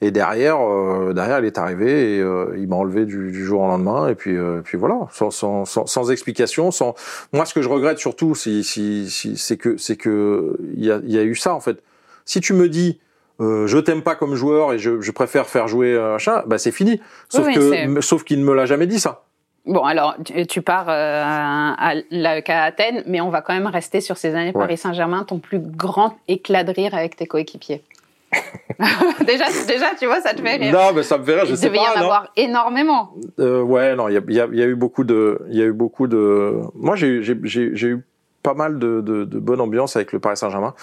Et 0.00 0.10
derrière, 0.10 0.58
euh, 0.60 1.12
derrière, 1.12 1.38
il 1.38 1.46
est 1.46 1.58
arrivé 1.58 2.16
et 2.16 2.20
euh, 2.20 2.54
il 2.58 2.68
m'a 2.68 2.76
enlevé 2.76 3.04
du, 3.04 3.30
du 3.30 3.44
jour 3.44 3.62
au 3.62 3.66
lendemain. 3.66 4.08
Et 4.08 4.14
puis, 4.14 4.36
euh, 4.36 4.60
puis 4.62 4.76
voilà, 4.76 5.08
sans, 5.12 5.30
sans, 5.30 5.64
sans, 5.64 5.86
sans 5.86 6.10
explication, 6.10 6.70
sans. 6.70 6.94
Moi, 7.32 7.46
ce 7.46 7.54
que 7.54 7.62
je 7.62 7.68
regrette 7.68 7.98
surtout, 7.98 8.34
si, 8.34 8.64
si, 8.64 9.08
si, 9.08 9.36
c'est 9.36 9.56
que, 9.56 9.76
c'est 9.76 9.96
que 9.96 10.56
il 10.76 10.84
y 10.84 10.90
a, 10.90 11.00
y 11.04 11.18
a 11.18 11.22
eu 11.22 11.34
ça 11.34 11.54
en 11.54 11.60
fait. 11.60 11.82
Si 12.24 12.40
tu 12.40 12.52
me 12.52 12.68
dis 12.68 13.00
euh, 13.40 13.66
je 13.66 13.78
t'aime 13.78 14.02
pas 14.02 14.14
comme 14.14 14.34
joueur 14.36 14.72
et 14.72 14.78
je, 14.78 15.00
je 15.00 15.10
préfère 15.10 15.46
faire 15.46 15.66
jouer 15.68 15.92
euh, 15.92 16.12
machin, 16.12 16.42
bah 16.46 16.56
c'est 16.58 16.70
fini. 16.72 17.00
Sauf 17.28 17.46
Oui, 17.46 17.54
que, 17.54 18.00
sauf 18.00 18.22
qu'il 18.24 18.38
ne 18.40 18.44
me 18.44 18.54
l'a 18.54 18.64
jamais 18.66 18.86
dit 18.86 19.00
ça. 19.00 19.24
Bon, 19.66 19.82
alors, 19.82 20.14
tu, 20.24 20.46
tu 20.46 20.60
pars 20.62 20.88
euh, 20.88 21.22
à 21.24 21.94
l'AEK 22.10 22.50
Athènes, 22.50 23.02
mais 23.06 23.20
on 23.22 23.30
va 23.30 23.40
quand 23.40 23.54
même 23.54 23.66
rester 23.66 24.00
sur 24.02 24.18
ces 24.18 24.34
années 24.34 24.52
Ouais. 24.54 24.60
Paris 24.60 24.76
Saint-Germain, 24.76 25.24
ton 25.24 25.38
plus 25.38 25.58
grand 25.58 26.16
éclat 26.28 26.64
de 26.64 26.70
rire 26.72 26.94
avec 26.94 27.16
tes 27.16 27.26
coéquipiers. 27.26 27.82
déjà, 29.26 29.44
déjà, 29.66 29.86
tu 29.98 30.06
vois, 30.06 30.20
ça 30.20 30.34
te 30.34 30.42
fait 30.42 30.56
rire. 30.56 30.72
Non, 30.72 30.92
mais 30.94 31.02
ça 31.02 31.18
me 31.18 31.24
verrait, 31.24 31.46
je 31.46 31.52
Il 31.52 31.56
sais 31.56 31.66
devait 31.68 31.78
y 31.78 31.80
pas. 31.80 31.92
en 31.92 31.94
non. 31.94 32.00
avoir 32.02 32.28
énormément. 32.36 33.14
Euh, 33.38 33.62
ouais, 33.62 33.94
non, 33.96 34.08
il 34.08 34.14
y 34.14 34.18
a, 34.18 34.20
il 34.28 34.34
y, 34.34 34.40
a, 34.40 34.48
il 34.52 34.58
y 34.58 34.62
a 34.62 34.66
eu 34.66 34.74
beaucoup 34.74 35.04
de, 35.04 35.40
il 35.48 35.56
y 35.56 35.62
a 35.62 35.64
eu 35.64 35.72
beaucoup 35.72 36.06
de. 36.08 36.60
Moi, 36.74 36.94
j'ai, 36.96 37.06
eu- 37.08 38.04
pas 38.44 38.54
mal 38.54 38.78
de, 38.78 39.00
de, 39.00 39.24
de 39.24 39.38
bonne 39.40 39.60
ambiance 39.60 39.96
avec 39.96 40.12
le 40.12 40.20
Paris 40.20 40.36
Saint-Germain. 40.36 40.74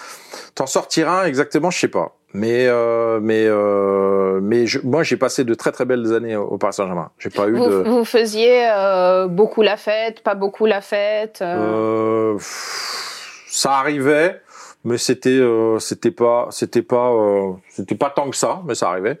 T'en 0.54 0.66
sortir 0.66 1.08
un 1.08 1.24
exactement, 1.24 1.70
je 1.70 1.78
sais 1.78 1.88
pas. 1.88 2.16
Mais, 2.34 2.66
euh, 2.66 3.20
mais, 3.22 3.44
euh, 3.46 4.40
mais 4.42 4.66
je, 4.66 4.80
moi, 4.82 5.02
j'ai 5.04 5.16
passé 5.16 5.44
de 5.44 5.54
très 5.54 5.70
très 5.70 5.84
belles 5.84 6.12
années 6.12 6.34
au, 6.36 6.42
au 6.44 6.58
Paris 6.58 6.72
Saint-Germain. 6.74 7.10
J'ai 7.18 7.30
pas 7.30 7.46
eu 7.46 7.52
Vous, 7.54 7.68
de. 7.68 7.74
vous 7.88 8.04
faisiez 8.04 8.68
euh, 8.70 9.28
beaucoup 9.28 9.62
la 9.62 9.76
fête, 9.76 10.22
pas 10.22 10.34
beaucoup 10.34 10.66
la 10.66 10.80
fête. 10.80 11.38
euh, 11.40 12.32
Euh, 12.32 12.34
pff, 12.34 13.44
ça 13.48 13.74
arrivait, 13.74 14.40
mais 14.84 14.98
c'était, 14.98 15.28
euh, 15.30 15.78
c'était 15.78 16.10
pas, 16.10 16.48
c'était 16.50 16.82
pas, 16.82 17.10
euh, 17.12 17.52
c'était 17.70 17.94
pas 17.94 18.10
tant 18.10 18.28
que 18.28 18.36
ça, 18.36 18.60
mais 18.66 18.74
ça 18.74 18.88
arrivait. 18.90 19.20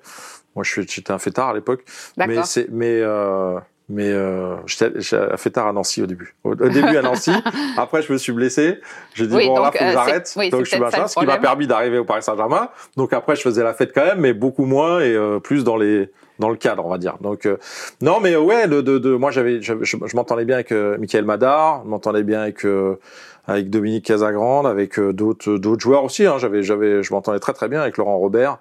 Moi, 0.56 0.64
je 0.64 0.70
suis- 0.72 0.88
j'étais 0.88 1.12
un 1.12 1.18
fêtard 1.18 1.50
à 1.50 1.54
l'époque. 1.54 1.84
Mais 2.16 2.42
c'est 2.44 2.66
mais 2.70 3.00
euh, 3.02 3.58
mais 3.92 4.08
euh, 4.08 4.56
j'étais 4.66 4.90
j'étais 5.00 5.36
fait 5.36 5.50
tard 5.50 5.66
à 5.66 5.72
Nancy 5.72 6.02
au 6.02 6.06
début. 6.06 6.34
Au, 6.44 6.52
au 6.52 6.54
début 6.54 6.96
à 6.96 7.02
Nancy. 7.02 7.32
Après 7.76 8.02
je 8.02 8.12
me 8.12 8.18
suis 8.18 8.32
blessé. 8.32 8.80
J'ai 9.14 9.26
dit 9.26 9.34
Oui, 9.36 9.46
bon 9.46 9.56
donc, 9.56 9.64
là 9.64 9.72
faut 9.72 9.78
que 9.78 9.84
euh, 9.84 9.92
j'arrête. 9.92 10.32
oui, 10.36 10.50
donc 10.50 10.64
je 10.64 10.70
suis 10.70 10.80
machin, 10.80 11.06
ce 11.06 11.18
qui 11.18 11.26
m'a 11.26 11.38
permis 11.38 11.66
d'arriver 11.66 11.98
au 11.98 12.04
Paris 12.04 12.22
Saint-Germain. 12.22 12.68
Donc 12.96 13.12
après 13.12 13.36
je 13.36 13.42
faisais 13.42 13.62
la 13.62 13.74
fête 13.74 13.92
quand 13.94 14.04
même, 14.04 14.20
mais 14.20 14.32
beaucoup 14.32 14.64
moins 14.64 15.00
et 15.00 15.14
euh, 15.14 15.38
plus 15.38 15.62
dans 15.62 15.76
les 15.76 16.10
dans 16.38 16.48
le 16.48 16.56
cadre 16.56 16.84
on 16.86 16.90
va 16.90 16.98
dire. 16.98 17.18
Donc 17.20 17.46
euh, 17.46 17.58
non 18.00 18.18
mais 18.20 18.34
ouais 18.34 18.66
de, 18.66 18.80
de, 18.80 18.98
de 18.98 19.14
moi 19.14 19.30
j'avais 19.30 19.60
je, 19.62 19.74
je 19.82 20.16
m'entendais 20.16 20.44
bien 20.44 20.56
avec 20.56 20.72
euh, 20.72 20.96
Michael 20.98 21.24
Madar, 21.24 21.82
je 21.84 21.90
m'entendais 21.90 22.22
bien 22.22 22.40
avec 22.40 22.64
euh, 22.64 22.98
avec 23.46 23.70
Dominique 23.70 24.04
Casagrande, 24.06 24.66
avec 24.66 24.98
euh, 24.98 25.12
d'autres 25.12 25.56
d'autres 25.56 25.80
joueurs 25.82 26.04
aussi. 26.04 26.26
Hein. 26.26 26.36
J'avais 26.38 26.62
j'avais 26.62 27.02
je 27.02 27.12
m'entendais 27.12 27.38
très 27.40 27.52
très 27.52 27.68
bien 27.68 27.80
avec 27.80 27.96
Laurent 27.96 28.18
Robert, 28.18 28.58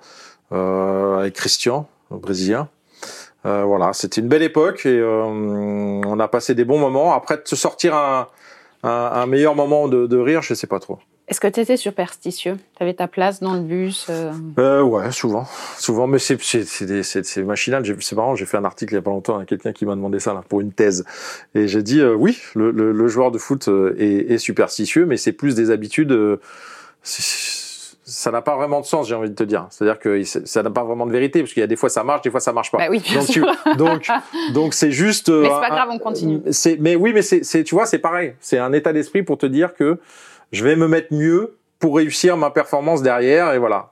euh, 0.51 1.19
avec 1.19 1.33
Christian 1.35 1.87
le 2.11 2.17
brésilien. 2.17 2.67
Euh, 3.45 3.63
voilà, 3.63 3.93
c'était 3.93 4.21
une 4.21 4.27
belle 4.27 4.43
époque 4.43 4.85
et 4.85 4.99
euh, 4.99 5.23
on 5.23 6.19
a 6.19 6.27
passé 6.27 6.53
des 6.55 6.65
bons 6.65 6.77
moments. 6.79 7.13
Après, 7.13 7.37
de 7.37 7.41
se 7.45 7.55
sortir 7.55 7.95
un, 7.95 8.27
un, 8.83 8.89
un 8.89 9.25
meilleur 9.25 9.55
moment 9.55 9.87
de, 9.87 10.05
de 10.07 10.17
rire, 10.17 10.41
je 10.41 10.53
sais 10.53 10.67
pas 10.67 10.79
trop. 10.79 10.99
Est-ce 11.27 11.39
que 11.39 11.47
tu 11.47 11.61
étais 11.61 11.77
superstitieux? 11.77 12.57
Tu 12.75 12.83
avais 12.83 12.93
ta 12.93 13.07
place 13.07 13.39
dans 13.39 13.53
le 13.53 13.61
bus 13.61 14.07
euh, 14.09 14.31
Euh, 14.59 14.81
ouais, 14.81 15.11
souvent, 15.11 15.45
souvent, 15.77 16.05
mais 16.05 16.19
c'est 16.19 16.41
c'est 16.41 16.65
c'est 16.65 16.85
des- 16.85 17.03
c'est 17.03 17.25
c'est 17.25 17.41
machinal. 17.41 17.83
C'est 18.01 18.15
marrant, 18.17 18.35
j'ai 18.35 18.45
fait 18.45 18.57
un 18.57 18.65
article 18.65 18.93
il 18.93 18.97
y 18.97 18.99
a 18.99 19.01
pas 19.01 19.11
longtemps 19.11 19.37
à 19.39 19.45
quelqu'un 19.45 19.71
qui 19.71 19.85
m'a 19.85 19.95
demandé 19.95 20.19
ça 20.19 20.33
là 20.33 20.43
pour 20.49 20.59
une 20.59 20.73
thèse 20.73 21.05
et 21.55 21.67
j'ai 21.69 21.83
dit 21.83 22.01
euh, 22.01 22.13
oui, 22.13 22.37
le, 22.53 22.71
le, 22.71 22.91
le 22.91 23.07
joueur 23.07 23.31
de 23.31 23.37
foot 23.37 23.69
euh, 23.69 23.95
est, 23.97 24.33
est 24.33 24.37
superstitieux, 24.39 25.05
mais 25.05 25.15
c'est 25.15 25.31
plus 25.31 25.55
des 25.55 25.71
habitudes. 25.71 26.11
euh, 26.11 26.39
ça 28.11 28.29
n'a 28.31 28.41
pas 28.41 28.55
vraiment 28.55 28.81
de 28.81 28.85
sens, 28.85 29.07
j'ai 29.07 29.15
envie 29.15 29.29
de 29.29 29.35
te 29.35 29.43
dire. 29.43 29.67
C'est-à-dire 29.69 29.97
que 29.99 30.21
ça 30.23 30.63
n'a 30.63 30.69
pas 30.69 30.83
vraiment 30.83 31.05
de 31.05 31.11
vérité 31.11 31.39
parce 31.41 31.53
qu'il 31.53 31.61
y 31.61 31.63
a 31.63 31.67
des 31.67 31.75
fois 31.75 31.89
ça 31.89 32.03
marche, 32.03 32.21
des 32.23 32.29
fois 32.31 32.39
ça 32.41 32.51
marche 32.51 32.69
pas. 32.71 32.77
Bah 32.79 32.87
oui, 32.89 33.01
donc, 33.13 33.23
sûr. 33.23 33.47
tu- 33.63 33.75
donc, 33.77 34.07
donc 34.53 34.73
c'est 34.73 34.91
juste. 34.91 35.29
euh, 35.29 35.43
Mais 35.43 35.49
c'est 35.49 35.59
pas 35.69 35.69
grave, 35.69 35.89
on 35.91 35.99
continue. 35.99 36.41
C'est, 36.51 36.77
mais 36.79 36.95
oui, 36.95 37.13
mais 37.13 37.21
c'est, 37.21 37.63
tu 37.63 37.73
vois, 37.75 37.85
c'est 37.85 37.99
pareil. 37.99 38.35
C'est 38.41 38.57
un 38.57 38.73
état 38.73 38.91
d'esprit 38.93 39.23
pour 39.23 39.37
te 39.37 39.45
dire 39.45 39.73
que 39.73 39.97
je 40.51 40.63
vais 40.63 40.75
me 40.75 40.87
mettre 40.87 41.13
mieux 41.13 41.55
pour 41.79 41.95
réussir 41.95 42.35
ma 42.37 42.49
performance 42.51 43.01
derrière 43.01 43.53
et 43.53 43.57
voilà. 43.59 43.91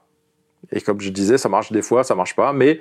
Et 0.72 0.80
comme 0.80 1.00
je 1.00 1.10
disais, 1.10 1.38
ça 1.38 1.48
marche 1.48 1.72
des 1.72 1.82
fois, 1.82 2.04
ça 2.04 2.14
marche 2.14 2.36
pas, 2.36 2.52
mais 2.52 2.80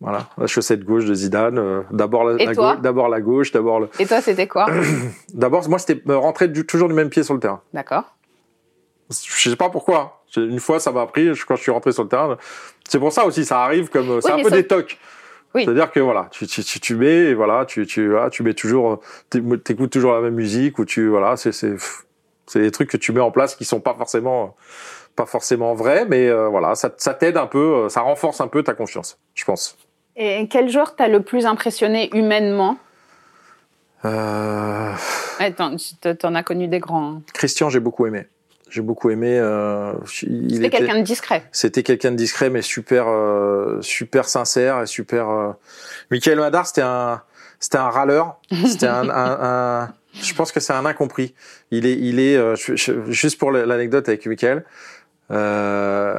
Voilà, 0.00 0.26
la 0.36 0.46
chaussette 0.46 0.84
gauche 0.84 1.04
de 1.06 1.14
Zidane. 1.14 1.58
euh, 1.58 1.82
d'abord 1.90 2.24
la, 2.24 2.52
gauche, 2.52 2.80
d'abord 2.82 3.08
la 3.08 3.20
gauche, 3.22 3.52
d'abord 3.52 3.80
le. 3.80 3.88
Et 3.98 4.04
toi, 4.06 4.20
c'était 4.20 4.46
quoi? 4.48 4.66
D'abord, 5.32 5.66
moi, 5.70 5.78
c'était 5.78 6.02
euh, 6.10 6.18
rentrer 6.18 6.48
du- 6.48 6.66
toujours 6.66 6.88
du 6.88 6.94
même 6.94 7.08
pied 7.08 7.22
sur 7.22 7.32
le 7.32 7.40
terrain. 7.40 7.62
D'accord. 7.72 8.04
Je 9.10 9.48
sais 9.50 9.56
pas 9.56 9.70
pourquoi. 9.70 10.15
Une 10.36 10.60
fois, 10.60 10.80
ça 10.80 10.92
m'a 10.92 11.02
appris 11.02 11.34
je- 11.34 11.44
quand 11.46 11.56
je 11.56 11.62
suis 11.62 11.70
rentré 11.72 11.92
sur 11.92 12.02
le 12.02 12.08
terrain. 12.08 12.36
C'est 12.88 12.98
pour 12.98 13.12
ça 13.12 13.24
aussi, 13.26 13.44
ça 13.44 13.62
arrive 13.62 13.88
comme 13.88 14.20
c'est 14.20 14.30
un 14.32 14.42
peu 14.42 14.50
ça- 14.50 14.56
des 14.56 14.66
tocs. 14.66 14.98
Oui. 15.54 15.64
C'est-à-dire 15.64 15.90
que 15.90 16.00
voilà, 16.00 16.28
tu, 16.30 16.46
tu, 16.46 16.62
tu, 16.62 16.80
tu 16.80 16.96
mets, 16.96 17.30
et 17.30 17.34
voilà, 17.34 17.64
tu, 17.64 17.86
tu, 17.86 18.10
voilà, 18.10 18.28
tu 18.30 18.42
mets 18.42 18.52
toujours, 18.54 19.00
t'é- 19.30 19.40
t'écoutes 19.64 19.90
toujours 19.90 20.12
la 20.12 20.20
même 20.20 20.34
musique 20.34 20.78
ou 20.78 20.84
tu, 20.84 21.08
voilà, 21.08 21.36
c'est, 21.36 21.52
c'est, 21.52 21.74
c'est 22.46 22.60
des 22.60 22.70
trucs 22.70 22.90
que 22.90 22.96
tu 22.98 23.12
mets 23.12 23.20
en 23.20 23.30
place 23.30 23.54
qui 23.56 23.64
sont 23.64 23.80
pas 23.80 23.94
forcément, 23.94 24.54
pas 25.16 25.24
forcément 25.24 25.74
vrais, 25.74 26.04
mais 26.04 26.28
euh, 26.28 26.48
voilà, 26.48 26.74
ça, 26.74 26.90
ça 26.98 27.14
t'aide 27.14 27.38
un 27.38 27.46
peu, 27.46 27.84
euh, 27.84 27.88
ça 27.88 28.02
renforce 28.02 28.40
un 28.42 28.48
peu 28.48 28.62
ta 28.62 28.74
confiance, 28.74 29.18
je 29.34 29.44
pense. 29.46 29.78
Et 30.16 30.46
quel 30.48 30.68
joueur 30.68 30.94
t'as 30.94 31.08
le 31.08 31.22
plus 31.22 31.46
impressionné 31.46 32.14
humainement? 32.14 32.76
Euh, 34.04 34.92
T'en 35.56 35.76
t'en 36.14 36.34
as 36.34 36.42
connu 36.42 36.68
des 36.68 36.78
grands. 36.80 37.16
hein. 37.16 37.22
Christian, 37.32 37.70
j'ai 37.70 37.80
beaucoup 37.80 38.06
aimé. 38.06 38.26
J'ai 38.68 38.82
beaucoup 38.82 39.10
aimé. 39.10 39.38
Euh, 39.38 39.92
C'était 40.06 40.56
était- 40.56 40.70
quelqu'un 40.70 40.98
de 40.98 41.02
discret. 41.04 41.44
C'était 41.52 41.82
quelqu'un 41.82 42.10
de 42.10 42.16
discret 42.16 42.50
mais 42.50 42.62
super 42.62 43.06
euh, 43.08 43.78
super 43.80 44.28
sincère 44.28 44.82
et 44.82 44.86
super. 44.86 45.28
Euh... 45.30 45.52
Michael 46.10 46.38
Madar, 46.38 46.66
c'était 46.66 46.82
un 46.82 47.22
c'était 47.60 47.78
un 47.78 47.88
râleur. 47.88 48.40
C'était 48.66 48.86
un, 48.86 49.08
un, 49.08 49.38
un- 49.84 49.92
Je 50.20 50.34
pense 50.34 50.52
que 50.52 50.60
c'est 50.60 50.72
un 50.74 50.84
incompris. 50.84 51.34
Il 51.70 51.86
est 51.86 51.94
il 51.96 52.18
est 52.20 52.36
euh, 52.36 52.54
je- 52.56 52.74
je- 52.76 53.10
juste 53.10 53.38
pour 53.38 53.50
l'anecdote 53.52 54.08
avec 54.08 54.26
Michael. 54.26 54.64
Euh, 55.30 56.14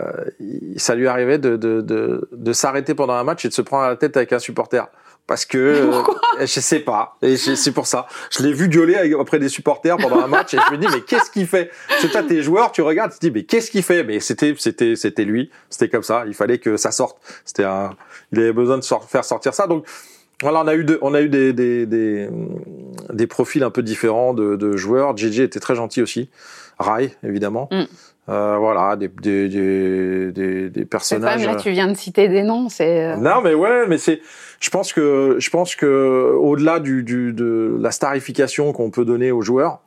ça 0.78 0.96
lui 0.96 1.08
arrivait 1.08 1.38
de 1.38 1.56
de 1.58 1.82
de, 1.82 2.28
de 2.32 2.54
s'arrêter 2.54 2.94
pendant 2.96 3.14
un 3.14 3.24
match 3.24 3.46
et 3.46 3.50
de 3.50 3.54
se 3.54 3.62
prendre 3.62 3.84
à 3.84 3.90
la 3.90 3.96
tête 3.96 4.18
avec 4.18 4.34
un 4.34 4.40
supporter. 4.40 4.88
Parce 5.28 5.46
que 5.46 5.58
euh, 5.58 6.02
je 6.40 6.46
sais 6.46 6.80
pas, 6.80 7.18
et 7.22 7.36
c'est 7.36 7.72
pour 7.74 7.86
ça. 7.86 8.08
Je 8.32 8.42
l'ai 8.44 8.54
vu 8.54 8.70
gueuler 8.70 9.14
auprès 9.14 9.40
des 9.40 9.50
supporters 9.50 9.98
pendant 9.98 10.22
un 10.22 10.28
match 10.28 10.54
et 10.54 10.58
je 10.66 10.72
me 10.74 10.78
dis 10.78 10.88
mais 10.90 11.02
qu'est-ce 11.02 11.30
qu'il 11.30 11.48
fait? 11.48 11.70
C'est 12.00 12.10
toi 12.10 12.24
tes 12.24 12.42
joueurs, 12.42 12.72
tu 12.72 12.82
regardes, 12.82 13.12
tu 13.12 13.20
te 13.20 13.26
dis 13.26 13.32
mais 13.32 13.44
qu'est-ce 13.44 13.70
qu'il 13.70 13.84
fait? 13.84 14.06
Mais 14.06 14.22
c'était 14.22 14.56
c'était 14.58 14.96
c'était 14.96 15.26
lui, 15.26 15.52
c'était 15.70 15.90
comme 15.90 16.04
ça. 16.04 16.24
Il 16.28 16.34
fallait 16.34 16.60
que 16.60 16.78
ça 16.78 16.92
sorte. 16.92 17.18
C'était 17.44 17.66
un, 17.66 17.90
il 18.32 18.40
avait 18.40 18.54
besoin 18.54 18.78
de 18.78 18.86
faire 18.86 19.26
sortir 19.26 19.54
ça. 19.54 19.68
Donc 19.68 19.86
voilà, 20.42 20.62
on 20.64 20.68
a 20.68 20.76
eu 20.76 20.86
de, 20.86 20.98
on 21.02 21.14
a 21.14 21.20
eu 21.22 21.28
des 21.28 21.52
des 21.52 21.86
des, 21.86 22.30
des 23.12 23.28
profils 23.28 23.64
un 23.64 23.70
peu 23.72 23.84
différents 23.84 24.34
de, 24.34 24.56
de 24.56 24.78
joueurs. 24.78 25.18
JJ 25.18 25.42
était 25.42 25.60
très 25.60 25.76
gentil 25.76 26.02
aussi. 26.02 26.30
Rai 26.80 27.16
évidemment. 27.24 27.68
Mm. 27.72 27.84
Euh, 28.30 28.58
voilà, 28.58 28.98
des 28.98 29.08
des 29.08 29.48
des 30.32 30.70
des, 30.70 30.86
personnages. 30.86 31.40
même 31.46 31.56
là, 31.56 31.62
tu 31.62 31.72
viens 31.72 31.88
de 31.88 31.94
citer 31.96 32.28
des 32.28 32.44
noms. 32.44 32.68
C'est. 32.68 33.06
euh, 33.06 33.16
Non, 33.16 33.42
mais 33.42 33.54
ouais, 33.54 33.88
mais 33.88 33.98
c'est. 33.98 34.22
Je 34.60 34.70
pense 34.70 34.92
que 34.94 35.36
je 35.40 35.50
pense 35.50 35.76
que 35.76 36.34
au-delà 36.40 36.80
du, 36.80 37.04
du 37.04 37.32
de 37.34 37.78
la 37.80 37.92
starification 37.92 38.74
qu'on 38.74 38.90
peut 38.90 39.06
donner 39.06 39.32
aux 39.32 39.42
joueurs, 39.42 39.80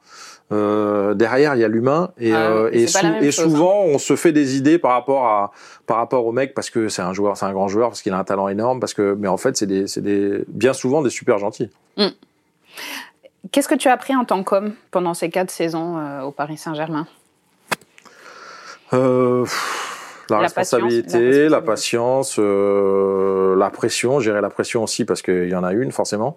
euh, 0.53 1.15
derrière 1.15 1.55
il 1.55 1.61
y 1.61 1.65
a 1.65 1.69
l'humain 1.69 2.11
et, 2.19 2.33
Ah, 2.33 2.51
euh, 2.51 2.71
et 2.73 2.87
sou- 2.87 2.99
et 3.21 3.31
chose, 3.33 3.47
hein. 3.47 3.51
souvent 3.51 3.83
on 3.85 3.99
se 3.99 4.17
fait 4.17 4.33
des 4.33 4.57
idées 4.57 4.79
par 4.79 4.93
rapport 4.93 5.27
à 5.27 5.53
par 5.87 5.97
rapport 5.97 6.25
au 6.27 6.33
mec 6.33 6.55
parce 6.55 6.71
que 6.71 6.89
c'est 6.89 7.03
un 7.03 7.13
joueur, 7.13 7.37
c'est 7.37 7.47
un 7.47 7.53
grand 7.53 7.69
joueur 7.69 7.89
parce 7.91 8.03
qu'il 8.03 8.13
a 8.13 8.19
un 8.19 8.25
talent 8.25 8.49
énorme 8.49 8.79
parce 8.81 8.95
que 8.95 9.17
mais 9.19 9.29
en 9.29 9.37
fait 9.37 9.57
c'est 9.57 9.67
des 9.67 9.87
c'est 9.87 10.01
des 10.03 10.45
bien 10.49 10.73
souvent 10.73 11.03
des 11.03 11.11
super 11.11 11.39
gentils. 11.39 11.71
Qu'est-ce 13.53 13.69
que 13.69 13.75
tu 13.75 13.89
as 13.89 13.93
appris 13.93 14.15
en 14.15 14.25
tant 14.25 14.43
qu'homme 14.45 14.75
pendant 14.93 15.15
ces 15.15 15.31
quatre 15.31 15.51
saisons 15.51 15.99
euh, 15.99 16.23
au 16.23 16.31
Paris 16.31 16.59
Saint-Germain? 16.59 17.07
La, 20.31 20.37
La 20.37 20.43
responsabilité, 20.45 21.11
patience, 21.11 21.51
la 21.51 21.61
patience, 21.61 22.37
euh, 22.39 23.57
la 23.57 23.71
pression, 23.71 24.21
gérer 24.21 24.41
la 24.41 24.51
pression 24.51 24.83
aussi 24.83 25.05
parce 25.05 25.23
qu'il 25.23 25.49
y 25.49 25.55
en 25.55 25.65
a 25.65 25.73
une 25.73 25.93
forcément. 25.93 26.37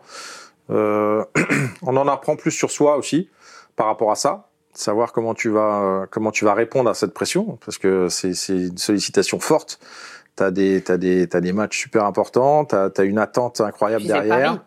Euh, 0.69 1.23
on 1.81 1.95
en 1.97 2.07
apprend 2.07 2.35
plus 2.35 2.51
sur 2.51 2.71
soi 2.71 2.97
aussi 2.97 3.29
par 3.75 3.87
rapport 3.87 4.11
à 4.11 4.15
ça, 4.15 4.49
savoir 4.73 5.11
comment 5.13 5.33
tu 5.33 5.49
vas 5.49 5.81
euh, 5.81 6.05
comment 6.09 6.31
tu 6.31 6.45
vas 6.45 6.53
répondre 6.53 6.89
à 6.89 6.93
cette 6.93 7.13
pression 7.13 7.57
parce 7.65 7.77
que 7.77 8.07
c'est 8.09 8.33
c'est 8.33 8.53
une 8.53 8.77
sollicitation 8.77 9.39
forte. 9.39 9.79
T'as 10.35 10.49
des 10.49 10.81
t'as 10.81 10.97
des 10.97 11.27
t'as 11.27 11.41
des 11.41 11.53
matchs 11.53 11.77
super 11.77 12.05
importants, 12.05 12.65
t'as 12.65 12.89
as 12.97 13.03
une 13.03 13.19
attente 13.19 13.61
incroyable 13.61 14.05
derrière. 14.05 14.63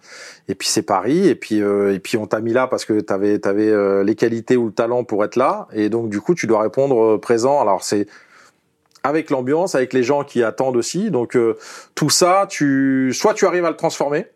Et 0.49 0.55
puis 0.55 0.69
c'est 0.69 0.83
Paris, 0.83 1.27
et 1.27 1.35
puis 1.35 1.61
euh, 1.61 1.93
et 1.93 1.99
puis 1.99 2.17
on 2.17 2.27
t'a 2.29 2.41
mis 2.41 2.53
là 2.53 2.69
parce 2.69 2.85
que 2.85 3.01
t'avais 3.01 3.41
t'avais 3.41 3.69
euh, 3.69 4.05
les 4.05 4.15
qualités 4.15 4.57
ou 4.57 4.67
le 4.67 4.73
talent 4.73 5.03
pour 5.03 5.25
être 5.25 5.35
là, 5.35 5.67
et 5.73 5.89
donc 5.89 6.09
du 6.09 6.21
coup 6.21 6.37
tu 6.37 6.47
dois 6.47 6.63
répondre 6.63 7.03
euh, 7.03 7.19
présent. 7.21 7.61
Alors 7.61 7.83
c'est 7.83 8.07
avec 9.07 9.31
l'ambiance, 9.31 9.75
avec 9.75 9.93
les 9.93 10.03
gens 10.03 10.25
qui 10.25 10.43
attendent 10.43 10.77
aussi. 10.77 11.11
Donc 11.11 11.37
euh, 11.37 11.57
tout 11.95 12.11
ça, 12.11 12.47
tu 12.51 13.13
soit 13.13 13.35
tu 13.35 13.47
arrives 13.47 13.65
à 13.65 13.71
le 13.71 13.77
transformer. 13.77 14.27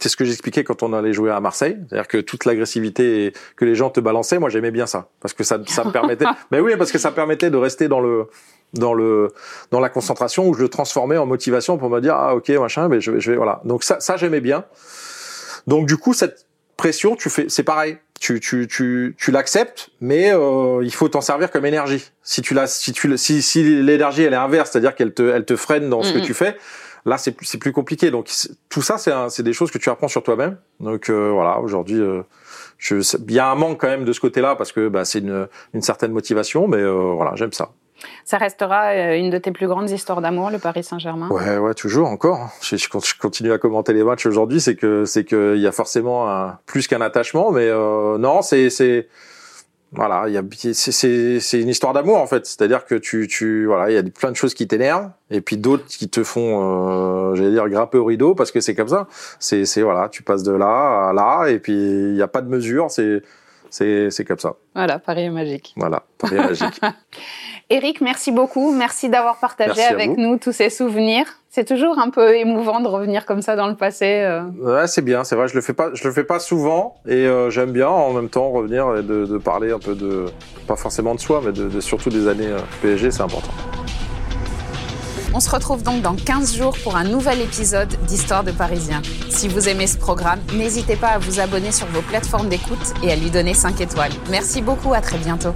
C'est 0.00 0.08
ce 0.08 0.16
que 0.16 0.24
j'expliquais 0.24 0.64
quand 0.64 0.82
on 0.82 0.92
allait 0.92 1.12
jouer 1.12 1.30
à 1.30 1.38
Marseille, 1.38 1.78
c'est-à-dire 1.88 2.08
que 2.08 2.18
toute 2.18 2.46
l'agressivité 2.46 3.32
que 3.56 3.64
les 3.64 3.76
gens 3.76 3.90
te 3.90 4.00
balançaient, 4.00 4.40
moi 4.40 4.50
j'aimais 4.50 4.72
bien 4.72 4.86
ça 4.86 5.08
parce 5.20 5.34
que 5.34 5.44
ça 5.44 5.60
ça 5.66 5.84
me 5.84 5.92
permettait. 5.92 6.24
Mais 6.50 6.58
oui, 6.64 6.72
parce 6.76 6.90
que 6.90 6.98
ça 6.98 7.10
me 7.10 7.14
permettait 7.14 7.50
de 7.50 7.56
rester 7.56 7.86
dans 7.86 8.00
le 8.00 8.26
dans 8.72 8.92
le 8.92 9.32
dans 9.70 9.80
la 9.80 9.88
concentration 9.88 10.48
où 10.48 10.54
je 10.54 10.62
le 10.62 10.68
transformais 10.68 11.16
en 11.16 11.26
motivation 11.26 11.78
pour 11.78 11.90
me 11.90 12.00
dire 12.00 12.14
ah 12.14 12.34
ok 12.34 12.48
machin 12.50 12.88
mais 12.88 13.00
je 13.00 13.12
vais 13.12 13.20
je 13.20 13.30
vais 13.30 13.36
voilà 13.36 13.60
donc 13.64 13.84
ça 13.84 14.00
ça 14.00 14.16
j'aimais 14.16 14.40
bien 14.40 14.64
donc 15.68 15.86
du 15.86 15.96
coup 15.96 16.12
cette 16.12 16.46
pression 16.76 17.14
tu 17.14 17.30
fais 17.30 17.46
c'est 17.48 17.62
pareil 17.62 17.98
tu 18.24 18.40
tu 18.40 18.66
tu 18.66 19.14
tu 19.18 19.30
l'acceptes 19.30 19.90
mais 20.00 20.32
euh, 20.32 20.80
il 20.82 20.94
faut 20.94 21.08
t'en 21.10 21.20
servir 21.20 21.50
comme 21.50 21.66
énergie. 21.66 22.02
Si 22.22 22.40
tu 22.40 22.54
la 22.54 22.66
si 22.66 22.92
tu 22.92 23.06
le- 23.08 23.18
si 23.18 23.42
si 23.42 23.62
l'énergie 23.82 24.22
elle 24.22 24.32
est 24.32 24.36
inverse 24.48 24.70
c'est-à-dire 24.70 24.94
qu'elle 24.94 25.12
te 25.12 25.22
elle 25.34 25.44
te 25.44 25.56
freine 25.56 25.90
dans 25.90 26.02
ce 26.02 26.12
que 26.14 26.20
tu 26.20 26.32
fais 26.32 26.56
là 27.04 27.18
c'est 27.18 27.32
plus 27.32 27.44
c'est 27.44 27.58
plus 27.58 27.72
compliqué. 27.72 28.10
Donc 28.10 28.30
tout 28.70 28.80
ça 28.80 28.96
c'est 28.96 29.12
c'est 29.28 29.42
des 29.42 29.52
choses 29.52 29.70
que 29.70 29.76
tu 29.78 29.90
apprends 29.90 30.08
sur 30.08 30.22
toi-même. 30.22 30.56
Donc 30.80 31.10
euh, 31.10 31.30
voilà 31.32 31.58
aujourd'hui 31.60 32.00
euh, 32.00 32.22
je 32.78 32.96
il 33.28 33.34
y 33.34 33.38
a 33.38 33.50
un 33.50 33.56
manque 33.56 33.78
quand 33.80 33.88
même 33.88 34.06
de 34.06 34.12
ce 34.14 34.20
côté-là 34.20 34.56
parce 34.56 34.72
que 34.72 34.88
bah 34.88 35.04
c'est 35.04 35.18
une 35.18 35.46
une 35.74 35.82
certaine 35.82 36.12
motivation 36.12 36.66
mais 36.66 36.78
euh, 36.78 37.12
voilà 37.14 37.32
j'aime 37.36 37.52
ça 37.52 37.72
Ça 38.24 38.38
restera 38.38 38.90
euh, 38.90 39.16
une 39.16 39.30
de 39.30 39.38
tes 39.38 39.52
plus 39.52 39.66
grandes 39.66 39.90
histoires 39.90 40.20
d'amour, 40.20 40.50
le 40.50 40.58
Paris 40.58 40.84
Saint-Germain. 40.84 41.28
Ouais, 41.28 41.58
ouais, 41.58 41.74
toujours, 41.74 42.08
encore. 42.08 42.50
Je, 42.60 42.76
je, 42.76 42.88
continue 43.18 43.52
à 43.52 43.58
commenter 43.58 43.92
les 43.92 44.04
matchs 44.04 44.26
aujourd'hui, 44.26 44.60
c'est 44.60 44.76
que 44.76 45.04
c'est 45.04 45.24
que 45.24 45.54
il 45.56 45.62
y 45.62 45.66
a 45.66 45.72
forcément 45.72 46.30
un, 46.30 46.58
plus 46.66 46.86
qu'un 46.86 47.00
attachement, 47.00 47.50
mais 47.50 47.68
euh, 47.68 48.18
non, 48.18 48.42
c'est 48.42 48.70
c'est 48.70 49.08
voilà, 49.94 50.24
il 50.26 50.34
y 50.34 50.38
a 50.38 50.42
c'est 50.72 51.40
c'est 51.40 51.60
une 51.60 51.68
histoire 51.68 51.92
d'amour 51.92 52.16
en 52.16 52.26
fait. 52.26 52.46
C'est-à-dire 52.46 52.84
que 52.84 52.96
tu 52.96 53.28
tu 53.28 53.66
voilà, 53.66 53.90
il 53.90 53.94
y 53.94 53.98
a 53.98 54.02
plein 54.02 54.30
de 54.30 54.36
choses 54.36 54.52
qui 54.52 54.66
t'énervent 54.66 55.10
et 55.30 55.40
puis 55.40 55.56
d'autres 55.56 55.86
qui 55.86 56.08
te 56.08 56.24
font, 56.24 57.30
euh, 57.30 57.34
j'allais 57.36 57.52
dire 57.52 57.68
grimper 57.68 57.98
au 57.98 58.04
rideau 58.04 58.34
parce 58.34 58.50
que 58.50 58.60
c'est 58.60 58.74
comme 58.74 58.88
ça. 58.88 59.06
C'est 59.38 59.64
c'est 59.64 59.82
voilà, 59.82 60.08
tu 60.08 60.22
passes 60.22 60.42
de 60.42 60.52
là 60.52 61.08
à 61.10 61.12
là 61.12 61.46
et 61.46 61.60
puis 61.60 61.74
il 61.74 62.16
y 62.16 62.22
a 62.22 62.28
pas 62.28 62.42
de 62.42 62.48
mesure. 62.48 62.90
C'est 62.90 63.22
c'est 63.74 64.10
c'est 64.10 64.24
comme 64.24 64.38
ça. 64.38 64.54
Voilà, 64.74 64.98
Paris 65.00 65.24
est 65.24 65.30
magique. 65.30 65.74
Voilà, 65.76 66.04
Paris 66.18 66.36
est 66.36 66.46
magique. 66.46 66.80
Eric, 67.70 68.00
merci 68.00 68.30
beaucoup. 68.30 68.72
Merci 68.72 69.08
d'avoir 69.08 69.38
partagé 69.38 69.72
Merci 69.76 69.92
avec 69.92 70.16
nous 70.16 70.38
tous 70.38 70.52
ces 70.52 70.70
souvenirs. 70.70 71.26
C'est 71.50 71.64
toujours 71.66 71.98
un 71.98 72.10
peu 72.10 72.36
émouvant 72.36 72.80
de 72.80 72.88
revenir 72.88 73.24
comme 73.26 73.40
ça 73.42 73.56
dans 73.56 73.68
le 73.68 73.74
passé. 73.76 74.04
euh. 74.22 74.42
Ouais, 74.60 74.86
c'est 74.86 75.02
bien, 75.02 75.24
c'est 75.24 75.34
vrai. 75.36 75.48
Je 75.48 75.54
le 75.54 75.60
fais 75.60 75.72
pas, 75.72 75.90
je 75.94 76.06
le 76.06 76.12
fais 76.12 76.24
pas 76.24 76.38
souvent, 76.40 76.96
et 77.06 77.26
euh, 77.26 77.50
j'aime 77.50 77.70
bien 77.72 77.88
en 77.88 78.12
même 78.12 78.28
temps 78.28 78.50
revenir 78.50 78.96
et 78.96 79.02
de, 79.02 79.24
de 79.24 79.38
parler 79.38 79.72
un 79.72 79.78
peu 79.78 79.94
de, 79.94 80.26
pas 80.66 80.76
forcément 80.76 81.14
de 81.14 81.20
soi, 81.20 81.40
mais 81.44 81.52
de, 81.52 81.68
de- 81.68 81.80
surtout 81.80 82.10
des 82.10 82.28
années 82.28 82.48
euh, 82.48 82.58
PSG, 82.82 83.10
c'est 83.12 83.22
important. 83.22 83.50
On 85.36 85.40
se 85.40 85.50
retrouve 85.50 85.82
donc 85.82 86.00
dans 86.00 86.14
15 86.14 86.56
jours 86.56 86.76
pour 86.84 86.94
un 86.94 87.02
nouvel 87.02 87.40
épisode 87.40 87.88
d'Histoire 88.06 88.44
de 88.44 88.52
Parisien. 88.52 89.02
Si 89.30 89.48
vous 89.48 89.68
aimez 89.68 89.88
ce 89.88 89.98
programme, 89.98 90.38
n'hésitez 90.54 90.94
pas 90.94 91.08
à 91.08 91.18
vous 91.18 91.40
abonner 91.40 91.72
sur 91.72 91.88
vos 91.88 92.02
plateformes 92.02 92.48
d'écoute 92.48 92.94
et 93.02 93.10
à 93.10 93.16
lui 93.16 93.32
donner 93.32 93.52
5 93.52 93.80
étoiles. 93.80 94.12
Merci 94.30 94.62
beaucoup, 94.62 94.94
à 94.94 95.00
très 95.00 95.18
bientôt. 95.18 95.52